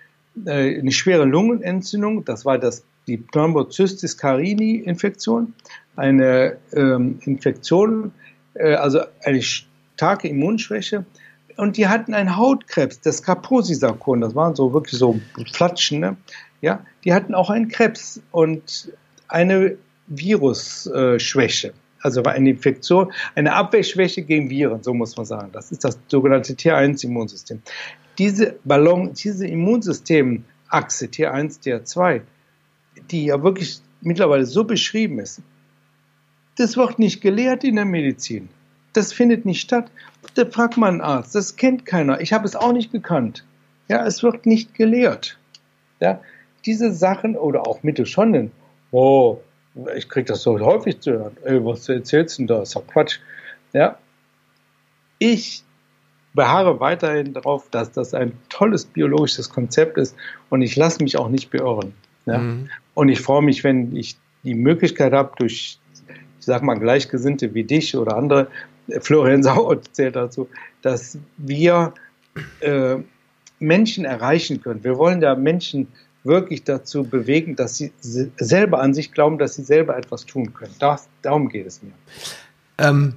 [0.47, 2.25] äh, eine schwere Lungenentzündung.
[2.25, 5.55] Das war das, die Thrombocytis carini-Infektion.
[5.97, 8.13] Eine ähm, Infektion,
[8.55, 11.05] äh, also eine starke Immunschwäche
[11.57, 15.21] und die hatten einen Hautkrebs, das Kaposi-Sarkom, das waren so wirklich so
[15.53, 16.17] Flatschen, ne?
[16.61, 18.93] ja, die hatten auch einen Krebs und
[19.29, 19.77] eine
[20.07, 21.73] Virusschwäche.
[22.05, 25.49] Also eine Infektion, eine Abwehrschwäche gegen Viren, so muss man sagen.
[25.53, 27.63] Das ist das sogenannte T1-Immunsystem.
[28.19, 32.21] Diese Ballon, diese Immunsystemachse T1, T2,
[33.11, 35.41] die ja wirklich mittlerweile so beschrieben ist,
[36.59, 38.51] das wird nicht gelehrt in der Medizin.
[38.93, 39.91] Das findet nicht statt.
[40.35, 41.35] Da fragt man einen Arzt.
[41.35, 42.21] Das kennt keiner.
[42.21, 43.47] Ich habe es auch nicht gekannt.
[43.89, 45.39] Ja, es wird nicht gelehrt.
[46.01, 46.21] Ja,
[46.67, 48.51] diese Sachen oder auch Mitochondrien.
[48.91, 49.41] Oh,
[49.97, 51.37] ich kriege das so häufig zu hören.
[51.45, 52.63] Ey, was erzählst du denn da?
[52.63, 53.19] Ist doch Quatsch.
[53.73, 53.99] Ja,
[55.19, 55.65] ich
[56.35, 60.17] beharre weiterhin darauf, dass das ein tolles biologisches Konzept ist
[60.51, 61.95] und ich lasse mich auch nicht beirren.
[62.27, 62.39] Ja?
[62.39, 62.69] Mhm.
[62.95, 65.79] Und ich freue mich, wenn ich die Möglichkeit habe, durch,
[66.39, 68.49] ich sag mal, Gleichgesinnte wie dich oder andere
[69.01, 70.49] Florian Sauer zählt dazu,
[70.83, 71.95] dass wir
[72.61, 72.97] äh,
[73.59, 74.85] Menschen erreichen können.
[74.85, 75.89] Wir wollen ja Menschen
[76.25, 80.75] wirklich dazu bewegen, dass sie selber an sich glauben, dass sie selber etwas tun können.
[80.79, 81.93] Das, darum geht es mir.
[82.79, 83.15] Ähm,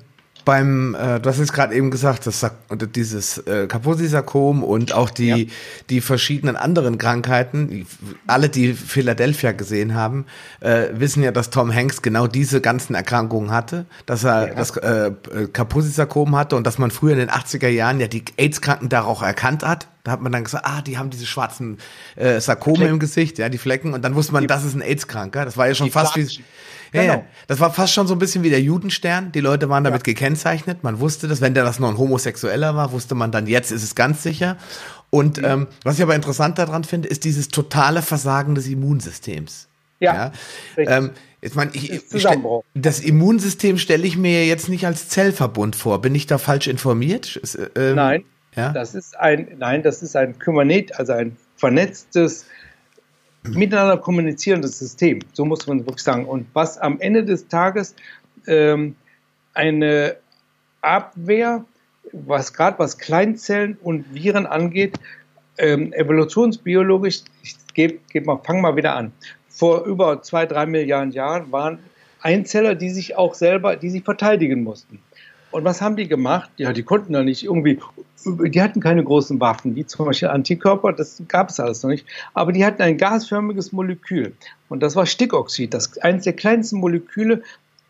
[0.48, 2.50] beim, äh, du hast jetzt gerade eben gesagt, das
[2.96, 5.54] dieses äh, Kaposi-Sarkom und auch die, ja.
[5.90, 7.86] die verschiedenen anderen Krankheiten,
[8.28, 10.26] alle, die Philadelphia gesehen haben,
[10.62, 14.54] äh, wissen ja, dass Tom Hanks genau diese ganzen Erkrankungen hatte, dass er ja.
[14.54, 15.12] das äh,
[15.52, 19.24] Kaposi-Sarkom hatte und dass man früher in den 80er Jahren ja die AIDS-Kranken da auch
[19.24, 19.88] erkannt hat.
[20.08, 21.80] Da hat man dann gesagt, ah, die haben diese schwarzen
[22.16, 22.94] äh, Sarkome Flecken.
[22.94, 23.94] im Gesicht, ja, die Flecken.
[23.94, 25.44] Und dann wusste man, die, das ist ein AIDS-Kranker.
[25.44, 26.22] Das war ja schon fast wie,
[26.94, 27.14] ja, genau.
[27.16, 29.34] ja, das war fast schon so ein bisschen wie der Judenstern.
[29.34, 30.14] Die Leute waren damit ja.
[30.14, 30.82] gekennzeichnet.
[30.82, 31.42] Man wusste das.
[31.42, 34.56] Wenn der das noch ein Homosexueller war, wusste man dann, jetzt ist es ganz sicher.
[35.10, 35.46] Und mhm.
[35.46, 39.68] ähm, was ich aber interessant daran finde, ist dieses totale Versagen des Immunsystems.
[40.00, 40.14] Ja.
[40.16, 40.32] ja?
[40.78, 42.28] Ähm, ich meine, ich, ich
[42.74, 46.02] das Immunsystem stelle ich mir jetzt nicht als Zellverbund vor.
[46.02, 47.40] Bin ich da falsch informiert?
[47.76, 48.24] Ähm, nein.
[48.58, 48.74] Ja?
[48.74, 52.46] Das ist ein, nein, das ist ein Kybernet, also ein vernetztes
[53.44, 55.20] miteinander kommunizierendes System.
[55.34, 56.26] So muss man wirklich sagen.
[56.26, 57.96] Und was am Ende des Tages
[58.48, 58.96] ähm,
[59.54, 60.18] eine
[60.82, 61.64] Abwehr,
[62.12, 65.00] was gerade was Kleinzellen und Viren angeht,
[65.60, 69.12] ähm, evolutionsbiologisch, ich gebe geb mal, fang mal wieder an.
[69.50, 71.80] Vor über zwei, drei Milliarden Jahren waren
[72.22, 75.00] Einzeller, die sich auch selber, die sich verteidigen mussten.
[75.52, 76.50] Und was haben die gemacht?
[76.58, 77.80] Ja, die konnten da nicht irgendwie,
[78.36, 82.06] die hatten keine großen Waffen, wie zum Beispiel Antikörper, das gab es alles noch nicht.
[82.34, 84.34] Aber die hatten ein gasförmiges Molekül.
[84.70, 85.74] Und das war Stickoxid.
[85.74, 87.42] Das eines der kleinsten Moleküle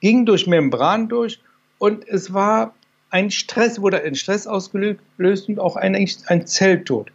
[0.02, 1.40] ging durch Membran durch
[1.80, 2.74] und es war
[3.10, 7.12] ein Stress, wurde ein Stress ausgelöst und auch ein, ein Zelltod.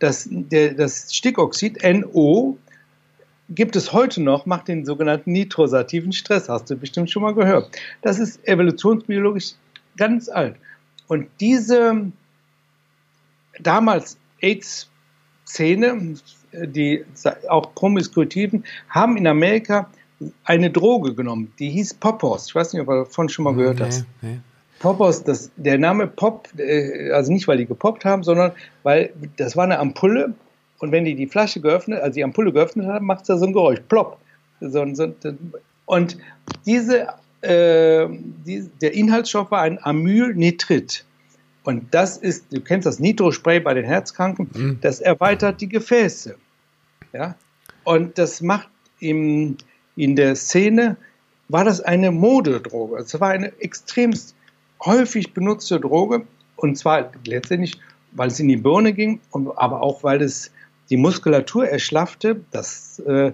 [0.00, 2.58] Das, der, das Stickoxid, NO,
[3.48, 6.48] gibt es heute noch, macht den sogenannten nitrosativen Stress.
[6.48, 7.70] Hast du bestimmt schon mal gehört.
[8.02, 9.52] Das ist evolutionsbiologisch
[9.96, 10.56] ganz alt.
[11.06, 12.10] Und diese
[13.60, 16.14] damals AIDS-Szene,
[16.52, 17.04] die
[17.48, 19.90] auch Promiskuitiven, haben in Amerika
[20.44, 22.48] eine Droge genommen, die hieß Popos.
[22.48, 24.06] Ich weiß nicht, ob du davon schon mal gehört nee, hast.
[24.22, 24.38] Nee.
[24.78, 28.52] Popos, das, der Name Pop, äh, also nicht, weil die gepoppt haben, sondern
[28.82, 30.34] weil das war eine Ampulle
[30.78, 33.46] und wenn die die Flasche geöffnet, also die Ampulle geöffnet haben, macht es da so
[33.46, 34.18] ein Geräusch, plopp.
[34.60, 35.12] So, so,
[35.86, 36.16] und
[36.66, 37.08] diese
[37.44, 38.08] äh,
[38.46, 41.04] die, der Inhaltsstoff war ein Amylnitrit.
[41.64, 44.78] Und das ist, du kennst das Nitrospray bei den Herzkranken, mhm.
[44.80, 46.36] das erweitert die Gefäße.
[47.12, 47.34] Ja?
[47.84, 48.68] Und das macht
[49.00, 49.56] im,
[49.96, 50.96] in der Szene,
[51.48, 52.98] war das eine Modedroge.
[52.98, 54.34] Es war eine extremst
[54.84, 56.26] häufig benutzte Droge.
[56.56, 57.80] Und zwar letztendlich,
[58.12, 60.50] weil es in die Birne ging, aber auch, weil es
[60.90, 62.40] die Muskulatur erschlaffte.
[62.50, 63.32] Das äh,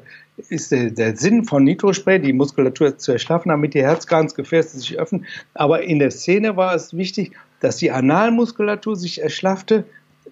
[0.48, 5.26] ist der, der, Sinn von Nitrospray, die Muskulatur zu erschlaffen, damit die Herzkranzgefäße sich öffnen.
[5.54, 9.84] Aber in der Szene war es wichtig, dass die Analmuskulatur sich erschlaffte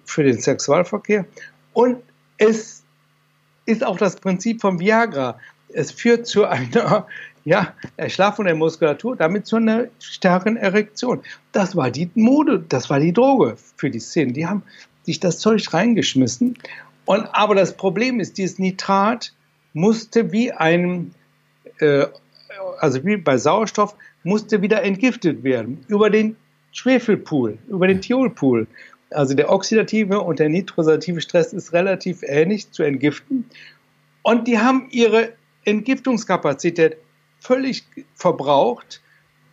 [0.05, 1.25] für den Sexualverkehr.
[1.73, 1.97] Und
[2.37, 2.83] es
[3.65, 5.39] ist auch das Prinzip von Viagra.
[5.69, 7.05] Es führt zu einer
[7.45, 11.21] ja, Erschlaffung der Muskulatur, damit zu einer stärkeren Erektion.
[11.51, 14.33] Das war die Mode, das war die Droge für die Szene.
[14.33, 14.63] Die haben
[15.03, 16.57] sich das Zeug reingeschmissen.
[17.05, 19.33] Und, aber das Problem ist, dieses Nitrat
[19.73, 21.13] musste wie ein,
[21.79, 22.05] äh,
[22.79, 26.35] also wie bei Sauerstoff, musste wieder entgiftet werden über den
[26.71, 28.67] Schwefelpool, über den Thiolpool.
[29.11, 33.45] Also der oxidative und der nitrosative Stress ist relativ ähnlich zu entgiften.
[34.21, 35.33] Und die haben ihre
[35.65, 36.97] Entgiftungskapazität
[37.39, 39.01] völlig verbraucht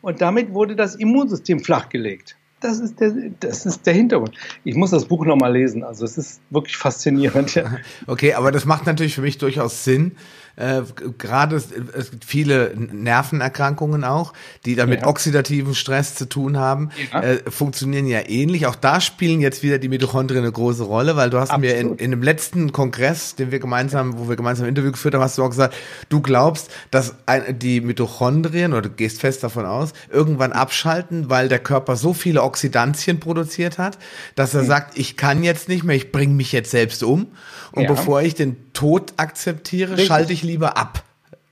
[0.03, 2.37] und damit wurde das Immunsystem flachgelegt.
[2.61, 4.35] Das ist der, das ist der Hintergrund.
[4.65, 5.85] Ich muss das Buch nochmal lesen.
[5.85, 7.63] Also es ist wirklich faszinierend.
[8.07, 10.13] Okay, aber das macht natürlich für mich durchaus Sinn,
[10.57, 10.83] äh,
[11.19, 14.33] gerade es gibt viele Nervenerkrankungen auch,
[14.65, 15.07] die da mit ja.
[15.07, 17.23] oxidativen Stress zu tun haben, ja.
[17.23, 18.67] äh, funktionieren ja ähnlich.
[18.67, 21.75] Auch da spielen jetzt wieder die Mitochondrien eine große Rolle, weil du hast Absolut.
[21.75, 25.15] mir in, in dem letzten Kongress, den wir gemeinsam, wo wir gemeinsam ein Interview geführt
[25.15, 25.75] haben, hast du auch gesagt,
[26.09, 31.49] du glaubst, dass ein, die Mitochondrien, oder du gehst fest davon aus, irgendwann abschalten, weil
[31.49, 33.99] der Körper so viele Oxidantien produziert hat,
[34.35, 34.67] dass er mhm.
[34.67, 37.27] sagt, ich kann jetzt nicht mehr, ich bringe mich jetzt selbst um.
[37.73, 37.89] Und ja.
[37.91, 40.07] bevor ich den Tod akzeptiere, Richtig.
[40.07, 41.03] schalte ich lieber ab.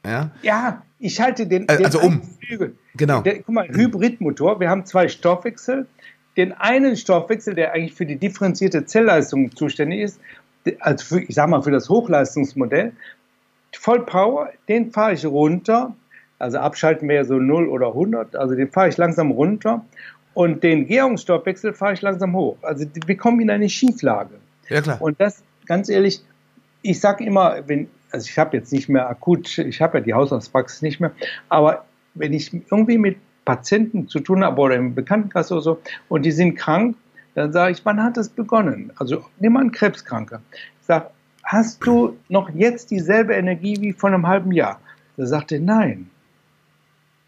[0.04, 2.22] Ja, ja ich schalte den, äh, den also um.
[2.40, 2.76] Flügel.
[2.96, 3.20] Genau.
[3.22, 5.86] Der, guck mal, Hybridmotor, wir haben zwei Stoffwechsel.
[6.36, 10.20] Den einen Stoffwechsel, der eigentlich für die differenzierte Zellleistung zuständig ist,
[10.80, 12.92] also für, ich sag mal für das Hochleistungsmodell,
[13.72, 15.94] Vollpower, den fahre ich runter.
[16.38, 19.84] Also abschalten wäre so 0 oder 100, also den fahre ich langsam runter.
[20.34, 22.56] Und den Gärungsstoffwechsel fahre ich langsam hoch.
[22.62, 24.34] Also wir kommen in eine Schieflage.
[24.68, 25.00] Ja, klar.
[25.00, 26.22] Und das, ganz ehrlich,
[26.82, 30.14] ich sage immer, wenn, also ich habe jetzt nicht mehr akut, ich habe ja die
[30.14, 31.10] Hausarztpraxis nicht mehr,
[31.48, 31.84] aber
[32.14, 36.30] wenn ich irgendwie mit Patienten zu tun habe oder im Bekanntenkreis oder so und die
[36.30, 36.96] sind krank,
[37.34, 38.92] dann sage ich, wann hat das begonnen?
[38.98, 40.40] Also nimm mal einen Krebskranker.
[40.80, 41.10] Ich sage,
[41.42, 44.78] hast du noch jetzt dieselbe Energie wie vor einem halben Jahr?
[45.16, 46.08] Da sagt er, nein.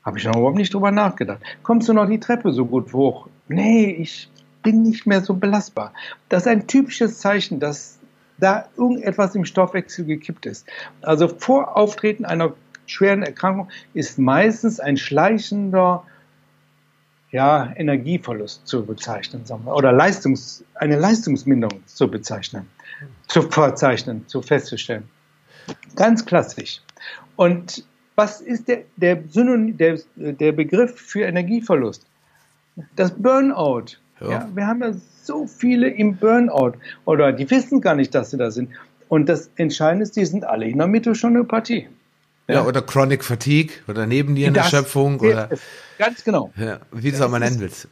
[0.04, 1.40] Habe ich noch überhaupt nicht drüber nachgedacht.
[1.64, 3.26] Kommst du noch die Treppe so gut hoch?
[3.48, 4.30] Nee, ich
[4.62, 5.92] bin nicht mehr so belastbar.
[6.28, 7.95] Das ist ein typisches Zeichen, dass
[8.38, 10.66] da irgendetwas im Stoffwechsel gekippt ist.
[11.02, 12.54] Also vor Auftreten einer
[12.86, 16.04] schweren Erkrankung ist meistens ein schleichender
[17.32, 22.68] ja, Energieverlust zu bezeichnen, sagen wir, oder Leistungs, eine Leistungsminderung zu bezeichnen,
[23.26, 25.08] zu verzeichnen, zu festzustellen.
[25.96, 26.80] Ganz klassisch.
[27.34, 27.84] Und
[28.14, 32.06] was ist der, der, Synonym, der, der Begriff für Energieverlust?
[32.94, 33.98] Das Burnout.
[34.20, 34.30] Ja.
[34.30, 34.48] ja.
[34.54, 34.92] wir haben ja
[35.22, 38.70] so viele im Burnout oder die wissen gar nicht, dass sie da sind.
[39.08, 41.88] Und das Entscheidende ist, die sind alle in der Mitochondriopathie.
[42.48, 45.48] Ja, ja, oder Chronic Fatigue oder Nebennierenerschöpfung oder
[45.98, 46.52] ganz genau.
[46.56, 47.88] Ja, wie du es auch mal nennen willst.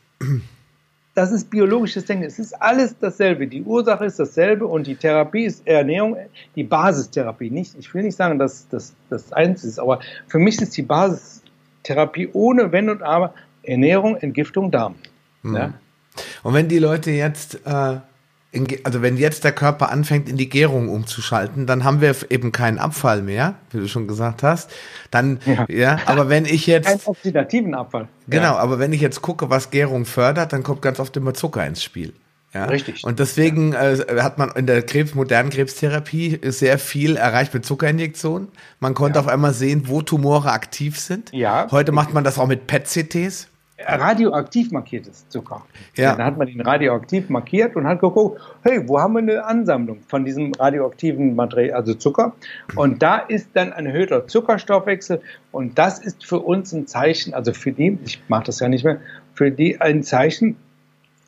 [1.15, 2.25] Das ist biologisches Denken.
[2.25, 3.47] Es ist alles dasselbe.
[3.47, 6.17] Die Ursache ist dasselbe und die Therapie ist Ernährung,
[6.57, 7.51] die Basistherapie.
[7.51, 10.83] Nicht, ich will nicht sagen, dass das das Einzige ist, aber für mich ist die
[10.83, 14.97] Basistherapie ohne Wenn und Aber Ernährung, Entgiftung, Darm.
[15.43, 15.57] Mhm.
[15.57, 15.75] Ja?
[16.43, 17.97] Und wenn die Leute jetzt, äh,
[18.53, 22.53] in, also wenn jetzt der Körper anfängt, in die Gärung umzuschalten, dann haben wir eben
[22.53, 24.71] keinen Abfall mehr, wie du schon gesagt hast.
[25.11, 26.87] Dann, ja, ja aber wenn ich jetzt.
[26.87, 28.09] Einen oxidativen Abfall.
[28.29, 28.57] Genau, ja.
[28.57, 31.83] aber wenn ich jetzt gucke, was Gärung fördert, dann kommt ganz oft immer Zucker ins
[31.83, 32.15] Spiel.
[32.55, 32.67] Ja?
[32.67, 33.03] Richtig.
[33.03, 38.49] Und deswegen äh, hat man in der Krebs, modernen Krebstherapie sehr viel erreicht mit Zuckerinjektionen.
[38.79, 39.25] Man konnte ja.
[39.25, 41.33] auf einmal sehen, wo Tumore aktiv sind.
[41.33, 41.67] Ja.
[41.73, 43.49] Heute macht man das auch mit PET-CTs
[43.87, 45.65] radioaktiv markiertes Zucker.
[45.97, 46.05] Ja.
[46.05, 46.17] ja.
[46.17, 50.01] Dann hat man ihn radioaktiv markiert und hat geguckt, hey, wo haben wir eine Ansammlung
[50.09, 52.35] von diesem radioaktiven Material, also Zucker?
[52.77, 55.21] Und da ist dann ein erhöhter Zuckerstoffwechsel
[55.53, 58.85] und das ist für uns ein Zeichen, also für die, ich mache das ja nicht
[58.85, 58.99] mehr,
[59.35, 60.57] für die ein Zeichen,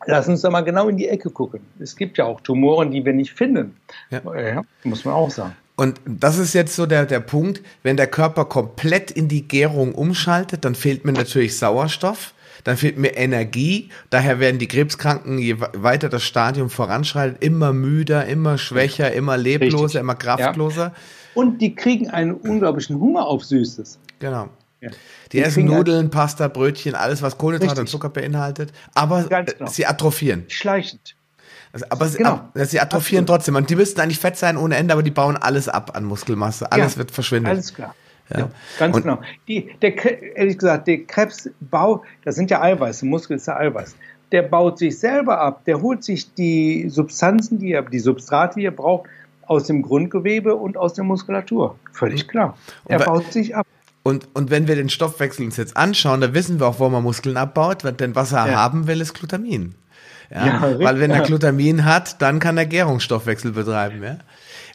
[0.08, 1.60] Lass uns da mal genau in die Ecke gucken.
[1.80, 3.76] Es gibt ja auch Tumoren, die wir nicht finden.
[4.10, 4.20] Ja.
[4.38, 5.56] ja muss man auch sagen.
[5.76, 9.94] Und das ist jetzt so der, der Punkt, wenn der Körper komplett in die Gärung
[9.94, 12.32] umschaltet, dann fehlt mir natürlich Sauerstoff
[12.66, 13.90] dann fehlt mir Energie.
[14.10, 19.84] Daher werden die Krebskranken, je weiter das Stadium voranschreitet, immer müder, immer schwächer, immer lebloser,
[19.84, 20.00] Richtig.
[20.00, 20.86] immer kraftloser.
[20.86, 20.92] Ja.
[21.34, 24.00] Und die kriegen einen unglaublichen Hunger auf Süßes.
[24.18, 24.48] Genau.
[24.80, 24.90] Ja.
[24.90, 24.96] Die,
[25.30, 28.72] die essen Nudeln, Pasta, Brötchen, alles, was Kohlenhydrate und Zucker beinhaltet.
[28.94, 29.70] Aber genau.
[29.70, 30.46] sie atrophieren.
[30.48, 31.14] Schleichend.
[31.72, 32.48] Also, aber sie, genau.
[32.54, 33.42] sie atrophieren Absolut.
[33.42, 33.54] trotzdem.
[33.54, 36.72] Und die müssten eigentlich fett sein ohne Ende, aber die bauen alles ab an Muskelmasse.
[36.72, 37.48] Alles ja, wird verschwinden.
[37.48, 37.94] Alles klar.
[38.30, 39.20] Ja, ja ganz und, genau.
[39.48, 43.96] Die, der, ehrlich gesagt, der Krebsbau, das sind ja Eiweiße, Muskel ist ja Eiweiß.
[44.32, 48.66] Der baut sich selber ab, der holt sich die Substanzen, die er, die Substrate, die
[48.66, 49.08] er braucht,
[49.42, 51.78] aus dem Grundgewebe und aus der Muskulatur.
[51.92, 52.58] Völlig klar.
[52.86, 53.66] Er baut sich ab.
[54.02, 57.02] Und, und wenn wir den Stoffwechsel uns jetzt anschauen, da wissen wir auch, wo man
[57.02, 58.54] Muskeln abbaut, denn was er ja.
[58.54, 59.74] haben will, ist Glutamin.
[60.30, 64.02] Ja, ja weil wenn er Glutamin hat, dann kann er Gärungsstoffwechsel betreiben.
[64.02, 64.18] Ja?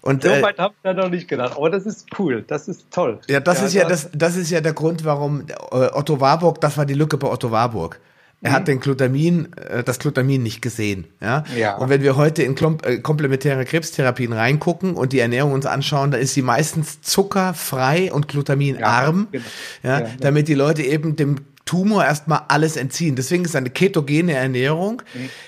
[0.01, 2.43] Und, so äh, weit äh, habe ich da noch nicht gedacht, aber das ist cool,
[2.47, 3.19] das ist toll.
[3.27, 5.53] Ja, das ja, ist ja das, das ist ja der Grund, warum äh,
[5.93, 7.99] Otto Warburg, das war die Lücke bei Otto Warburg.
[8.43, 11.05] Er hat den Glutamin, äh, das Glutamin nicht gesehen.
[11.21, 11.43] Ja?
[11.55, 11.77] Ja.
[11.77, 16.33] Und wenn wir heute in komplementäre Krebstherapien reingucken und die Ernährung uns anschauen, da ist
[16.33, 19.45] sie meistens zuckerfrei und glutaminarm, Ja, genau.
[19.83, 20.13] ja, Ja, ja.
[20.19, 23.15] damit die Leute eben dem Tumor erstmal alles entziehen.
[23.15, 25.03] Deswegen ist eine ketogene Ernährung,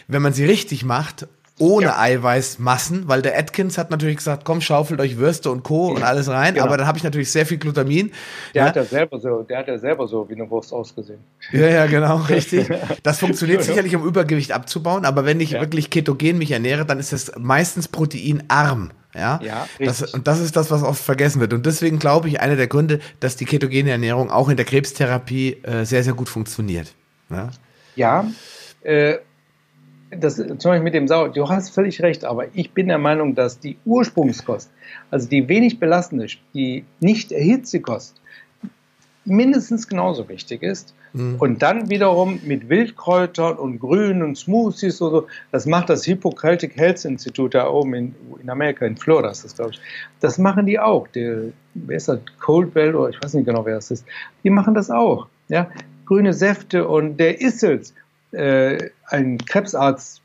[0.08, 1.28] wenn man sie richtig macht,
[1.60, 1.88] ohne.
[1.88, 2.00] Ja.
[2.00, 5.88] Eiweißmassen, weil der Atkins hat natürlich gesagt, komm, schaufelt euch Würste und Co.
[5.90, 6.66] und alles rein, Genau.
[6.66, 8.12] aber dann habe ich natürlich sehr viel Glutamin.
[8.54, 8.68] Der ja.
[8.70, 11.20] hat ja selber so, der hat ja selber so wie eine Wurst ausgesehen.
[11.52, 12.70] Ja, ja, genau, richtig.
[13.04, 15.62] Das funktioniert sicherlich, um Übergewicht abzubauen, aber wenn ich Ja.
[15.62, 18.92] wirklich ketogen mich ernähre, dann ist es meistens proteinarm.
[19.16, 21.54] Ja, Ja, das, und das ist das, was oft vergessen wird.
[21.54, 25.58] Und deswegen glaube ich, einer der Gründe, dass die ketogene Ernährung auch in der Krebstherapie
[25.62, 26.96] äh, sehr, sehr gut funktioniert.
[27.30, 27.50] Ja,
[27.96, 28.26] Ja,
[28.82, 29.18] äh,
[30.20, 33.36] das zum Beispiel mit dem Sauer, du hast völlig recht, aber ich bin der Meinung,
[33.36, 34.72] dass die Ursprungskost,
[35.12, 38.22] also die wenig belastende, die nicht erhitzte Kost,
[39.26, 40.94] mindestens genauso wichtig ist.
[41.38, 46.76] Und dann wiederum mit Wildkräutern und Grünen und Smoothies und so, das macht das Hippocratic
[46.76, 49.82] Health Institute da oben in, in Amerika, in Florida ist das, glaube ich.
[50.22, 51.08] Das machen die auch.
[51.10, 52.20] Der, wer ist das?
[52.40, 54.06] Coldwell oder ich weiß nicht genau, wer das ist.
[54.44, 55.28] Die machen das auch.
[55.50, 55.70] Ja?
[56.08, 57.94] Grüne Säfte und der Issels,
[58.34, 60.22] äh, ein Krebsarzt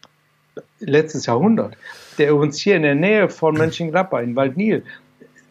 [0.81, 1.77] letztes Jahrhundert,
[2.19, 4.83] der uns hier in der Nähe von Mönchengladbach in Waldnil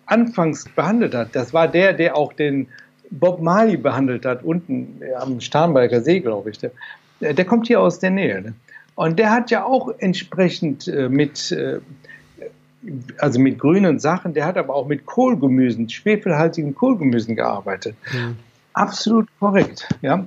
[0.06, 1.36] anfangs behandelt hat.
[1.36, 2.68] Das war der, der auch den
[3.12, 6.60] Bob Marley behandelt hat, unten am Starnberger See, glaube ich.
[6.60, 6.72] Der,
[7.34, 8.42] der kommt hier aus der Nähe.
[8.42, 8.54] Ne?
[8.96, 11.80] Und der hat ja auch entsprechend äh, mit, äh,
[13.18, 17.96] also mit grünen Sachen, der hat aber auch mit Kohlgemüsen, schwefelhaltigen Kohlgemüsen gearbeitet.
[18.74, 19.88] Absolut korrekt.
[20.02, 20.26] Ja.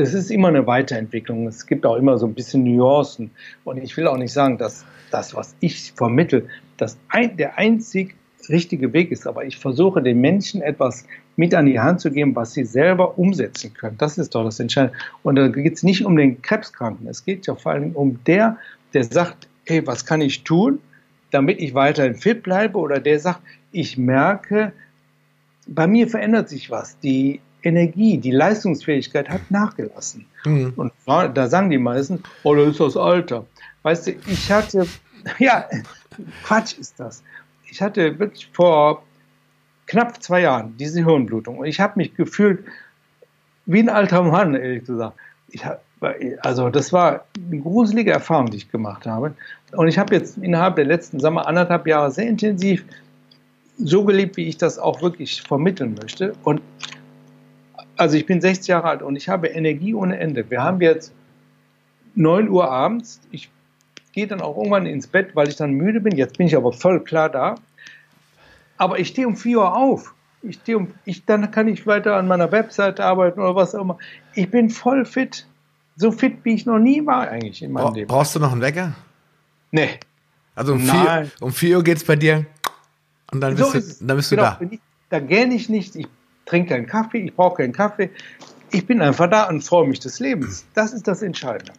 [0.00, 1.48] Es ist immer eine Weiterentwicklung.
[1.48, 3.32] Es gibt auch immer so ein bisschen Nuancen.
[3.64, 8.14] Und ich will auch nicht sagen, dass das, was ich vermittel, das ein, der einzig
[8.48, 9.26] richtige Weg ist.
[9.26, 11.04] Aber ich versuche den Menschen etwas
[11.34, 13.98] mit an die Hand zu geben, was sie selber umsetzen können.
[13.98, 14.96] Das ist doch das Entscheidende.
[15.24, 17.08] Und da geht es nicht um den Krebskranken.
[17.08, 18.56] Es geht ja vor allem um der,
[18.94, 20.78] der sagt, hey, was kann ich tun,
[21.32, 22.78] damit ich weiterhin fit bleibe?
[22.78, 23.40] Oder der sagt,
[23.72, 24.72] ich merke,
[25.66, 27.00] bei mir verändert sich was.
[27.00, 30.26] Die Energie, die Leistungsfähigkeit hat nachgelassen.
[30.44, 30.72] Mhm.
[30.76, 33.46] Und da sagen die meisten, oh, das ist das Alter.
[33.82, 34.86] Weißt du, ich hatte,
[35.38, 35.64] ja,
[36.44, 37.22] Quatsch ist das.
[37.70, 39.02] Ich hatte wirklich vor
[39.86, 42.64] knapp zwei Jahren diese Hirnblutung und ich habe mich gefühlt
[43.66, 45.16] wie ein alter Mann, ehrlich gesagt.
[45.50, 45.82] Ich hab,
[46.40, 49.34] also das war eine gruselige Erfahrung, die ich gemacht habe.
[49.72, 52.84] Und ich habe jetzt innerhalb der letzten, sagen wir, anderthalb Jahre sehr intensiv
[53.78, 56.34] so gelebt, wie ich das auch wirklich vermitteln möchte.
[56.44, 56.60] Und
[57.96, 60.50] also ich bin 60 Jahre alt und ich habe Energie ohne Ende.
[60.50, 61.12] Wir haben jetzt
[62.14, 63.20] 9 Uhr abends.
[63.30, 63.50] Ich
[64.12, 66.16] gehe dann auch irgendwann ins Bett, weil ich dann müde bin.
[66.16, 67.56] Jetzt bin ich aber voll klar da.
[68.76, 70.14] Aber ich stehe um 4 Uhr auf.
[70.42, 73.82] Ich stehe um, ich, dann kann ich weiter an meiner Webseite arbeiten oder was auch
[73.82, 73.98] immer.
[74.34, 75.46] Ich bin voll fit.
[75.96, 78.06] So fit, wie ich noch nie war eigentlich in meinem Bra Leben.
[78.06, 78.94] brauchst du noch einen Wecker?
[79.72, 79.98] Nee.
[80.54, 81.26] Also um Nein.
[81.26, 82.46] vier, um vier Uhr geht's bei dir
[83.32, 83.98] und dann bist, So es.
[83.98, 84.48] du, dann bist du Genau.
[84.60, 84.66] da.
[84.70, 84.80] Ich,
[85.10, 86.06] da gähne ich nicht, ich
[86.48, 88.10] trinke keinen Kaffee, ich brauche keinen Kaffee.
[88.70, 90.66] Ich bin einfach da und freue mich des Lebens.
[90.74, 91.72] Das ist das Entscheidende.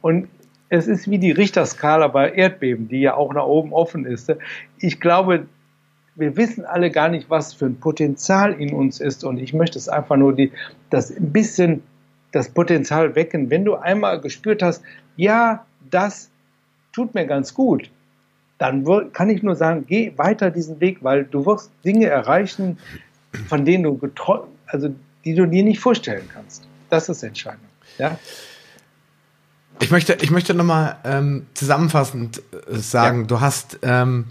[0.00, 0.28] Und
[0.68, 4.32] es ist wie die Richterskala bei Erdbeben, die ja auch nach oben offen ist.
[4.78, 5.46] Ich glaube,
[6.14, 9.24] wir wissen alle gar nicht, was für ein Potenzial in uns ist.
[9.24, 10.52] Und ich möchte es einfach nur die,
[10.90, 11.82] das ein bisschen
[12.32, 13.50] das Potenzial wecken.
[13.50, 14.82] Wenn du einmal gespürt hast,
[15.16, 16.30] ja, das
[16.92, 17.90] tut mir ganz gut,
[18.58, 22.78] dann kann ich nur sagen, geh weiter diesen Weg, weil du wirst Dinge erreichen,
[23.48, 24.94] von denen du geträumt, also
[25.24, 26.62] die du dir nicht vorstellen kannst.
[26.88, 27.62] Das ist entscheidend.
[27.98, 28.18] Ja?
[29.80, 33.26] Ich möchte, ich möchte nochmal ähm, zusammenfassend äh, sagen, Ja.
[33.26, 34.26] du hast ähm,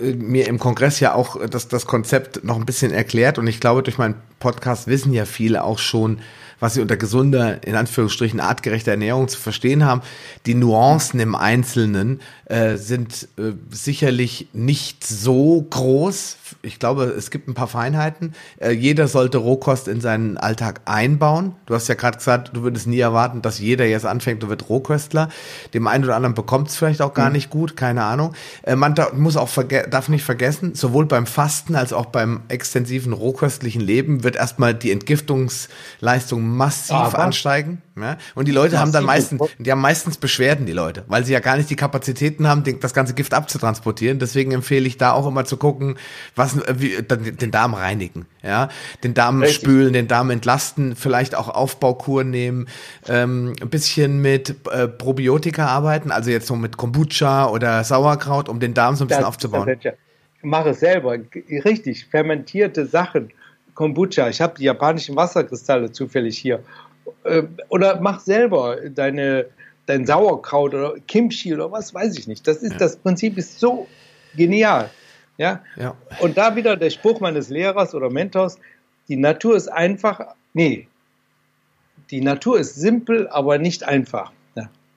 [0.00, 3.60] äh, mir im Kongress ja auch das, das Konzept noch ein bisschen erklärt und ich
[3.60, 6.20] glaube, durch meinen Podcast wissen ja viele auch schon,
[6.60, 10.00] was sie unter gesunder, in Anführungsstrichen artgerechter Ernährung zu verstehen haben.
[10.46, 16.36] Die Nuancen im Einzelnen äh, sind äh, sicherlich nicht so groß.
[16.62, 18.34] Ich glaube, es gibt ein paar Feinheiten.
[18.58, 21.54] Äh, jeder sollte Rohkost in seinen Alltag einbauen.
[21.66, 24.68] Du hast ja gerade gesagt, du würdest nie erwarten, dass jeder jetzt anfängt und wird
[24.68, 25.28] Rohköstler.
[25.74, 28.34] Dem einen oder anderen bekommt es vielleicht auch gar nicht gut, keine Ahnung.
[28.62, 29.48] Äh, man da, muss auch
[29.90, 34.90] darf nicht vergessen, sowohl beim Fasten als auch beim extensiven rohköstlichen Leben wird erstmal die
[34.90, 37.82] Entgiftungsleistung massiv Aber- ansteigen.
[37.96, 38.16] Ja?
[38.34, 41.40] Und die Leute haben dann meistens, die haben meistens Beschwerden, die Leute, weil sie ja
[41.40, 44.18] gar nicht die Kapazitäten haben, das ganze Gift abzutransportieren.
[44.18, 45.96] Deswegen empfehle ich da auch immer zu gucken,
[46.34, 48.68] was äh, wie, den, den Darm reinigen, ja,
[49.04, 49.60] den Darm Richtig.
[49.62, 52.68] spülen, den Darm entlasten, vielleicht auch Aufbaukur nehmen,
[53.08, 58.60] ähm, ein bisschen mit äh, Probiotika arbeiten, also jetzt so mit Kombucha oder Sauerkraut, um
[58.60, 59.66] den Darm so ein bisschen Das- aufzubauen.
[59.66, 59.94] das- das-
[60.44, 61.16] Mach es selber.
[61.64, 63.30] Richtig, fermentierte Sachen.
[63.74, 64.28] Kombucha.
[64.28, 66.64] Ich habe die japanischen Wasserkristalle zufällig hier.
[67.22, 69.46] Äh, oder mach selber deine,
[69.86, 72.46] dein Sauerkraut oder Kimchi oder was weiß ich nicht.
[72.48, 72.78] Das ist, ja.
[72.78, 73.86] das Prinzip ist so
[74.36, 74.90] genial.
[75.42, 75.60] Ja?
[75.74, 75.96] ja.
[76.20, 78.58] Und da wieder der Spruch meines Lehrers oder Mentors,
[79.08, 80.20] die Natur ist einfach,
[80.54, 80.86] nee,
[82.12, 84.30] die Natur ist simpel, aber nicht einfach.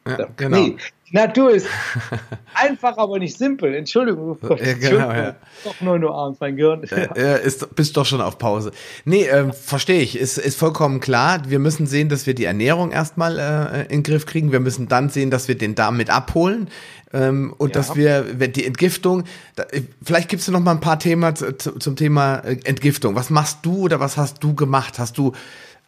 [0.07, 0.57] Ja, genau.
[0.57, 0.77] Nee,
[1.11, 1.67] Natur ist
[2.53, 3.73] einfach, aber nicht simpel.
[3.73, 4.37] Entschuldigung.
[4.41, 5.11] Ja, genau.
[5.11, 5.35] Ja.
[5.63, 6.85] Doch nur nur abends, mein Gehirn.
[7.15, 8.71] Ja, ist, bist doch schon auf Pause.
[9.05, 10.17] Nee, ähm, verstehe ich.
[10.17, 11.41] Ist, ist vollkommen klar.
[11.47, 14.51] Wir müssen sehen, dass wir die Ernährung erstmal äh, in den Griff kriegen.
[14.51, 16.69] Wir müssen dann sehen, dass wir den Darm mit abholen.
[17.13, 17.73] Ähm, und ja.
[17.75, 19.23] dass wir, wenn die Entgiftung,
[19.55, 19.65] da,
[20.03, 23.15] vielleicht gibst du noch mal ein paar Themen zu, zum Thema äh, Entgiftung.
[23.15, 24.99] Was machst du oder was hast du gemacht?
[24.99, 25.33] Hast du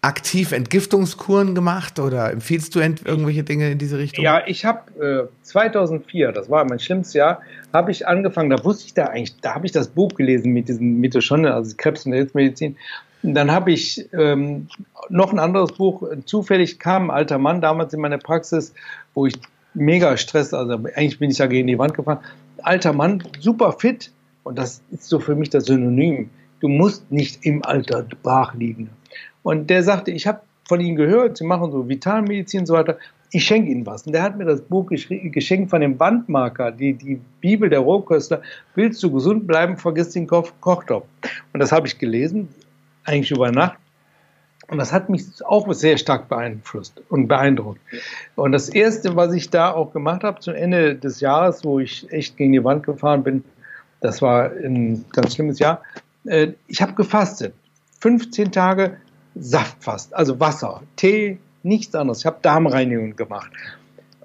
[0.02, 4.24] aktiv Entgiftungskuren gemacht oder empfiehlst du irgendwelche Dinge in diese Richtung?
[4.24, 7.42] Ja, ich habe äh, 2004, das war mein schlimmstes Jahr,
[7.74, 10.70] habe ich angefangen, da wusste ich da eigentlich, da habe ich das Buch gelesen mit
[10.70, 12.78] diesem Mitochondrien, also Krebs und Hilfsmedizin.
[13.24, 14.68] Dann habe ich ähm,
[15.10, 18.74] noch ein anderes Buch, zufällig kam ein alter Mann damals in meine Praxis,
[19.16, 19.34] wo ich
[19.74, 22.20] mega Stress, also eigentlich bin ich da gegen die Wand gefahren.
[22.62, 24.12] Alter Mann, super fit
[24.44, 26.30] und das ist so für mich das Synonym.
[26.60, 28.90] Du musst nicht im Alter brach liegen.
[29.48, 32.98] Und der sagte, ich habe von Ihnen gehört, Sie machen so Vitalmedizin und so weiter.
[33.32, 34.06] Ich schenke Ihnen was.
[34.06, 38.42] Und der hat mir das Buch geschenkt von dem Wandmarker, die, die Bibel der Rohköstler.
[38.76, 41.06] Willst du gesund bleiben, vergiss den Koch Kochtopf.
[41.54, 42.50] Und das habe ich gelesen,
[43.06, 43.78] eigentlich über Nacht.
[44.68, 47.80] Und das hat mich auch sehr stark beeinflusst und beeindruckt.
[48.36, 52.12] Und das Erste, was ich da auch gemacht habe, zum Ende des Jahres, wo ich
[52.12, 53.46] echt gegen die Wand gefahren bin,
[54.02, 55.82] das war ein ganz schlimmes Jahr,
[56.26, 57.54] äh, ich habe gefastet.
[58.02, 58.98] 15 Tage
[59.40, 62.20] Saftfast, also Wasser, Tee, nichts anderes.
[62.20, 63.52] Ich habe Darmreinigung gemacht.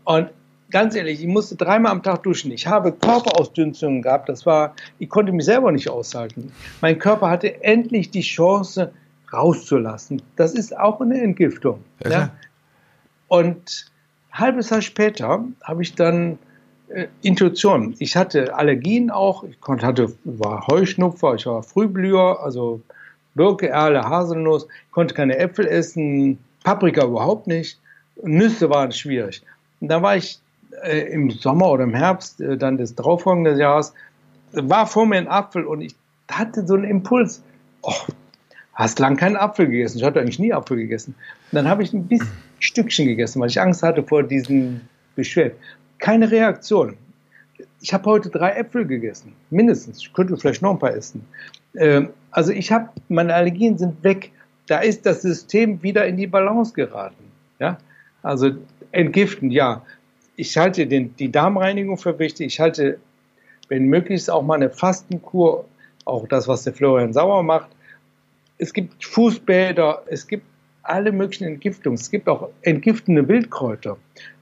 [0.05, 0.31] Und
[0.71, 2.51] ganz ehrlich, ich musste dreimal am Tag duschen.
[2.51, 4.29] Ich habe Körperausdünstungen gehabt.
[4.29, 6.53] Das war, ich konnte mich selber nicht aushalten.
[6.81, 8.93] Mein Körper hatte endlich die Chance
[9.33, 10.23] rauszulassen.
[10.37, 11.85] Das ist auch eine Entgiftung.
[12.05, 12.11] Ja.
[12.11, 12.31] ja?
[13.29, 13.91] Und
[14.33, 16.39] ein halbes Jahr später habe ich dann
[16.89, 17.95] äh, Intuition.
[17.99, 19.45] Ich hatte Allergien auch.
[19.45, 22.83] Ich konnte, hatte, war Heuschnupfer, ich war Frühblüher, also
[23.35, 27.81] Birke, Erle, Haselnuss, konnte keine Äpfel essen, Paprika überhaupt nicht,
[28.23, 29.43] Nüsse waren schwierig.
[29.81, 30.41] Und da war ich
[30.83, 33.93] äh, im Sommer oder im Herbst äh, dann des darauffolgenden Jahres,
[34.53, 35.95] war vor mir ein Apfel und ich
[36.31, 37.43] hatte so einen Impuls,
[37.83, 37.93] oh,
[38.75, 39.99] hast lang keinen Apfel gegessen.
[39.99, 41.15] Ich hatte eigentlich nie Apfel gegessen.
[41.51, 42.29] Und dann habe ich ein bisschen
[42.59, 45.57] Stückchen gegessen, weil ich Angst hatte vor diesen Beschwerden.
[45.99, 46.97] Keine Reaktion.
[47.81, 49.99] Ich habe heute drei Äpfel gegessen, mindestens.
[49.99, 51.27] Ich könnte vielleicht noch ein paar essen.
[51.77, 54.33] Ähm, also ich habe, meine Allergien sind weg.
[54.67, 57.25] Da ist das System wieder in die Balance geraten.
[57.59, 57.79] Ja?
[58.23, 58.51] Also
[58.91, 59.83] entgiften, ja.
[60.37, 62.47] Ich halte den, die Darmreinigung für wichtig.
[62.47, 62.99] Ich halte,
[63.69, 65.67] wenn möglich, auch mal eine Fastenkur,
[66.05, 67.69] auch das, was der Florian Sauer macht.
[68.59, 70.45] Es gibt Fußbäder, es gibt
[70.83, 71.97] alle möglichen Entgiftungen.
[71.97, 73.99] Es gibt auch entgiftende Wildkräuter.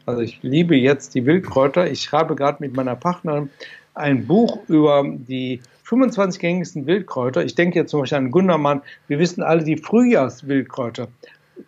[0.07, 1.91] Also ich liebe jetzt die Wildkräuter.
[1.91, 3.51] Ich schreibe gerade mit meiner Partnerin
[3.95, 5.61] ein Buch über die
[5.91, 7.45] 25 gängigsten Wildkräuter.
[7.45, 8.83] Ich denke jetzt zum Beispiel an Gundermann.
[9.09, 11.09] Wir wissen alle die Frühjahrswildkräuter.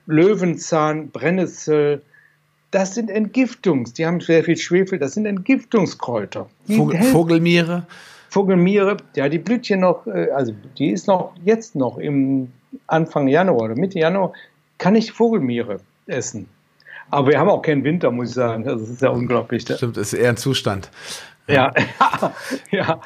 [0.06, 2.02] Löwenzahn, Brennnessel,
[2.70, 3.92] das sind Entgiftungs.
[3.94, 5.00] Die haben sehr viel Schwefel.
[5.00, 6.48] Das sind Entgiftungskräuter.
[6.68, 7.86] Vogel, Vogelmiere.
[8.30, 12.52] Vogelmiere, ja, die blüht hier noch, äh, also die ist noch jetzt noch im
[12.86, 14.32] Anfang Januar oder Mitte Januar,
[14.78, 16.48] kann ich Vogelmiere essen.
[17.10, 18.64] Aber wir haben auch keinen Winter, muss ich sagen.
[18.64, 19.62] Das ist ja unglaublich.
[19.62, 20.90] Stimmt, ist eher ein Zustand.
[21.48, 21.74] Ja,
[22.70, 23.00] ja,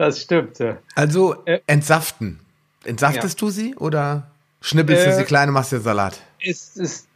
[0.00, 0.56] das stimmt.
[0.94, 2.40] Also äh, entsaften.
[2.86, 3.46] Entsaftest ja.
[3.46, 4.30] du sie oder
[4.62, 6.18] schnippelst du sie äh, klein und machst dir Salat?
[6.42, 7.06] Es ist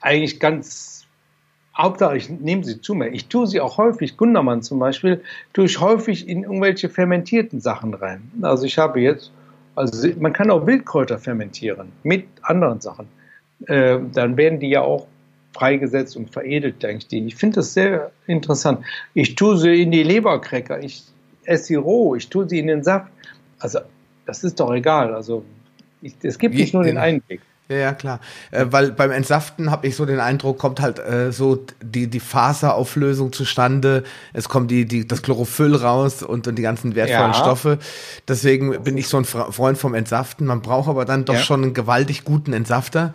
[0.00, 1.04] eigentlich ganz
[1.76, 3.08] Hauptsache, ich nehme sie zu mir.
[3.08, 5.22] Ich tue sie auch häufig, Gundermann zum Beispiel,
[5.52, 8.30] tue ich häufig in irgendwelche fermentierten Sachen rein.
[8.40, 9.30] Also ich habe jetzt,
[9.74, 13.06] also man kann auch Wildkräuter fermentieren mit anderen Sachen.
[13.66, 15.06] Äh, dann werden die ja auch
[15.52, 17.22] freigesetzt und veredelt, denke ich.
[17.26, 18.82] Ich finde das sehr interessant.
[19.12, 21.04] Ich tue sie in die Lebercracker, ich
[21.50, 23.10] esse sie roh, ich tue sie in den Saft.
[23.58, 23.80] Also,
[24.26, 25.14] das ist doch egal.
[25.14, 25.44] Also,
[26.00, 27.40] ich, es gibt nicht nur den einen Weg.
[27.68, 28.20] Ja, ja, klar.
[28.50, 32.18] Äh, weil beim Entsaften habe ich so den Eindruck, kommt halt äh, so die, die
[32.18, 34.02] Faserauflösung zustande.
[34.32, 37.34] Es kommt die, die, das Chlorophyll raus und, und die ganzen wertvollen ja.
[37.34, 37.78] Stoffe.
[38.26, 40.46] Deswegen bin ich so ein Freund vom Entsaften.
[40.46, 41.40] Man braucht aber dann doch ja.
[41.40, 43.14] schon einen gewaltig guten Entsafter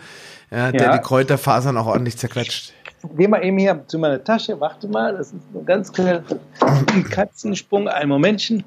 [0.52, 2.74] ja, der die Kräuterfasern auch ordentlich zerquetscht.
[3.18, 6.24] Geh mal eben hier zu meiner Tasche, warte mal, das ist ein ganz kleiner
[7.10, 8.64] Katzensprung, ein Momentchen.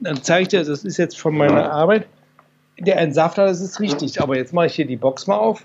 [0.00, 2.06] Dann zeige ich dir, das ist jetzt von meiner Arbeit.
[2.78, 5.64] Der Entsafter, das ist richtig, aber jetzt mache ich hier die Box mal auf.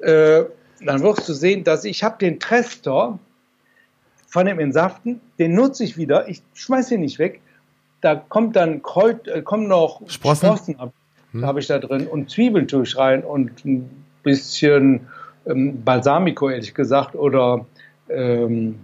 [0.00, 0.44] Äh,
[0.80, 3.18] dann wirst du sehen, dass ich habe den Trestor
[4.26, 7.40] von dem Entsaften, den nutze ich wieder, ich schmeiße ihn nicht weg.
[8.00, 10.92] Da kommt dann Kreuz, äh, kommen noch Sprossen, Sprossen ab,
[11.32, 11.44] hm.
[11.44, 15.08] habe ich da drin und Zwiebeln tue ich rein und ein bisschen
[15.48, 17.66] ähm, Balsamico, ehrlich gesagt, oder
[18.08, 18.78] ähm,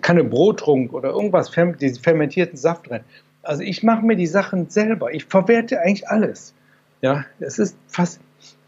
[0.00, 3.00] keine Brottrunk oder irgendwas, diesen fermentierten Saft drin.
[3.42, 5.12] Also ich mache mir die Sachen selber.
[5.12, 6.54] Ich verwerte eigentlich alles.
[7.02, 8.20] Ja, es ist fast,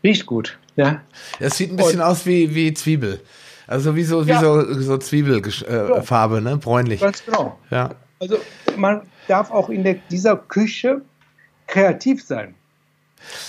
[0.05, 0.59] riecht gut.
[0.77, 1.03] Ja.
[1.41, 3.20] Es sieht ein bisschen Und, aus wie, wie Zwiebel.
[3.66, 4.41] Also wie so, wie ja.
[4.41, 6.57] so, so Zwiebelfarbe, äh, ne?
[6.57, 7.01] Bräunlich.
[7.01, 7.59] Ganz genau.
[7.70, 7.91] Ja.
[8.20, 8.39] Also
[8.77, 11.03] man darf auch in der, dieser Küche
[11.66, 12.55] kreativ sein.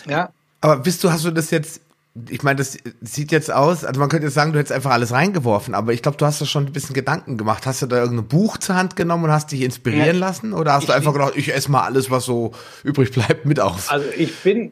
[0.07, 0.31] Ja.
[0.61, 1.81] Aber bist du, hast du das jetzt
[2.29, 5.11] ich meine, das sieht jetzt aus, also man könnte jetzt sagen, du hättest einfach alles
[5.11, 7.65] reingeworfen, aber ich glaube, du hast da schon ein bisschen Gedanken gemacht.
[7.65, 10.53] Hast du da irgendein Buch zur Hand genommen und hast dich inspirieren ja, lassen?
[10.53, 12.51] Oder hast du einfach gedacht, ich esse mal alles, was so
[12.83, 13.91] übrig bleibt, mit auf?
[13.91, 14.71] Also ich bin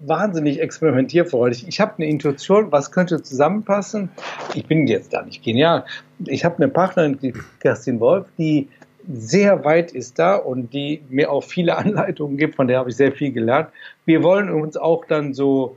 [0.00, 1.68] wahnsinnig experimentierfreudig.
[1.68, 4.08] Ich habe eine Intuition, was könnte zusammenpassen.
[4.54, 5.84] Ich bin jetzt da nicht genial.
[6.24, 8.68] Ich habe eine Partnerin, die Kerstin Wolf, die
[9.12, 12.96] sehr weit ist da und die mir auch viele Anleitungen gibt, von der habe ich
[12.96, 13.68] sehr viel gelernt.
[14.06, 15.76] Wir wollen uns auch dann so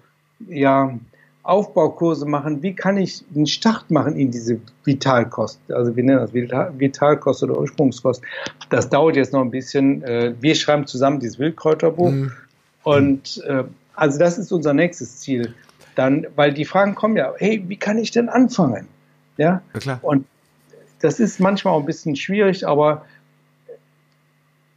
[0.50, 0.98] ja,
[1.44, 6.34] Aufbaukurse machen, wie kann ich einen Start machen in diese Vitalkost, also wir nennen das
[6.34, 8.22] Vitalkost oder Ursprungskost.
[8.70, 10.04] Das dauert jetzt noch ein bisschen.
[10.04, 12.32] Äh, wir schreiben zusammen dieses Wildkräuterbuch mhm.
[12.84, 15.54] und äh, also das ist unser nächstes Ziel.
[15.96, 18.88] Dann, weil die Fragen kommen ja, hey, wie kann ich denn anfangen?
[19.38, 20.00] Ja, ja klar.
[20.02, 20.26] Und
[21.02, 23.06] das ist manchmal auch ein bisschen schwierig, aber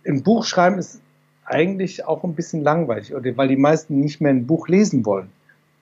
[0.05, 1.01] ein Buch schreiben ist
[1.45, 5.31] eigentlich auch ein bisschen langweilig, weil die meisten nicht mehr ein Buch lesen wollen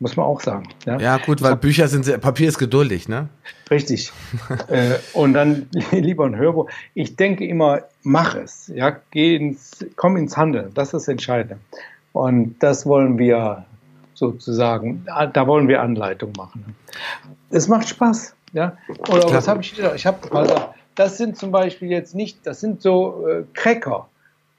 [0.01, 0.69] muss man auch sagen.
[0.87, 3.29] Ja, ja gut, weil Bücher sind, Papier ist geduldig, ne?
[3.71, 4.13] Richtig.
[4.69, 6.69] äh, und dann lieber ein Hörbuch.
[6.95, 11.61] Ich denke immer, mach es, ja, geh ins, komm ins Handeln, das ist entscheidend.
[12.13, 13.65] Und das wollen wir
[14.15, 16.77] sozusagen, da wollen wir Anleitung machen.
[17.51, 18.77] Es macht Spaß, ja.
[19.09, 19.95] Oder was habe ich wieder?
[19.95, 24.09] Ich habe das sind zum Beispiel jetzt nicht, das sind so äh, Cracker,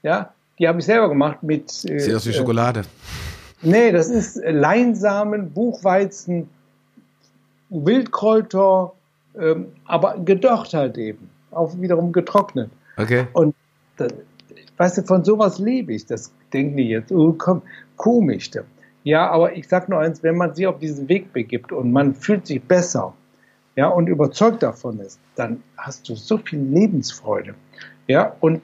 [0.02, 0.32] ja.
[0.58, 1.70] Die habe ich selber gemacht mit.
[1.84, 2.80] Äh, Sieht aus wie Schokolade.
[2.80, 3.25] Äh,
[3.62, 6.48] Nee, das ist Leinsamen, Buchweizen,
[7.70, 8.92] Wildkräuter,
[9.38, 11.30] ähm, aber gedocht halt eben.
[11.50, 12.70] Auch wiederum getrocknet.
[12.96, 13.26] Okay.
[13.32, 13.54] Und
[13.96, 14.12] das,
[14.76, 16.06] weißt du, von sowas lebe ich.
[16.06, 17.62] Das denken die jetzt, oh, komm,
[17.96, 18.50] komisch.
[19.04, 22.14] Ja, aber ich sag nur eins, wenn man sich auf diesen Weg begibt und man
[22.14, 23.14] fühlt sich besser,
[23.76, 27.54] ja, und überzeugt davon ist, dann hast du so viel Lebensfreude.
[28.06, 28.62] Ja, und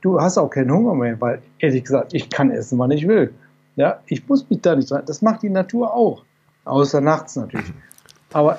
[0.00, 3.34] du hast auch keinen Hunger mehr, weil ehrlich gesagt, ich kann essen, wann ich will.
[3.76, 5.02] Ja, ich muss mich da nicht dran.
[5.06, 6.24] Das macht die Natur auch.
[6.64, 7.72] Außer nachts natürlich.
[8.32, 8.58] Aber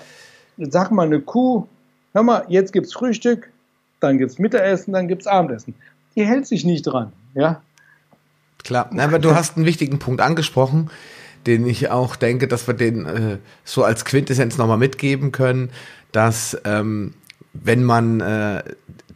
[0.58, 1.68] sag mal, eine Kuh,
[2.14, 3.52] hör mal, jetzt gibt's Frühstück,
[4.00, 5.76] dann gibt's Mittagessen, dann gibt's Abendessen.
[6.16, 7.62] Die hält sich nicht dran, ja.
[8.64, 10.90] Klar, aber du hast einen wichtigen Punkt angesprochen,
[11.46, 15.70] den ich auch denke, dass wir den äh, so als Quintessenz nochmal mitgeben können,
[16.12, 17.14] dass ähm,
[17.64, 18.64] wenn man äh,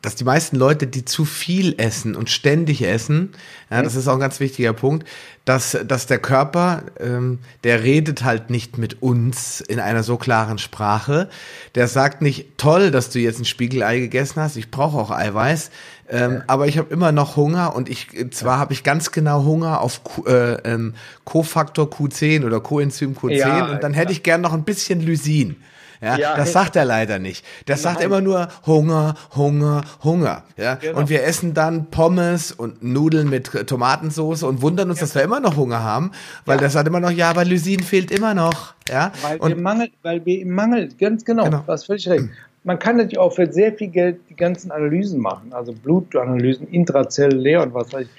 [0.01, 3.31] dass die meisten Leute, die zu viel essen und ständig essen,
[3.69, 5.05] ja, das ist auch ein ganz wichtiger Punkt,
[5.45, 10.57] dass, dass der Körper, ähm, der redet halt nicht mit uns in einer so klaren
[10.57, 11.29] Sprache.
[11.75, 15.69] Der sagt nicht, toll, dass du jetzt ein Spiegelei gegessen hast, ich brauche auch Eiweiß,
[16.09, 16.43] ähm, ja.
[16.47, 20.03] aber ich habe immer noch Hunger und ich zwar habe ich ganz genau Hunger auf
[20.03, 20.93] Q, äh, ähm,
[21.25, 25.57] Cofaktor Q10 oder Coenzym Q10 ja, und dann hätte ich gern noch ein bisschen Lysin.
[26.01, 27.45] Ja, ja das sagt er leider nicht.
[27.65, 30.43] Das sagt immer nur Hunger, Hunger, Hunger.
[30.57, 30.99] Ja, genau.
[30.99, 35.05] und wir essen dann Pommes und Nudeln mit Tomatensauce und wundern uns, ja.
[35.05, 36.11] dass wir immer noch Hunger haben,
[36.45, 36.63] weil ja.
[36.63, 38.73] das sagt immer noch, ja, aber Lysin fehlt immer noch.
[38.87, 41.63] Ja, weil und, wir Mangel, weil wir im Mangel, ganz genau, genau.
[41.67, 42.25] hast völlig recht.
[42.63, 47.63] Man kann natürlich auch für sehr viel Geld die ganzen Analysen machen, also Blutanalysen, intrazellulär
[47.63, 48.09] und was weiß ich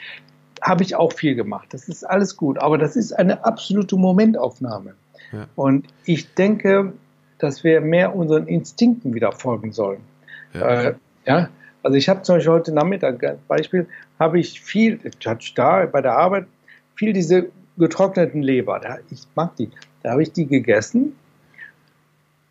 [0.62, 1.68] habe ich auch viel gemacht.
[1.70, 4.94] Das ist alles gut, aber das ist eine absolute Momentaufnahme.
[5.32, 5.46] Ja.
[5.56, 6.92] Und ich denke,
[7.42, 10.00] dass wir mehr unseren Instinkten wieder folgen sollen.
[10.54, 10.82] Ja.
[10.82, 10.94] Äh,
[11.26, 11.48] ja?
[11.82, 13.86] Also ich habe zum Beispiel heute Nachmittag, als Beispiel,
[14.18, 16.46] habe ich viel, ich hatte da bei der Arbeit,
[16.94, 17.46] viel diese
[17.78, 18.78] getrockneten Leber.
[18.80, 19.70] Da, ich mag die.
[20.02, 21.14] Da habe ich die gegessen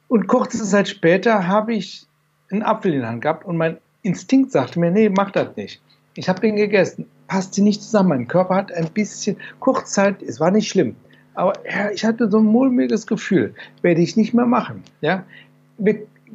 [0.10, 2.06] und kurze Zeit später habe ich
[2.52, 5.82] einen Apfel in der Hand gehabt und mein Instinkt sagte mir, nee, mach das nicht.
[6.16, 7.06] Ich habe den gegessen.
[7.28, 8.10] Passt sie nicht zusammen.
[8.10, 10.96] Mein Körper hat ein bisschen, Kurzzeit, es war nicht schlimm.
[11.40, 14.84] Aber ja, ich hatte so ein mulmiges Gefühl, werde ich nicht mehr machen.
[15.00, 15.24] Ja?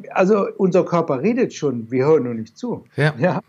[0.08, 2.84] Also unser Körper redet schon, wir hören nur nicht zu.
[2.96, 3.12] Ja.
[3.18, 3.40] ja.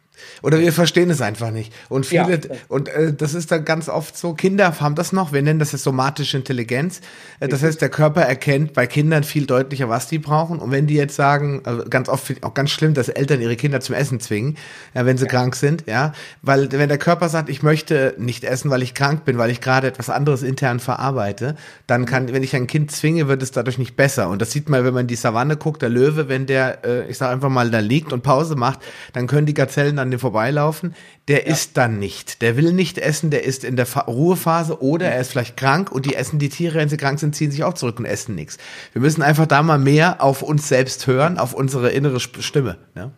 [0.42, 1.74] Oder wir verstehen es einfach nicht.
[1.90, 2.56] Und viele, ja.
[2.68, 5.72] und äh, das ist dann ganz oft so, Kinder haben das noch, wir nennen das
[5.72, 7.02] ja somatische Intelligenz.
[7.40, 10.60] Äh, das heißt, der Körper erkennt bei Kindern viel deutlicher, was die brauchen.
[10.60, 13.82] Und wenn die jetzt sagen, äh, ganz oft auch ganz schlimm, dass Eltern ihre Kinder
[13.82, 14.58] zum Essen zwingen,
[14.94, 15.32] ja, wenn sie ja.
[15.32, 16.14] krank sind, ja.
[16.42, 19.62] Weil wenn der Körper sagt, ich möchte nicht essen, weil ich krank bin, weil ich
[19.62, 21.56] gerade etwas anderes intern verarbeite,
[21.88, 24.30] dann kann, wenn ich ein Kind zwinge, wird es dadurch nicht besser.
[24.30, 27.10] Und das sieht man, wenn man in die Savanne guckt, der Löwe, wenn der, äh,
[27.10, 28.80] ich sage einfach mal, da liegt und Pause macht,
[29.14, 30.96] dann können die Gazellen dann an dem vorbeilaufen,
[31.28, 32.42] der isst dann nicht.
[32.42, 35.92] Der will nicht essen, der ist in der Fa Ruhephase oder er ist vielleicht krank
[35.92, 38.36] und die essen die Tiere, wenn sie krank sind, ziehen sich auch zurück und essen
[38.36, 38.58] nichts.
[38.94, 42.78] Wir müssen einfach da mal mehr auf uns selbst hören, auf unsere innere Stimme.
[42.96, 43.12] Ja?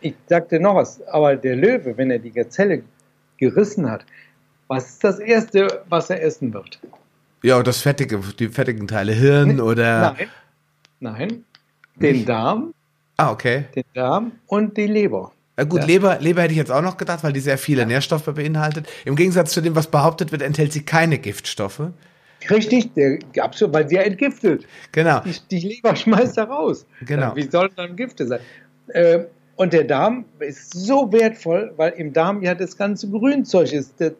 [0.00, 2.82] Ich sag dir noch was, aber der Löwe, wenn er die Gazelle
[3.38, 4.04] gerissen hat,
[4.68, 6.80] was ist das Erste, was er essen wird?
[7.42, 10.14] Ja, das fettige, die fettigen Teile, Hirn oder.
[10.16, 10.28] Nein,
[11.00, 11.44] nein,
[11.96, 12.74] den Darm.
[13.16, 13.66] Ah, okay.
[13.74, 15.32] Den Darm und die Leber.
[15.56, 15.86] Ja, gut, ja.
[15.86, 17.86] Leber, Leber hätte ich jetzt auch noch gedacht, weil die sehr viele ja.
[17.86, 18.86] Nährstoffe beinhaltet.
[19.04, 21.90] Im Gegensatz zu dem, was behauptet wird, enthält sie keine Giftstoffe.
[22.50, 24.66] Richtig, der, absolut, weil sie ja entgiftet.
[24.92, 25.20] Genau.
[25.20, 26.86] Die, die Leber schmeißt da raus.
[27.00, 27.34] Genau.
[27.34, 28.40] Wie sollen dann Gifte sein?
[28.88, 29.20] Äh,
[29.56, 33.98] und der Darm ist so wertvoll, weil im Darm ja das ganze Grünzeug ist.
[33.98, 34.12] Der,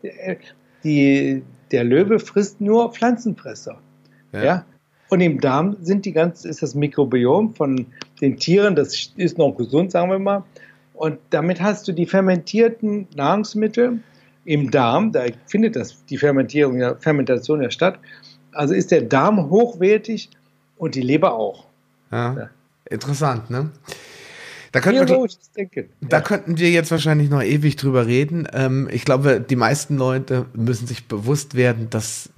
[0.82, 3.78] die, der Löwe frisst nur Pflanzenfresser.
[4.32, 4.44] Ja.
[4.44, 4.64] ja.
[5.08, 7.86] Und im Darm sind die ganze, ist das Mikrobiom von
[8.20, 10.42] den Tieren, das ist noch gesund, sagen wir mal.
[10.96, 14.00] Und damit hast du die fermentierten Nahrungsmittel
[14.46, 17.98] im Darm, da findet das, die Fermentierung, ja, Fermentation ja statt.
[18.52, 20.30] Also ist der Darm hochwertig
[20.78, 21.66] und die Leber auch.
[22.10, 22.34] Ja.
[22.34, 22.50] ja.
[22.88, 23.70] Interessant, ne?
[24.72, 28.46] Da könnten, wir, da könnten wir jetzt wahrscheinlich noch ewig drüber reden.
[28.52, 32.30] Ähm, ich glaube, die meisten Leute müssen sich bewusst werden, dass,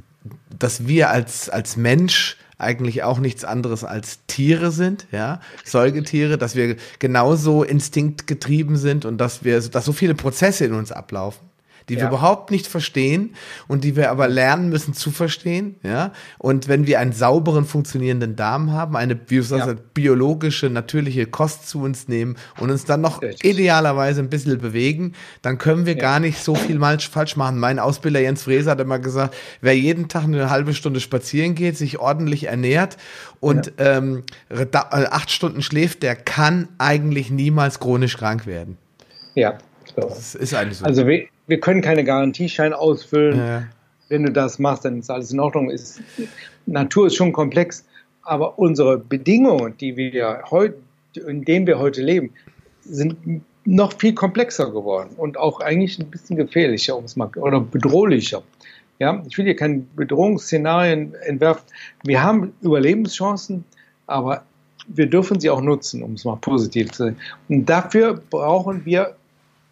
[0.57, 6.57] dass wir als, als Mensch eigentlich auch nichts anderes als Tiere sind, ja, Säugetiere, dass
[6.57, 11.49] wir genauso instinktgetrieben sind und dass wir, dass so viele Prozesse in uns ablaufen
[11.89, 12.01] die ja.
[12.03, 13.35] wir überhaupt nicht verstehen
[13.67, 16.13] und die wir aber lernen müssen zu verstehen, ja.
[16.39, 19.75] Und wenn wir einen sauberen, funktionierenden Darm haben, eine, wie du sagst, ja.
[19.95, 23.45] biologische, natürliche Kost zu uns nehmen und uns dann noch Richtig.
[23.45, 26.01] idealerweise ein bisschen bewegen, dann können wir ja.
[26.01, 27.59] gar nicht so viel mal falsch machen.
[27.59, 31.77] Mein Ausbilder Jens Fräser hat immer gesagt, wer jeden Tag eine halbe Stunde spazieren geht,
[31.77, 32.97] sich ordentlich ernährt
[33.41, 38.77] und ähm, äh, acht Stunden schläft, der kann eigentlich niemals chronisch krank werden.
[39.35, 39.59] Ja.
[39.95, 40.09] So.
[40.09, 40.85] Das ist eigentlich so.
[40.85, 41.07] Also
[41.49, 43.39] wir können keine Garantieschein ausfüllen.
[43.39, 43.63] Ja.
[44.09, 45.71] Wenn du das machst, dann ist alles in Ordnung.
[45.71, 46.01] Ist,
[46.67, 47.85] Natur ist schon komplex,
[48.23, 50.77] aber unsere Bedingungen, die wir heute,
[51.27, 52.31] in denen wir heute leben,
[52.85, 57.61] sind noch viel komplexer geworden und auch eigentlich ein bisschen gefährlicher, um es mal, oder
[57.61, 58.43] bedrohlicher.
[58.99, 61.65] Ja, ich will hier keine Bedrohungsszenarien entwerfen.
[62.05, 63.65] Wir haben Überlebenschancen,
[64.07, 64.43] aber
[64.89, 67.17] wir dürfen sie auch nutzen, um es mal positiv zu sagen.
[67.49, 69.15] Und dafür brauchen wir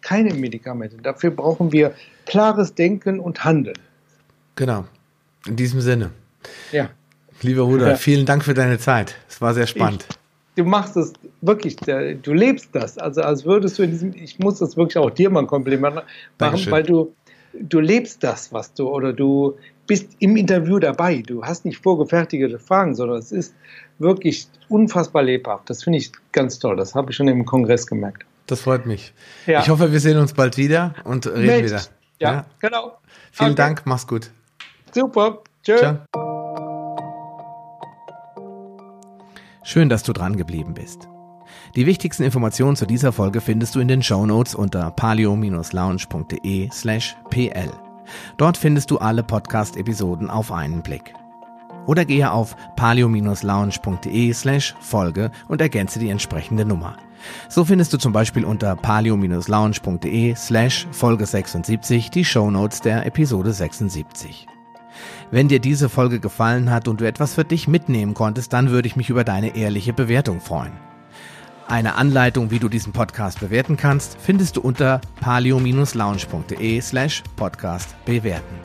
[0.01, 0.97] keine Medikamente.
[0.97, 1.93] Dafür brauchen wir
[2.25, 3.77] klares Denken und Handeln.
[4.55, 4.85] Genau.
[5.45, 6.11] In diesem Sinne.
[6.71, 6.89] Ja.
[7.41, 7.95] Lieber Rudolf, ja.
[7.95, 9.15] vielen Dank für deine Zeit.
[9.29, 10.05] Es war sehr spannend.
[10.09, 10.17] Ich,
[10.55, 12.97] du machst es wirklich, du lebst das.
[12.97, 15.95] Also als würdest du in diesem, ich muss das wirklich auch dir mal ein Kompliment
[15.95, 16.07] machen,
[16.37, 16.71] Dankeschön.
[16.71, 17.13] weil du,
[17.53, 21.23] du lebst das, was du, oder du bist im Interview dabei.
[21.25, 23.53] Du hast nicht vorgefertigte Fragen, sondern es ist
[23.99, 25.69] wirklich unfassbar lebhaft.
[25.69, 26.75] Das finde ich ganz toll.
[26.75, 28.25] Das habe ich schon im Kongress gemerkt.
[28.47, 29.13] Das freut mich.
[29.45, 29.61] Ja.
[29.61, 31.65] Ich hoffe, wir sehen uns bald wieder und reden Mensch.
[31.65, 31.81] wieder.
[32.19, 32.97] Ja, ja, genau.
[33.31, 33.55] Vielen okay.
[33.55, 34.31] Dank, mach's gut.
[34.93, 35.39] Super.
[35.63, 35.77] Tschö.
[35.77, 35.97] Ciao.
[39.63, 41.09] Schön, dass du dran geblieben bist.
[41.75, 47.17] Die wichtigsten Informationen zu dieser Folge findest du in den Show Notes unter palio-lounge.de slash
[47.29, 47.71] pl.
[48.37, 51.13] Dort findest du alle Podcast-Episoden auf einen Blick.
[51.85, 56.95] Oder gehe auf palio-lounge.de slash Folge und ergänze die entsprechende Nummer.
[57.49, 64.47] So findest du zum Beispiel unter palio-lounge.de slash Folge 76 die Shownotes der Episode 76.
[65.31, 68.87] Wenn dir diese Folge gefallen hat und du etwas für dich mitnehmen konntest, dann würde
[68.87, 70.73] ich mich über deine ehrliche Bewertung freuen.
[71.67, 78.55] Eine Anleitung, wie du diesen Podcast bewerten kannst, findest du unter palio-lounge.de slash podcast bewerten.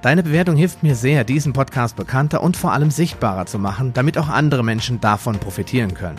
[0.00, 4.16] Deine Bewertung hilft mir sehr, diesen Podcast bekannter und vor allem sichtbarer zu machen, damit
[4.16, 6.18] auch andere Menschen davon profitieren können.